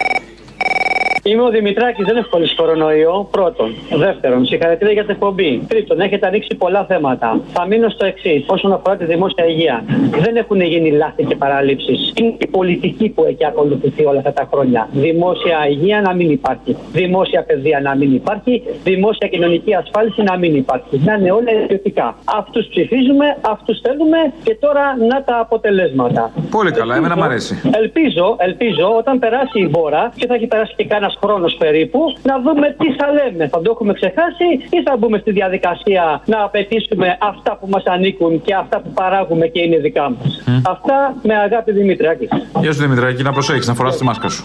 Είμαι 1.25 1.43
ο 1.43 1.51
Δημητράκης, 1.51 2.05
δεν 2.07 2.17
έχω 2.17 2.29
κολλήσει 2.31 2.55
κορονοϊό. 2.55 3.29
Πρώτον. 3.31 3.75
Δεύτερον, 3.95 4.47
συγχαρητήρια 4.47 4.93
για 4.93 5.03
την 5.03 5.11
εκπομπή. 5.11 5.63
Τρίτον, 5.69 6.01
έχετε 6.01 6.27
ανοίξει 6.27 6.55
πολλά 6.57 6.85
θέματα. 6.85 7.41
Θα 7.53 7.67
μείνω 7.67 7.89
στο 7.89 8.05
εξής, 8.07 8.45
όσον 8.47 8.73
αφορά 8.73 8.97
τη 8.97 9.05
δημόσια 9.05 9.47
υγεία. 9.47 9.85
Δεν 10.11 10.37
έχουν 10.37 10.61
γίνει 10.61 10.91
λάθη 10.91 11.25
και 11.25 11.37
παραλήψεις. 11.37 12.13
Είναι 12.17 12.35
η 12.39 12.47
πολιτική 12.47 13.09
που 13.09 13.25
έχει 13.25 13.47
ακολουθηθεί 13.47 14.05
όλα 14.05 14.19
αυτά 14.19 14.33
τα 14.33 14.49
χρόνια. 14.53 14.89
Δημόσια 14.93 15.69
υγεία 15.69 16.01
να 16.01 16.15
μην 16.15 16.31
υπάρχει. 16.31 16.77
Δημόσια 16.93 17.43
παιδεία 17.45 17.81
να 17.81 17.97
μην 17.97 18.15
υπάρχει. 18.15 18.63
Δημόσια 18.85 19.29
κοινωνική 19.29 19.75
ασφάλιση 19.75 20.23
να 20.23 20.37
μην 20.37 20.55
υπάρχει. 20.55 21.01
Να 21.05 21.15
είναι 21.15 21.31
όλα 21.33 21.53
ιδιωτικά. 21.63 22.17
Αυτούς 22.39 22.67
ψηφίζουμε, 22.67 23.37
αυτούς 23.41 23.81
θέλουμε 23.81 24.19
και 24.43 24.55
τώρα 24.55 24.97
να 25.09 25.23
τα 25.23 25.39
αποτελέσματα. 25.39 26.31
Πολύ 26.51 26.71
καλά, 26.71 26.97
εμένα 26.97 27.17
μου 27.17 27.23
αρέσει. 27.23 27.71
Ελπίζω, 27.75 28.37
ελπίζω 28.39 28.97
όταν 28.99 29.19
περάσει 29.19 29.59
η 29.59 29.69
μπόρα 29.71 30.13
και 30.17 30.27
θα 30.27 30.35
έχει 30.35 30.47
περάσει 30.47 30.75
και 30.77 30.85
κανένα 30.85 31.12
χρόνος 31.23 31.55
περίπου 31.59 32.01
να 32.23 32.41
δούμε 32.41 32.77
τι 32.79 32.93
θα 32.99 33.07
λέμε. 33.13 33.49
Θα 33.49 33.61
το 33.63 33.71
έχουμε 33.75 33.93
ξεχάσει 33.93 34.49
ή 34.71 34.83
θα 34.83 34.97
μπούμε 34.97 35.19
στη 35.19 35.31
διαδικασία 35.31 36.23
να 36.27 36.43
απαιτήσουμε 36.45 37.19
αυτά 37.21 37.57
που 37.57 37.67
μας 37.71 37.85
ανήκουν 37.85 38.43
και 38.43 38.55
αυτά 38.55 38.81
που 38.81 38.91
παράγουμε 38.91 39.47
και 39.47 39.61
είναι 39.61 39.79
δικά 39.79 40.11
μας. 40.11 40.43
Αυτά 40.67 41.15
με 41.23 41.35
αγάπη 41.35 41.73
Δημητράκη. 41.73 42.29
Γεια 42.61 42.73
σου 42.73 42.81
Δημητράκη, 42.81 43.23
να 43.23 43.33
προσέχεις 43.33 43.67
να 43.67 43.75
φοράς 43.75 43.97
τη 43.97 44.05
μάσκα 44.05 44.29
σου. 44.29 44.45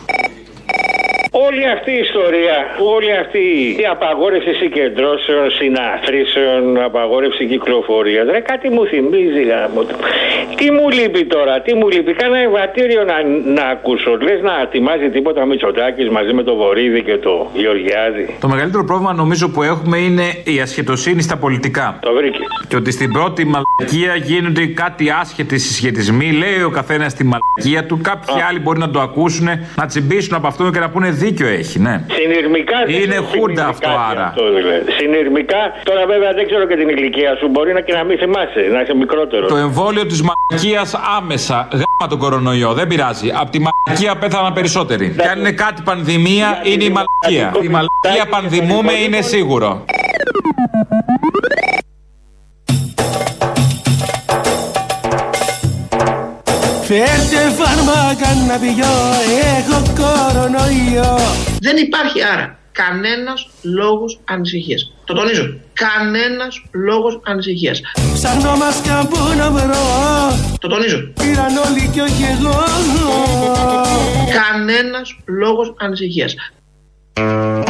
Όλη 1.45 1.63
αυτή 1.75 1.91
η 1.97 2.01
ιστορία, 2.07 2.57
όλη 2.95 3.11
αυτή 3.23 3.43
η 3.83 3.85
απαγόρευση 3.95 4.53
συγκεντρώσεων, 4.61 5.45
συναθρήσεων, 5.59 6.61
απαγόρευση 6.89 7.43
κυκλοφορίας. 7.51 8.25
Ρε 8.33 8.39
κάτι 8.51 8.67
μου 8.69 8.83
θυμίζει 8.91 9.43
γάμο. 9.51 9.81
του. 9.87 9.95
Τι 10.59 10.71
μου 10.75 10.89
λείπει 10.97 11.25
τώρα, 11.25 11.61
τι 11.65 11.71
μου 11.79 11.87
λείπει. 11.93 12.13
Κάνα 12.13 12.37
ευατήριο 12.37 13.03
να, 13.11 13.17
να 13.57 13.65
ακούσω. 13.75 14.11
Λες 14.27 14.41
να 14.41 14.53
ετοιμάζει 14.65 15.09
τίποτα 15.09 15.45
Μητσοτάκης 15.45 16.09
μαζί 16.09 16.33
με 16.33 16.43
το 16.43 16.55
Βορύδη 16.55 17.01
και 17.03 17.17
το 17.17 17.33
Γεωργιάδη. 17.53 18.35
Το 18.39 18.47
μεγαλύτερο 18.47 18.83
πρόβλημα 18.83 19.13
νομίζω 19.13 19.49
που 19.49 19.63
έχουμε 19.63 19.97
είναι 19.97 20.25
η 20.43 20.59
ασχετοσύνη 20.59 21.21
στα 21.21 21.37
πολιτικά. 21.37 21.97
Το 22.01 22.13
βρήκε. 22.13 22.39
Και 22.67 22.75
ότι 22.75 22.91
στην 22.91 23.11
πρώτη 23.11 23.41
μαλακία 23.45 24.15
γίνονται 24.15 24.65
κάτι 24.65 25.05
άσχετοι 25.21 25.57
συσχετισμοί. 25.57 26.31
Λέει 26.31 26.61
ο 26.65 26.69
καθένας 26.69 27.13
τη 27.13 27.23
μαλακία 27.23 27.85
του. 27.87 27.99
Κάποιοι 28.01 28.35
άλλοι 28.49 28.59
μπορεί 28.59 28.79
να 28.79 28.89
το 28.89 28.99
ακούσουν, 28.99 29.47
να 29.75 29.85
τσιμπήσουν 29.85 30.35
από 30.35 30.47
αυτό 30.47 30.69
και 30.69 30.79
να 30.79 30.89
πούνε 30.89 31.09
δίκιο 31.27 31.47
έχει, 31.47 31.79
ναι. 31.79 31.95
Συνειρμικά 32.19 32.77
δεν 32.85 32.95
Είναι 32.95 33.03
είναι 33.03 33.15
χούντα 33.31 33.65
αυτό 33.73 33.87
συνειρμικά 33.87 34.09
άρα. 34.11 34.25
Αυτό, 34.27 34.43
δηλαδή. 34.57 34.91
Συνειρμικά, 34.99 35.61
τώρα 35.83 36.03
βέβαια 36.13 36.31
δεν 36.37 36.45
ξέρω 36.49 36.63
και 36.69 36.75
την 36.81 36.89
ηλικία 36.95 37.31
σου. 37.39 37.47
Μπορεί 37.53 37.73
να 37.77 37.81
και 37.81 37.93
να 37.99 38.03
μην 38.07 38.17
θυμάσαι, 38.17 38.61
να 38.73 38.79
είσαι 38.81 38.95
μικρότερο. 39.03 39.45
Το 39.47 39.55
εμβόλιο 39.67 40.05
της 40.11 40.21
μαλακίας 40.27 40.89
άμεσα. 41.17 41.57
Γάμα 41.71 42.05
τον 42.09 42.19
κορονοϊό, 42.23 42.73
δεν 42.79 42.87
πειράζει. 42.87 43.27
Από 43.41 43.49
τη 43.51 43.59
μαλακία 43.65 44.15
πέθαναν 44.21 44.53
περισσότεροι. 44.53 45.05
Και 45.21 45.29
αν 45.33 45.39
είναι 45.39 45.51
κάτι 45.51 45.81
πανδημία, 45.89 46.49
είναι 46.71 46.83
η 46.83 46.93
μαλακία. 46.97 47.47
Η 47.67 47.69
μαλακία 47.75 48.25
πανδημούμε 48.29 48.93
είναι 49.05 49.21
σίγουρο. 49.21 49.85
Φέρτε 56.87 57.41
φάρμακα 57.57 58.33
να 58.47 58.57
πιω, 58.59 58.93
έχω 59.57 59.81
κορονοϊό 59.99 61.17
Δεν 61.59 61.77
υπάρχει 61.77 62.23
άρα 62.23 62.59
κανένας 62.71 63.49
λόγος 63.61 64.19
ανησυχίας. 64.25 64.93
Το 65.05 65.13
τονίζω. 65.13 65.43
Κανένας 65.73 66.63
λόγος 66.71 67.19
ανησυχίας. 67.25 67.81
Ψάχνω 68.13 68.55
μάσκα 68.55 69.07
που 69.09 69.17
να 69.37 69.51
βρω 69.51 69.85
Το 70.59 70.67
τονίζω. 70.67 70.97
Πήραν 70.97 71.57
όλοι 71.57 71.89
κι 71.93 71.99
όχι 71.99 72.23
εγώ 72.39 72.63
Κανένας 74.39 75.17
λόγος 75.25 75.73
ανησυχίας. 75.77 76.35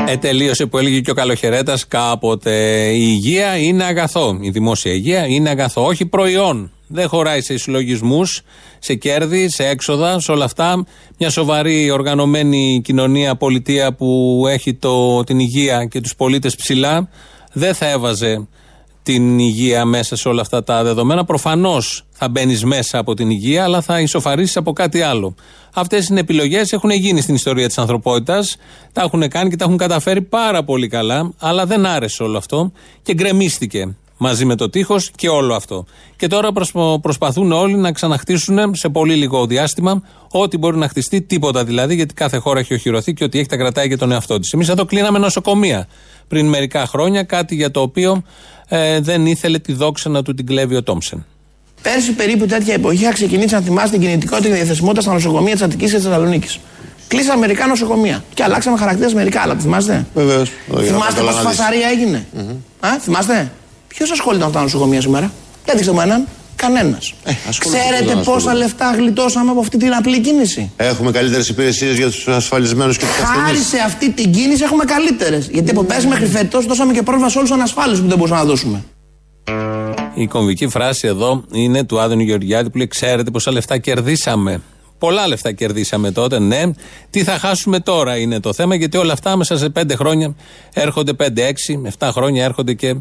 Ε, 0.07 0.17
τελείωσε 0.17 0.65
που 0.65 0.77
έλεγε 0.77 0.99
και 0.99 1.11
ο 1.11 1.13
Καλοχαιρέτας 1.13 1.87
κάποτε. 1.87 2.55
Η 2.91 2.99
υγεία 2.99 3.57
είναι 3.57 3.83
αγαθό. 3.83 4.37
Η 4.41 4.49
δημόσια 4.49 4.91
υγεία 4.91 5.25
είναι 5.25 5.49
αγαθό. 5.49 5.85
Όχι 5.85 6.05
προϊόν. 6.05 6.71
Δεν 6.87 7.07
χωράει 7.07 7.41
σε 7.41 7.57
συλλογισμούς, 7.57 8.41
σε 8.79 8.95
κέρδη, 8.95 9.49
σε 9.49 9.67
έξοδα, 9.67 10.19
σε 10.19 10.31
όλα 10.31 10.45
αυτά. 10.45 10.85
Μια 11.17 11.29
σοβαρή 11.29 11.91
οργανωμένη 11.91 12.81
κοινωνία, 12.83 13.35
πολιτεία 13.35 13.93
που 13.93 14.43
έχει 14.47 14.73
το, 14.73 15.23
την 15.23 15.39
υγεία 15.39 15.85
και 15.85 16.01
τους 16.01 16.15
πολίτες 16.15 16.55
ψηλά, 16.55 17.09
δεν 17.53 17.73
θα 17.73 17.89
έβαζε 17.89 18.47
την 19.03 19.39
υγεία 19.39 19.85
μέσα 19.85 20.15
σε 20.15 20.27
όλα 20.27 20.41
αυτά 20.41 20.63
τα 20.63 20.83
δεδομένα. 20.83 21.25
Προφανώς 21.25 22.05
θα 22.11 22.29
μπαίνεις 22.29 22.63
μέσα 22.63 22.97
από 22.97 23.13
την 23.13 23.29
υγεία, 23.29 23.63
αλλά 23.63 23.81
θα 23.81 24.01
ισοφαρίσει 24.01 24.57
από 24.57 24.73
κάτι 24.73 25.01
άλλο. 25.01 25.35
Αυτές 25.73 26.07
είναι 26.07 26.19
επιλογές, 26.19 26.71
έχουν 26.71 26.89
γίνει 26.89 27.21
στην 27.21 27.35
ιστορία 27.35 27.67
της 27.67 27.77
ανθρωπότητας. 27.77 28.57
Τα 28.91 29.01
έχουν 29.01 29.27
κάνει 29.27 29.49
και 29.49 29.55
τα 29.55 29.65
έχουν 29.65 29.77
καταφέρει 29.77 30.21
πάρα 30.21 30.63
πολύ 30.63 30.87
καλά, 30.87 31.33
αλλά 31.39 31.65
δεν 31.65 31.85
άρεσε 31.85 32.23
όλο 32.23 32.37
αυτό 32.37 32.71
και 33.01 33.13
γκρεμίστηκε 33.13 33.95
μαζί 34.17 34.45
με 34.45 34.55
το 34.55 34.69
τείχος 34.69 35.11
και 35.15 35.29
όλο 35.29 35.55
αυτό. 35.55 35.85
Και 36.15 36.27
τώρα 36.27 36.51
προσπα- 36.51 36.99
προσπαθούν 36.99 37.51
όλοι 37.51 37.75
να 37.75 37.91
ξαναχτίσουν 37.91 38.75
σε 38.75 38.89
πολύ 38.89 39.15
λίγο 39.15 39.45
διάστημα 39.45 40.01
ό,τι 40.31 40.57
μπορεί 40.57 40.77
να 40.77 40.87
χτιστεί, 40.87 41.21
τίποτα 41.21 41.63
δηλαδή, 41.63 41.95
γιατί 41.95 42.13
κάθε 42.13 42.37
χώρα 42.37 42.59
έχει 42.59 42.73
οχυρωθεί 42.73 43.13
και 43.13 43.23
ό,τι 43.23 43.39
έχει 43.39 43.47
τα 43.47 43.57
κρατάει 43.57 43.87
για 43.87 43.97
τον 43.97 44.11
εαυτό 44.11 44.39
της. 44.39 44.53
Εμείς 44.53 44.69
εδώ 44.69 44.85
κλείναμε 44.85 45.19
νοσοκομεία 45.19 45.87
πριν 46.27 46.47
μερικά 46.47 46.87
χρόνια, 46.87 47.23
κάτι 47.23 47.55
για 47.55 47.71
το 47.71 47.81
οποίο 47.81 48.23
ε, 48.67 48.99
δεν 48.99 49.25
ήθελε 49.25 49.59
τη 49.59 49.73
δόξα 49.73 50.09
να 50.09 50.21
του 50.23 50.33
την 50.33 50.45
κλέβει 50.45 50.75
ο 50.75 50.83
Τόμψεν. 50.83 51.25
Πέρσι 51.81 52.11
περίπου 52.11 52.45
τέτοια 52.45 52.73
εποχή 52.73 53.01
είχα 53.01 53.13
ξεκινήσει 53.13 53.53
να 53.53 53.61
θυμάστε 53.61 53.97
την 53.97 54.07
κινητικότητα 54.07 54.47
και 54.47 54.53
τη 54.53 54.59
διαθεσιμότητα 54.59 55.01
στα 55.01 55.13
νοσοκομεία 55.13 55.53
της 55.53 55.61
Αττικής 55.61 55.89
και 55.89 55.95
της 55.95 56.05
Θεσσαλονίκης. 56.05 56.59
Κλείσαμε 57.07 57.39
μερικά 57.39 57.67
νοσοκομεία 57.67 58.23
και 58.33 58.43
αλλάξαμε 58.43 58.77
χαρακτήρες 58.77 59.13
μερικά 59.13 59.41
άλλα. 59.41 59.55
Θυμάστε; 59.55 60.05
Βεβαίως. 60.13 60.51
Θυμάστε 60.81 61.21
πόση 61.21 61.41
φασαρία 61.41 61.87
έγινε; 61.87 62.25
Α, 62.79 62.99
θυμάστε; 62.99 63.51
Ποιος 63.97 64.11
ασχολείται 64.11 64.39
με 64.39 64.45
αυτά 64.45 64.57
τα 64.57 64.63
νοσοκομεία 64.63 65.01
σήμερα; 65.01 65.31
Για 65.65 65.73
δείξτε 65.73 65.91
μου 65.93 66.01
έναν. 66.01 66.27
Κανένας. 66.55 67.13
ασχολούνται, 67.49 67.81
Ξέρετε 67.83 68.05
δεν 68.05 68.23
πόσα 68.23 68.31
ασχολούνται. 68.37 68.63
λεφτά 68.63 68.93
γλιτώσαμε 68.97 69.51
από 69.51 69.59
αυτή 69.59 69.77
την 69.77 69.93
απλή 69.93 70.19
κίνηση; 70.21 70.71
Έχουμε 70.75 71.11
καλύτερες 71.11 71.49
υπηρεσίες 71.49 71.95
για 71.97 72.05
τους 72.09 72.27
ασφαλισμένους 72.27 72.97
και 72.97 73.05
τους 73.05 73.13
Χάρη 73.15 73.39
ασθενείς. 73.39 73.67
σε 73.67 73.77
αυτή 73.85 74.11
την 74.11 74.31
κίνηση 74.31 74.63
έχουμε 74.63 74.83
καλύτερες. 74.85 75.47
Γιατί 75.51 75.69
από 75.71 75.83
πέρσι 75.83 76.07
μέχρι 76.07 76.25
φέτος 76.25 76.65
δώσαμε 76.65 76.93
και 76.93 77.01
πρόβλημα 77.03 77.29
σε 77.29 77.37
όλους 77.37 77.49
τους 77.49 77.57
ανασφάλιστου 77.59 78.01
που 78.01 78.07
δεν 78.07 78.17
μπορούσαμε 78.17 78.41
να 78.41 78.47
δώσουμε. 78.47 78.83
Η 80.13 80.27
κομβική 80.27 80.67
φράση 80.67 81.07
εδώ 81.07 81.43
είναι 81.51 81.83
του 81.83 81.99
Άδωνη 81.99 82.23
Γεωργιάδη 82.23 82.69
που 82.69 82.77
λέει: 82.77 82.87
Ξέρετε 82.87 83.31
πόσα 83.31 83.51
λεφτά 83.51 83.77
κερδίσαμε. 83.77 84.61
Πολλά 84.99 85.27
λεφτά 85.27 85.51
κερδίσαμε 85.51 86.11
τότε, 86.11 86.39
ναι. 86.39 86.61
Τι 87.09 87.23
θα 87.23 87.37
χάσουμε 87.39 87.79
τώρα 87.79 88.17
είναι 88.17 88.39
το 88.39 88.53
θέμα, 88.53 88.75
γιατί 88.75 88.97
όλα 88.97 89.13
αυτά 89.13 89.35
μέσα 89.35 89.57
σε 89.57 89.69
5 89.69 89.95
χρόνια 89.95 90.35
έρχονται 90.73 91.13
5, 91.13 91.43
6, 91.43 91.81
7 91.99 92.09
χρόνια 92.11 92.43
έρχονται 92.43 92.73
και 92.73 92.95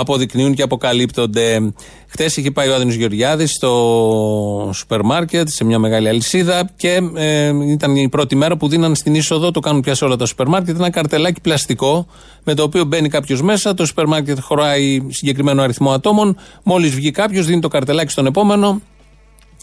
αποδεικνύουν 0.00 0.54
και 0.54 0.62
αποκαλύπτονται. 0.62 1.72
Χθες 2.06 2.36
είχε 2.36 2.50
πάει 2.50 2.68
ο 2.68 2.74
Άδωνης 2.74 2.94
Γεωργιάδης 2.94 3.50
στο 3.50 4.70
σούπερ 4.74 5.02
μάρκετ, 5.02 5.48
σε 5.48 5.64
μια 5.64 5.78
μεγάλη 5.78 6.08
αλυσίδα 6.08 6.70
και 6.76 7.00
ε, 7.14 7.52
ήταν 7.66 7.96
η 7.96 8.08
πρώτη 8.08 8.36
μέρα 8.36 8.56
που 8.56 8.68
δίναν 8.68 8.94
στην 8.94 9.14
είσοδο, 9.14 9.50
το 9.50 9.60
κάνουν 9.60 9.80
πια 9.80 9.94
σε 9.94 10.04
όλα 10.04 10.16
τα 10.16 10.26
σούπερ 10.26 10.48
μάρκετ, 10.48 10.76
ένα 10.76 10.90
καρτελάκι 10.90 11.40
πλαστικό 11.40 12.06
με 12.44 12.54
το 12.54 12.62
οποίο 12.62 12.84
μπαίνει 12.84 13.08
κάποιος 13.08 13.42
μέσα. 13.42 13.74
Το 13.74 13.86
σούπερ 13.86 14.06
μάρκετ 14.06 14.38
χωράει 14.40 15.06
συγκεκριμένο 15.08 15.62
αριθμό 15.62 15.90
ατόμων. 15.90 16.36
Μόλις 16.62 16.94
βγει 16.94 17.10
κάποιος, 17.10 17.46
δίνει 17.46 17.60
το 17.60 17.68
καρτελάκι 17.68 18.10
στον 18.10 18.26
επόμενο 18.26 18.80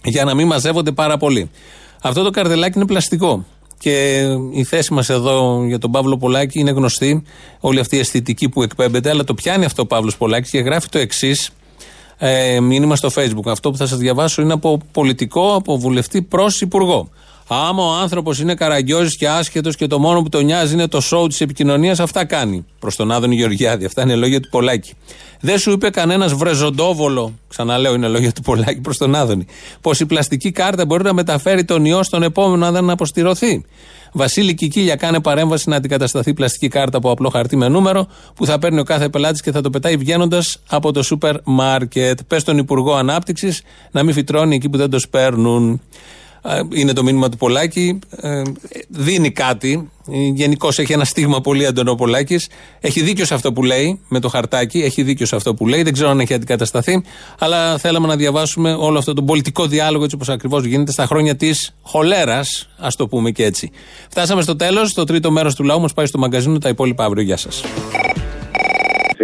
για 0.04 0.24
να 0.24 0.34
μην 0.34 0.48
μαζεύονται 0.48 0.92
πάρα 0.92 1.18
πολύ. 1.18 1.50
Αυτό 2.02 2.24
το 2.24 2.30
καρτελάκι 2.30 2.78
είναι 2.78 2.88
πλαστικό. 2.88 3.46
Και 3.82 4.26
η 4.52 4.64
θέση 4.64 4.94
μας 4.94 5.10
εδώ 5.10 5.64
για 5.66 5.78
τον 5.78 5.92
Παύλο 5.92 6.18
Πολάκη 6.18 6.60
είναι 6.60 6.72
γνωστή, 6.72 7.24
όλη 7.60 7.80
αυτή 7.80 7.96
η 7.96 8.00
αισθητική 8.00 8.50
που 8.50 8.64
εκπέμπεται, 8.64 9.10
αλλά 9.10 9.24
το 9.24 9.34
πιάνει 9.34 9.66
αυτό 9.66 9.82
ο 9.82 9.86
Παύλος 9.86 10.18
Πολάκης 10.18 10.50
και 10.50 10.60
γράφει 10.60 10.88
το 10.90 11.00
εξής 11.00 11.52
ε, 12.18 12.60
μήνυμα 12.60 12.96
στο 12.96 13.10
Facebook. 13.16 13.46
Αυτό 13.46 13.72
που 13.72 13.78
θα 13.78 13.88
σας 13.88 13.98
διαβάσω 13.98 14.42
είναι 14.42 14.54
από 14.54 14.80
πολιτικό, 14.92 15.56
από 15.56 15.78
βουλευτή 15.78 16.22
προς 16.22 16.62
υπουργό. 16.62 17.10
Άμα 17.54 17.84
ο 17.84 17.92
άνθρωπος 17.92 18.40
είναι 18.40 18.56
καραγκιόζης 18.56 19.18
και 19.18 19.30
άσχετος 19.30 19.76
και 19.76 19.88
το 19.88 20.00
μόνο 20.00 20.22
που 20.22 20.30
τον 20.30 20.46
νοιάζει 20.46 20.74
είναι 20.74 20.88
το 20.88 21.02
σοου 21.02 21.28
της 21.28 21.42
επικοινωνίας, 21.42 22.00
αυτά 22.00 22.26
κάνει. 22.26 22.66
Προς 22.80 22.96
τον 22.96 23.12
Άδωνη 23.12 23.36
Γεωργιάδη. 23.36 23.86
Αυτά 23.86 24.02
είναι 24.02 24.16
λόγια 24.16 24.40
του 24.40 24.50
Πολάκη. 24.50 24.94
Δεν 25.40 25.60
σου 25.60 25.72
είπε 25.72 25.90
κανένας 25.90 26.34
βρεζοντόβολο, 26.34 27.34
ξαναλέω 27.48 27.94
είναι 27.94 28.08
λόγια 28.08 28.32
του 28.32 28.42
Πολάκη 28.42 28.82
προς 28.82 28.98
τον 28.98 29.16
Άδωνη, 29.16 29.46
πως 29.82 30.00
η 30.00 30.06
πλαστική 30.06 30.52
κάρτα 30.52 30.86
μπορεί 30.86 31.04
να 31.04 31.14
μεταφέρει 31.14 31.66
τον 31.66 31.86
ιό 31.86 32.04
στον 32.04 32.24
επόμενο 32.24 32.66
αν 32.66 32.74
δεν 32.74 32.90
αποστηρωθεί. 32.90 33.66
Βασίλη 34.12 34.54
Κικίλια 34.54 34.96
κάνε 34.96 35.20
παρέμβαση 35.20 35.70
να 35.70 35.76
αντικατασταθεί 35.76 36.30
η 36.30 36.34
πλαστική 36.34 36.68
κάρτα 36.68 36.98
από 36.98 37.12
απλό 37.12 37.30
χαρτί 37.30 37.56
με 37.56 37.68
νούμερο 37.68 38.08
που 38.36 38.46
θα 38.46 38.60
παίρνει 38.60 38.80
ο 38.80 38.84
κάθε 38.84 39.10
πελάτης 39.10 39.42
και 39.42 39.52
θα 39.52 39.62
το 39.62 39.70
πετάει 39.70 39.98
βγαίνοντας 39.98 40.58
από 40.70 40.92
το 40.92 41.04
σούπερ 41.04 41.36
μάρκετ. 41.44 42.20
Πες 42.28 42.42
στον 42.42 42.58
Υπουργό 42.58 42.94
Ανάπτυξης 42.94 43.62
να 43.92 44.04
μην 44.04 44.14
φυτρώνει 44.14 44.56
εκεί 44.56 44.70
που 44.70 44.78
δεν 44.78 44.90
το 44.90 45.00
σπέρνουν. 45.00 45.82
Ε, 46.44 46.62
Είναι 46.74 46.94
το 46.94 47.04
μήνυμα 47.04 47.30
του 47.30 47.38
Πολάκη. 47.38 48.00
Ε, 48.22 48.42
Δίνει 48.88 49.32
κάτι. 49.32 49.90
Γενικώς 50.34 50.80
έχει 50.80 50.94
ένα 50.94 51.06
στίγμα 51.06 51.42
πολύ 51.42 51.64
έντονο 51.64 51.92
ο 51.92 51.96
Πολάκης. 51.96 52.48
Έχει 52.80 53.02
δίκιο 53.02 53.26
σε 53.26 53.34
αυτό 53.34 53.54
που 53.54 53.64
λέει 53.64 54.00
με 54.08 54.20
το 54.20 54.30
χαρτάκι. 54.30 54.80
Έχει 54.82 55.04
δίκιο 55.04 55.26
σε 55.26 55.36
αυτό 55.36 55.54
που 55.54 55.68
λέει. 55.68 55.84
Δεν 55.84 55.94
ξέρω 55.94 56.10
αν 56.10 56.20
έχει 56.20 56.34
αντικατασταθεί. 56.34 57.04
Αλλά 57.40 57.78
θέλαμε 57.78 58.08
να 58.08 58.16
διαβάσουμε 58.16 58.74
όλο 58.74 58.98
αυτό 58.98 59.14
τον 59.14 59.26
πολιτικό 59.26 59.68
διάλογο 59.68 60.04
έτσι 60.04 60.16
όπως 60.16 60.30
ακριβώς 60.30 60.66
γίνεται 60.66 60.92
στα 60.92 61.06
χρόνια 61.06 61.36
της 61.36 61.76
χολέρας. 61.82 62.70
Α 62.78 62.88
το 62.98 63.08
πούμε 63.08 63.32
και 63.32 63.44
έτσι. 63.46 63.72
Φτάσαμε 64.10 64.42
στο 64.42 64.56
τέλος. 64.56 64.94
Το 64.94 65.04
τρίτο 65.04 65.32
μέρος 65.32 65.56
του 65.56 65.64
λαού 65.64 65.82
μας 65.82 65.94
πάει 65.94 66.06
στο 66.06 66.18
μαγκαζίνο. 66.18 66.58
Τα 66.58 66.70
υπόλοιπα 66.70 67.04
αύριο. 67.04 67.24
Γεια 67.24 67.38
σας. 67.38 67.62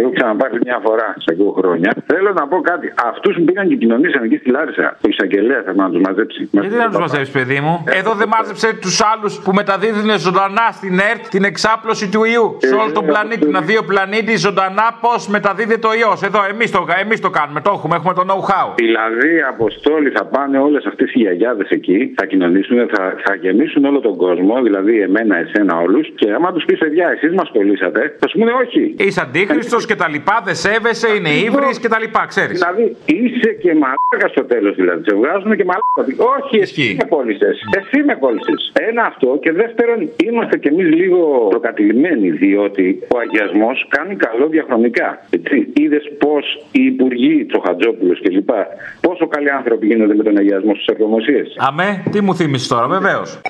Έχω 0.00 0.10
ξαναπάρει 0.18 0.58
μια 0.64 0.78
φορά 0.86 1.08
σε 1.24 1.34
δύο 1.38 1.50
χρόνια. 1.58 1.90
Θέλω 2.06 2.30
να 2.32 2.44
πω 2.50 2.60
κάτι. 2.60 2.86
Αυτούς 3.10 3.34
που 3.36 3.44
πήγαν 3.44 3.68
και 3.68 3.76
κοινωνήσαν 3.82 4.22
εκεί 4.24 4.36
στη 4.36 4.50
Λάρισα, 4.50 4.96
ο 5.04 5.08
εισαγγελέας 5.12 5.64
θα 5.64 5.72
να 5.74 5.90
τους 5.90 6.00
μαζέψει. 6.06 6.48
Γιατί 6.50 6.68
δεν 6.68 6.86
τους 6.90 6.98
μαζεύει, 6.98 7.30
παιδί 7.30 7.60
μου; 7.60 7.84
Εδώ 8.00 8.12
δεν 8.20 8.28
μάζεψε 8.34 8.68
τους 8.84 8.96
άλλους 9.12 9.32
που 9.44 9.52
μεταδίδουν 9.52 10.10
ζωντανά 10.18 10.66
στην 10.78 10.94
ΕΡΤ 11.10 11.22
την 11.34 11.44
εξάπλωση 11.44 12.04
του 12.12 12.24
ιού. 12.24 12.46
Σε 12.58 12.74
όλο 12.74 12.92
τον 12.92 13.06
πλανήτη. 13.06 13.46
Να 13.56 13.60
δει 13.60 13.76
ο 13.76 13.84
πλανήτη 13.90 14.36
ζωντανά 14.36 14.86
πώς 15.00 15.28
μεταδίδεται 15.28 15.86
ο 15.86 15.94
ιός. 16.02 16.22
Εδώ 16.22 16.40
εμείς 16.52 16.70
το, 16.70 16.86
εμείς 17.04 17.20
το 17.20 17.30
κάνουμε. 17.30 17.60
Το 17.60 17.70
έχουμε, 17.76 17.94
έχουμε 17.96 18.14
το 18.14 18.22
know-how. 18.30 18.66
Δηλαδή, 18.74 19.32
αποστόλοι 19.52 20.08
θα 20.10 20.24
πάνε 20.24 20.58
όλες 20.58 20.84
αυτές 20.86 21.08
οι 21.14 21.18
γιαγιάδες 21.18 21.68
εκεί, 21.70 22.12
θα 22.16 22.26
κοινωνήσουν, 22.26 22.76
θα, 22.94 23.02
θα 23.24 23.34
γεμίσουν 23.34 23.84
όλο 23.84 24.00
τον 24.00 24.16
κόσμο, 24.16 24.62
δηλαδή 24.62 25.00
εμένα, 25.00 25.36
εσένα, 25.36 25.76
όλους. 25.76 26.06
Και 26.14 26.32
άμα 26.32 26.52
τους 26.52 26.64
πεις, 26.64 26.78
παιδιά, 26.78 27.08
εσείς 27.14 27.32
μας 27.34 27.50
κολλήσατε, 27.52 28.16
θα 28.20 28.28
σου 28.28 28.38
πούνε 28.38 28.52
όχι. 28.64 28.94
Είσαι 28.98 29.20
αντίχρηστο 29.20 29.78
και 29.88 29.96
τα 30.02 30.08
λοιπά, 30.14 30.36
δεν 30.44 30.54
σέβεσαι, 30.64 31.08
είναι 31.16 31.32
ύβρις 31.46 31.76
και 31.82 31.88
τα 31.94 31.98
λοιπά, 32.04 32.22
ξέρεις. 32.32 32.58
Δηλαδή, 32.58 32.96
είσαι 33.04 33.50
και 33.62 33.70
μαλάκα 33.82 34.28
στο 34.34 34.44
τέλος, 34.52 34.74
δηλαδή. 34.80 35.02
Σε 35.08 35.14
βγάζουν 35.20 35.56
και 35.58 35.66
μαλάκα. 35.70 36.00
Όχι, 36.36 36.56
εσύ 36.64 36.96
με 37.00 37.04
κόλλησες. 37.14 37.56
Εσύ 37.78 37.98
με 38.08 38.14
κόλλησες. 38.14 38.60
Ένα 38.88 39.02
αυτό 39.12 39.38
και 39.42 39.52
δεύτερον, 39.52 39.98
είμαστε 40.24 40.58
κι 40.58 40.68
εμείς 40.68 40.86
λίγο 41.00 41.20
προκατηλημένοι, 41.50 42.30
διότι 42.30 42.84
ο 43.14 43.18
αγιασμός 43.18 43.86
κάνει 43.88 44.14
καλό 44.16 44.46
διαχρονικά. 44.54 45.08
Είδες 45.72 46.04
πώς 46.18 46.44
οι 46.72 46.82
υπουργοί, 46.84 47.44
Τσοχατζόπουλος 47.44 48.20
κλπ. 48.22 48.50
Πόσο 49.00 49.26
καλοί 49.26 49.50
άνθρωποι 49.50 49.86
γίνονται 49.86 50.14
με 50.14 50.22
τον 50.22 50.36
αγιασμό 50.36 50.74
στις 50.74 50.86
ευρωμοσίε. 50.86 51.42
Αμέ, 51.56 52.02
τι 52.10 52.20
μου 52.20 52.34
θύμισες 52.34 52.68
τώρα, 52.68 52.86
βεβαίως. 52.86 53.40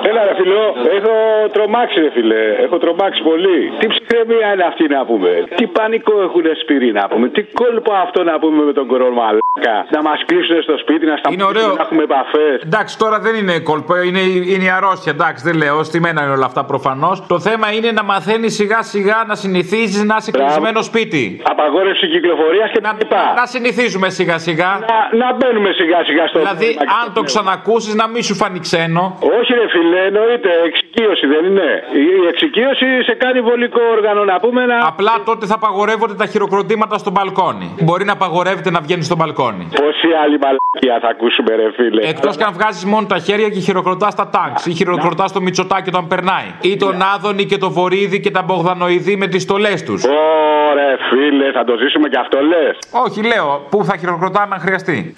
Έλα 0.00 0.22
ρε 0.24 0.34
φιλό, 0.40 0.64
έχω 0.96 1.14
τρομάξει 1.52 2.00
ρε 2.00 2.10
φιλέ, 2.10 2.44
έχω 2.64 2.78
τρομάξει 2.78 3.22
πολύ. 3.22 3.72
Τι 3.78 3.86
ψυχραιμία 3.86 4.52
είναι 4.52 4.64
αυτή 4.64 4.84
να 4.88 5.04
πούμε; 5.04 5.30
Τι 5.56 5.66
πανικό 5.66 6.22
έχουν 6.22 6.44
σπίρι 6.62 6.92
να 6.92 7.08
πούμε; 7.08 7.28
Τι 7.28 7.42
κόλπο 7.42 7.92
αυτό 7.92 8.22
να 8.22 8.38
πούμε 8.38 8.64
με 8.64 8.72
τον 8.72 8.86
κορμό 8.86 9.10
μαλάκα; 9.10 9.76
Να 9.90 10.02
μας 10.02 10.18
κλείσουν 10.26 10.62
στο 10.62 10.78
σπίτι, 10.78 11.06
να 11.06 11.16
σταματήσουμε 11.16 11.74
να 11.74 11.82
έχουμε 11.86 12.02
επαφές. 12.02 12.56
Εντάξει, 12.64 12.98
τώρα 12.98 13.18
δεν 13.18 13.34
είναι 13.34 13.58
κόλπο, 13.58 13.92
είναι, 14.08 14.20
είναι 14.52 14.64
η 14.64 14.72
αρρώστια. 14.78 15.12
Εντάξει, 15.16 15.44
δεν 15.48 15.56
λέω, 15.62 15.82
στημένα 15.82 16.22
είναι 16.22 16.32
όλα 16.32 16.46
αυτά 16.50 16.64
προφανώς. 16.64 17.26
Το 17.26 17.38
θέμα 17.40 17.66
είναι 17.76 17.90
να 17.98 18.02
μαθαίνει 18.02 18.48
σιγά 18.48 18.82
σιγά 18.82 19.24
να 19.26 19.34
συνηθίζεις 19.34 20.02
να 20.04 20.16
είσαι 20.18 20.30
κλεισμένο 20.30 20.82
σπίτι. 20.82 21.42
Απαγόρευση 21.44 22.06
κυκλοφορίας 22.08 22.70
και 22.70 22.80
να, 22.86 22.92
να 23.40 23.46
συνηθίζουμε 23.46 24.08
σιγά 24.10 24.38
σιγά. 24.38 24.70
Να, 24.90 24.98
να 25.22 25.28
μπαίνουμε 25.36 25.72
σιγά 25.72 26.04
σιγά 26.04 26.26
στο 26.26 26.38
Δηλαδή, 26.38 26.78
αν 27.02 27.12
το 27.12 27.22
ξανακούσεις, 27.22 27.94
να 27.94 28.06
μην 28.08 28.22
σου 28.22 28.34
φανεί 28.34 28.58
ξένο. 28.58 29.18
Όχι, 29.38 29.52
ρε 29.54 29.68
φίλε, 29.68 29.81
φίλε, 29.82 30.00
εννοείται. 30.10 30.50
Εξοικείωση 30.68 31.26
δεν 31.26 31.44
είναι. 31.44 31.68
Η 31.92 32.12
η 32.22 32.26
εξοικείωση 32.26 32.86
σε 33.02 33.14
κάνει 33.14 33.40
βολικό 33.40 33.80
όργανο 33.96 34.24
να 34.24 34.40
πούμε 34.40 34.66
να. 34.66 34.86
Απλά 34.86 35.14
τότε 35.24 35.46
θα 35.46 35.54
απαγορεύονται 35.54 36.14
τα 36.14 36.26
χειροκροτήματα 36.26 36.98
στο 36.98 37.10
μπαλκόνι. 37.10 37.74
Μπορεί 37.80 38.04
να 38.04 38.12
απαγορεύεται 38.12 38.70
να 38.70 38.80
βγαίνει 38.80 39.02
στο 39.02 39.16
μπαλκόνι. 39.16 39.68
Πόση 39.80 40.08
άλλη 40.22 40.38
μαλακία 40.44 40.96
θα 41.00 41.08
ακούσουμε, 41.08 41.54
ρε 41.54 41.72
φίλε. 41.76 42.02
Εκτός 42.08 42.36
και 42.36 42.44
αν 42.44 42.52
βγάζεις 42.52 42.84
μόνο 42.84 43.06
τα 43.06 43.18
χέρια 43.18 43.48
και 43.48 43.60
χειροκροτάς 43.60 44.14
τα 44.14 44.28
τάγκ 44.34 44.54
ή 44.64 44.72
χειροκροτάς 44.74 45.32
το 45.32 45.40
μυτσοτάκι 45.40 45.88
όταν 45.88 46.06
περνάει. 46.06 46.48
Ή 46.60 46.76
τον 46.76 47.02
Άδωνη 47.14 47.44
και 47.44 47.58
το 47.58 47.70
Βορύδη 47.70 48.20
και 48.20 48.30
τα 48.30 48.42
Μπογδανοειδή 48.42 49.16
με 49.16 49.26
τις 49.26 49.42
στολές 49.42 49.82
τους. 49.84 50.04
Ωραία, 50.70 50.96
φίλε, 51.10 51.52
θα 51.52 51.64
το 51.64 51.76
ζήσουμε 51.76 52.08
και 52.08 52.18
αυτό 52.18 52.38
λες; 52.40 52.78
Όχι, 53.04 53.20
λέω, 53.26 53.66
πού 53.70 53.84
θα 53.84 53.96
χειροκροτάμε 53.96 54.54
αν 54.54 54.60
χρειαστεί. 54.60 55.14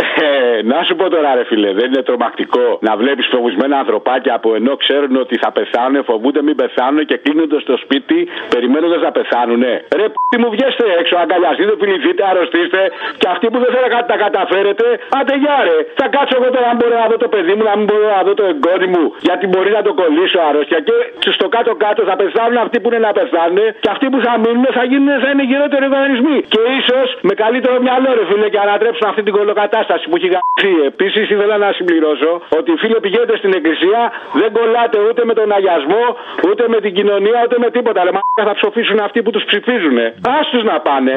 Ε, 0.58 0.62
να 0.62 0.82
σου 0.82 0.96
πω 0.96 1.08
τώρα, 1.08 1.34
ρε 1.34 1.44
φίλε, 1.44 1.72
δεν 1.72 1.86
είναι 1.92 2.02
τρομακτικό 2.02 2.78
να 2.80 2.96
βλέπεις 2.96 3.26
φοβισμένα 3.30 3.76
ανθρωπάκια 3.78 4.34
που 4.54 4.60
ενώ 4.60 4.74
ξέρουν 4.84 5.14
ότι 5.24 5.36
θα 5.42 5.50
πεθάνουν, 5.58 6.04
φοβούνται 6.10 6.42
μην 6.48 6.56
πεθάνουν 6.62 7.00
και 7.10 7.16
κλείνονται 7.24 7.58
στο 7.66 7.74
σπίτι 7.84 8.18
περιμένοντας 8.54 9.00
να 9.06 9.10
πεθάνουν. 9.18 9.62
Ρε, 9.98 10.06
τι 10.30 10.36
μου 10.42 10.50
βγαίνετε 10.54 10.84
έξω, 11.00 11.14
αγκαλιαστείτε, 11.24 11.72
φιληθείτε, 11.80 12.22
αρρωστήστε 12.30 12.80
και 13.20 13.28
αυτοί 13.34 13.46
που 13.52 13.58
δεν 13.62 13.70
θέλουν 13.74 13.92
να 13.98 14.04
τα 14.12 14.16
καταφέρετε, 14.24 14.86
άντε 15.18 15.34
γεια 15.42 15.58
ρε. 15.68 15.76
Θα 16.00 16.06
κάτσω 16.14 16.34
εγώ 16.38 16.48
τώρα 16.54 16.66
αν 16.72 16.76
μπορώ 16.78 16.94
να 17.02 17.06
δω 17.10 17.16
το 17.24 17.28
παιδί 17.34 17.54
μου, 17.56 17.64
να 17.70 17.74
μην 17.78 17.86
μπορώ 17.88 18.06
να 18.16 18.22
δω 18.26 18.32
το 18.40 18.44
εγγόνι 18.52 18.88
μου, 18.94 19.04
γιατί 19.28 19.44
μπορεί 19.52 19.70
να 19.78 19.82
το 19.86 19.92
κολλήσω 20.00 20.38
αρρώστια 20.48 20.78
και 21.22 21.30
στο 21.36 21.46
κάτω-κάτω 21.54 22.00
θα 22.10 22.16
πεθάνουν 22.20 22.56
αυτοί 22.64 22.76
που 22.80 22.88
είναι 22.90 23.02
να 23.08 23.12
πεθάνουν 23.18 23.58
και 23.82 23.88
αυτοί 23.94 24.06
που 24.12 24.18
θα 24.26 24.32
μείνουν 24.42 24.66
θα, 24.78 24.84
γίνουν, 24.90 25.10
θα 25.22 25.28
είναι 25.32 25.44
γυρότεροι 25.50 25.84
οργανισμοί. 25.90 26.38
Και 26.52 26.60
ίσως 26.78 27.06
με 27.28 27.34
καλύτερο 27.42 27.74
μυαλό, 27.86 28.10
ρε 28.18 28.24
φίλε, 28.28 28.48
και 28.54 28.60
ανατρέψουν 28.66 29.04
αυτή 29.10 29.22
την 29.26 29.34
κολοκατάσταση 29.38 30.04
που 30.08 30.16
έχει 30.18 30.28
γαμπτεί. 30.34 30.74
Επίσης 30.90 31.24
ήθελα 31.34 31.56
να 31.64 31.68
συμπληρώσω 31.76 32.30
ότι 32.58 32.70
φίλε 32.80 32.98
πηγαίνετε 33.04 33.34
στην 33.40 33.52
εκκλησία, 33.58 34.00
δεν 34.44 34.52
κολλάτε 34.58 34.98
ούτε 35.08 35.22
με 35.28 35.34
τον 35.38 35.48
αγιασμό, 35.56 36.04
ούτε 36.48 36.64
με 36.72 36.78
την 36.84 36.92
κοινωνία, 36.98 37.38
ούτε 37.44 37.56
με 37.64 37.68
τίποτα. 37.76 37.98
Αλλά 38.00 38.10
θα 38.48 38.54
ψοφήσουν 38.58 38.98
αυτοί 39.06 39.18
που 39.24 39.30
τους 39.34 39.44
ψηφίζουν. 39.50 39.96
Άστους 40.38 40.62
να 40.70 40.76
πάνε. 40.86 41.14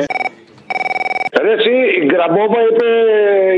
Ρε 1.46 1.52
εσύ, 1.58 1.76
η 2.02 2.04
Γκραμπόβα 2.10 2.60
είπε, 2.70 2.88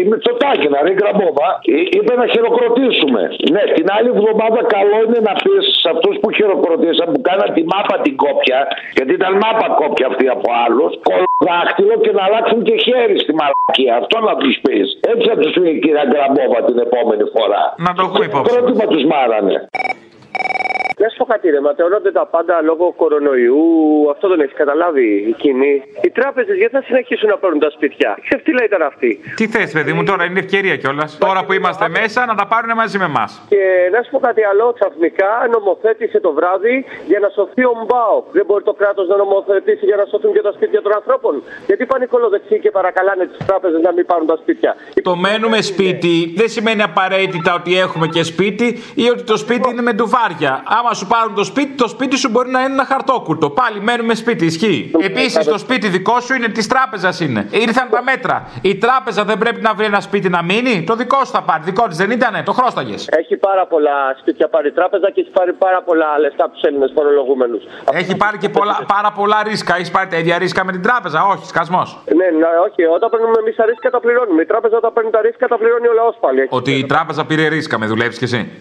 η 0.01 0.03
Μητσοτάκηνα, 0.09 0.77
ρε 0.85 0.91
η 0.95 0.97
Γκραμπόβα, 0.99 1.47
εί- 1.75 1.87
είπε 1.97 2.13
να 2.21 2.25
χειροκροτήσουμε. 2.33 3.21
Ναι, 3.53 3.63
την 3.77 3.87
άλλη 3.95 4.09
εβδομάδα 4.15 4.59
καλό 4.75 4.97
είναι 5.05 5.19
να 5.29 5.33
πεις 5.43 5.63
σε 5.81 5.87
αυτούς 5.93 6.15
που 6.21 6.27
χειροκροτήσαν, 6.37 7.07
που 7.13 7.21
κάναν 7.29 7.49
τη 7.55 7.61
μάπα 7.73 7.95
την 8.05 8.15
κόπια, 8.23 8.59
γιατί 8.95 9.11
ήταν 9.19 9.31
μάπα 9.43 9.67
κόπια 9.81 10.05
αυτή 10.11 10.25
από 10.35 10.47
άλλους, 10.65 10.91
κολοδάχτυλο 11.09 11.93
και 12.03 12.11
να 12.17 12.23
αλλάξουν 12.27 12.59
και 12.67 12.75
χέρι 12.85 13.15
στη 13.23 13.31
μαλακία. 13.39 13.93
Αυτό 14.01 14.15
να 14.29 14.33
τους 14.41 14.55
πεις. 14.63 14.87
Έτσι 15.11 15.23
θα 15.31 15.35
τους 15.41 15.51
πει 15.55 15.69
η 15.75 15.79
κυρία 15.83 16.05
Γκραμπόβα 16.11 16.59
την 16.69 16.77
επόμενη 16.87 17.25
φορά. 17.35 17.61
Να 17.85 17.91
το 17.97 18.01
έχουμε 18.07 18.25
υπόψη. 18.29 18.47
Πρότυπα 18.51 18.85
τους 18.93 19.03
μάρανε. 19.13 19.55
Να 21.01 21.07
σου 21.09 21.17
πω 21.17 21.25
κάτι, 21.33 21.45
ρε. 21.49 21.59
Ματαιώνονται 21.67 22.11
τα 22.19 22.25
πάντα 22.33 22.55
λόγω 22.69 22.85
κορονοϊού. 23.01 23.63
Αυτό 24.13 24.25
δεν 24.27 24.39
έχει 24.45 24.53
καταλάβει 24.53 25.07
η 25.31 25.33
κοινή. 25.43 25.73
Οι 26.05 26.09
τράπεζες 26.17 26.55
γιατί 26.61 26.73
θα 26.75 26.83
συνεχίσουν 26.89 27.29
να 27.33 27.37
παίρνουν 27.37 27.59
τα 27.59 27.69
σπίτια; 27.69 28.09
Ξεφτύλα 28.25 28.63
ήταν 28.69 28.81
αυτή; 28.81 29.11
Τι 29.35 29.45
θες, 29.47 29.71
παιδί 29.71 29.93
μου, 29.93 30.03
τώρα 30.03 30.23
είναι 30.25 30.39
ευκαιρία 30.39 30.75
κιόλας. 30.81 31.17
Τώρα 31.17 31.45
που 31.45 31.53
είμαστε 31.53 31.85
μέσα 31.99 32.25
να 32.25 32.35
τα 32.35 32.45
πάρουν 32.51 32.71
μαζί 32.75 32.97
με 32.97 33.05
εμάς. 33.13 33.41
Και 33.49 33.63
να 33.93 33.99
σου 34.03 34.09
πω 34.13 34.19
κάτι 34.19 34.43
άλλο, 34.51 34.65
ξαφνικά 34.79 35.31
νομοθέτησε 35.55 36.19
το 36.19 36.31
βράδυ 36.37 36.85
για 37.11 37.19
να 37.19 37.29
σωθεί 37.29 37.63
ο 37.63 37.73
Μπάο. 37.87 38.15
Δεν 38.31 38.45
μπορεί 38.47 38.63
το 38.63 38.73
κράτος 38.73 39.07
να 39.07 39.15
νομοθετήσει 39.23 39.85
για 39.85 39.95
να 39.95 40.05
σωθούν 40.11 40.33
και 40.33 40.41
τα 40.41 40.51
σπίτια 40.51 40.81
των 40.81 40.93
ανθρώπων. 40.99 41.43
Γιατί 41.67 41.85
πάνε 41.85 42.03
οι 42.03 42.07
κολοδεξιοί 42.07 42.59
και 42.59 42.71
παρακαλάνε 42.71 43.25
τις 43.25 43.45
τράπεζες 43.45 43.81
να 43.81 43.91
μην 43.93 44.05
πάρουν 44.05 44.27
τα 44.27 44.37
σπίτια. 44.41 44.75
Το 45.01 45.15
μένουμε 45.15 45.61
σπίτι 45.61 46.33
δεν 46.35 46.49
σημαίνει 46.55 46.81
απαραίτητα 46.81 47.53
ότι 47.53 47.79
έχουμε 47.79 48.07
και 48.07 48.23
σπίτι 48.23 48.67
ή 48.95 49.09
ότι 49.09 49.23
το 49.23 49.37
σπίτι 49.37 49.69
είναι 49.69 49.81
με 49.81 49.93
ντουβάρια. 49.93 50.63
Άμα 50.77 50.88
σου 50.93 51.07
πάρουν 51.07 51.35
το 51.35 51.43
σπίτι, 51.43 51.73
το 51.75 51.87
σπίτι 51.87 52.17
σου 52.17 52.29
μπορεί 52.29 52.49
να 52.49 52.61
είναι 52.61 52.73
ένα 52.73 52.85
χαρτόκουρτο. 52.85 53.49
Πάλι 53.49 53.81
μένουμε 53.81 54.13
σπίτι, 54.15 54.45
ισχύει. 54.45 54.91
Επίσης 54.99 55.45
το 55.45 55.57
σπίτι 55.57 55.87
δικό 55.87 56.19
σου 56.19 56.33
είναι 56.33 56.47
της 56.47 56.67
τράπεζας 56.67 57.19
είναι. 57.19 57.47
Ήρθαν 57.51 57.89
τα 57.89 58.03
μέτρα. 58.03 58.47
Η 58.61 58.75
τράπεζα 58.75 59.23
δεν 59.23 59.37
πρέπει 59.37 59.61
να 59.61 59.73
βρει 59.73 59.85
ένα 59.85 60.01
σπίτι 60.01 60.29
να 60.29 60.43
μείνει; 60.43 60.83
Το 60.83 60.95
δικό 60.95 61.25
σου 61.25 61.31
θα 61.31 61.41
πάρει. 61.41 61.63
Δικό 61.63 61.87
της 61.87 61.97
δεν 61.97 62.11
ήτανε, 62.11 62.43
το 62.43 62.51
χρώσταγες. 62.51 63.07
Έχει 63.11 63.37
πάρα 63.37 63.67
πολλά 63.67 64.15
σπίτια 64.19 64.47
πάρει 64.47 64.67
η 64.67 64.71
τράπεζα 64.71 65.11
και 65.11 65.21
έχει 65.21 65.29
πάρει 65.29 65.53
πάρα 65.53 65.81
πολλά 65.81 66.19
λεφτά 66.19 66.43
από 66.43 66.53
τους 66.53 66.61
Έλληνες 66.61 66.91
φορολογούμενους. 66.95 67.63
Έχει 67.93 68.15
πάρει 68.15 68.37
και 68.37 68.49
πολλά, 68.49 68.79
πάρα 68.87 69.11
πολλά 69.11 69.43
ρίσκα. 69.43 69.75
Έχεις 69.75 69.91
πάρει 69.91 70.07
τα 70.09 70.17
ίδια 70.17 70.37
ρίσκα 70.37 70.65
με 70.65 70.71
την 70.71 70.81
τράπεζα; 70.81 71.25
Όχι, 71.25 71.45
σκασμός. 71.45 71.97
Ναι, 72.15 72.27
ναι, 72.39 72.47
όχι. 72.67 72.85
Όταν 72.85 73.09
παίρνουμε 73.09 73.35
εμείς 73.39 73.55
τα 73.55 73.65
ρίσκα 73.65 73.89
τα 73.89 73.99
πληρώνουμε. 73.99 74.41
Η 74.41 74.45
τράπεζα 74.45 74.77
όταν 74.77 74.93
παίρνει 74.93 75.09
τα 75.09 75.21
ρίσκα 75.21 75.47
τα 75.47 75.57
πληρώνει 75.57 75.87
ο 75.87 75.93
λαός 75.93 76.15
πάλι. 76.19 76.47
Ότι 76.49 76.71
η 76.71 76.85
τράπεζα 76.85 77.25
πήρε 77.25 77.47
ρίσκα, 77.47 77.79
με 77.79 77.85
δουλεύει 77.85 78.17
κι 78.17 78.23
εσύ. 78.23 78.59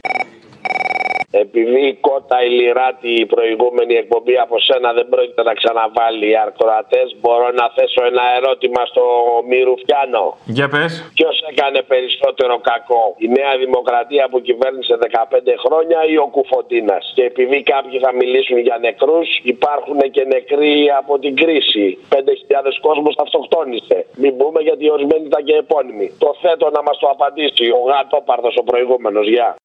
Επειδή 1.30 1.80
η 1.86 1.94
κότα 1.94 2.44
ηλιράτη 2.44 3.10
η 3.24 3.26
προηγούμενη 3.26 3.94
εκπομπή 3.94 4.36
από 4.44 4.56
σένα 4.66 4.92
δεν 4.92 5.06
πρόκειται 5.08 5.42
να 5.42 5.54
ξαναβάλει 5.60 6.30
οι 6.30 6.36
αρκορατέ, 6.36 7.02
μπορώ 7.20 7.48
να 7.60 7.66
θέσω 7.76 8.00
ένα 8.10 8.24
ερώτημα 8.38 8.82
στο 8.92 9.04
Μυρουφιάνο. 9.50 10.24
Για 10.44 10.68
πες. 10.68 10.92
Ποιος 11.14 11.36
έκανε 11.50 11.82
περισσότερο 11.82 12.54
κακό, 12.70 13.04
η 13.24 13.28
Νέα 13.38 13.52
Δημοκρατία 13.64 14.24
που 14.30 14.40
κυβέρνησε 14.40 14.94
15 14.96 15.54
χρόνια 15.64 15.98
ή 16.12 16.16
ο 16.16 16.26
Κουφοντίνα. 16.34 16.98
Και 17.14 17.22
επειδή 17.30 17.62
κάποιοι 17.62 17.98
θα 17.98 18.12
μιλήσουν 18.20 18.58
για 18.58 18.76
νεκρούς, 18.80 19.28
υπάρχουν 19.42 19.98
και 20.14 20.24
νεκροί 20.34 20.90
από 21.00 21.18
την 21.18 21.36
κρίση. 21.36 21.86
5.000 22.08 22.78
κόσμος 22.80 23.14
αυτοκτόνησε. 23.24 24.06
Μην 24.22 24.36
πούμε 24.36 24.60
γιατί 24.60 24.90
ορισμένοι 24.90 25.24
ήταν 25.26 25.44
και 25.44 25.54
επώνυμοι. 25.64 26.06
Το 26.18 26.30
θέτω 26.42 26.70
να 26.76 26.82
μας 26.82 26.98
το 26.98 27.06
απαντήσει 27.14 27.66
ο 27.78 27.82
Γατόπαρδος 27.90 28.54
ο 28.60 28.62
προηγούμενος. 28.62 29.26
Γεια. 29.28 29.56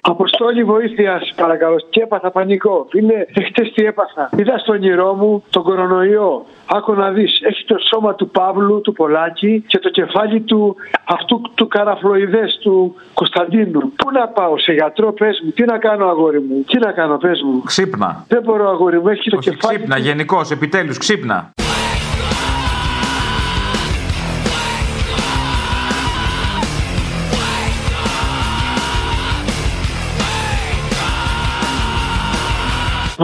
Αποστόλη 0.00 0.64
βοήθεια, 0.64 1.20
παρακαλώ. 1.36 1.76
Και 1.90 2.00
έπαθα 2.02 2.30
πανικό. 2.30 2.86
Είναι 2.92 3.26
εχθές 3.32 3.72
τι 3.74 3.84
έπαθα. 3.84 4.28
Είδα 4.36 4.58
στο 4.58 4.72
όνειρό 4.72 5.14
μου 5.14 5.44
τον 5.50 5.62
κορονοϊό. 5.62 6.46
Άκου 6.66 6.92
να 6.92 7.10
δεις. 7.10 7.40
Έχει 7.42 7.64
το 7.64 7.76
σώμα 7.90 8.14
του 8.14 8.28
Παύλου, 8.30 8.80
του 8.80 8.92
Πολάκη 8.92 9.64
και 9.66 9.78
το 9.78 9.88
κεφάλι 9.90 10.40
του 10.40 10.76
αυτού 11.04 11.40
του 11.54 11.68
καραφλοειδές 11.68 12.58
του 12.62 12.94
Κωνσταντίνου. 13.14 13.80
Πού 13.80 14.10
να 14.12 14.28
πάω, 14.28 14.58
σε 14.58 14.72
γιατρό, 14.72 15.12
πες 15.12 15.40
μου. 15.44 15.50
Τι 15.50 15.64
να 15.64 15.78
κάνω, 15.78 16.06
αγόρι 16.08 16.40
μου. 16.40 16.64
Τι 16.66 16.78
να 16.78 16.92
κάνω, 16.92 17.16
πες 17.16 17.42
μου. 17.42 17.62
Ξύπνα. 17.62 18.24
Δεν 18.28 18.42
μπορώ, 18.42 18.68
αγόρι 18.68 19.00
μου. 19.00 19.08
Έχει 19.08 19.30
το 19.30 19.36
Όχι, 19.36 19.50
κεφάλι. 19.50 19.76
ξύπνα, 19.78 19.98
γενικώς, 19.98 20.50
επιτέλους, 20.50 20.98
ξύπνα. 20.98 21.50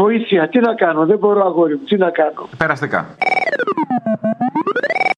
Βοήθεια, 0.00 0.48
τι 0.48 0.60
να 0.60 0.74
κάνω. 0.74 1.06
Δεν 1.06 1.18
μπορώ, 1.18 1.44
αγόρι 1.46 1.74
μου. 1.74 1.84
Τι 1.84 1.96
να 1.96 2.10
κάνω. 2.10 2.48
Περαστικά. 2.58 3.06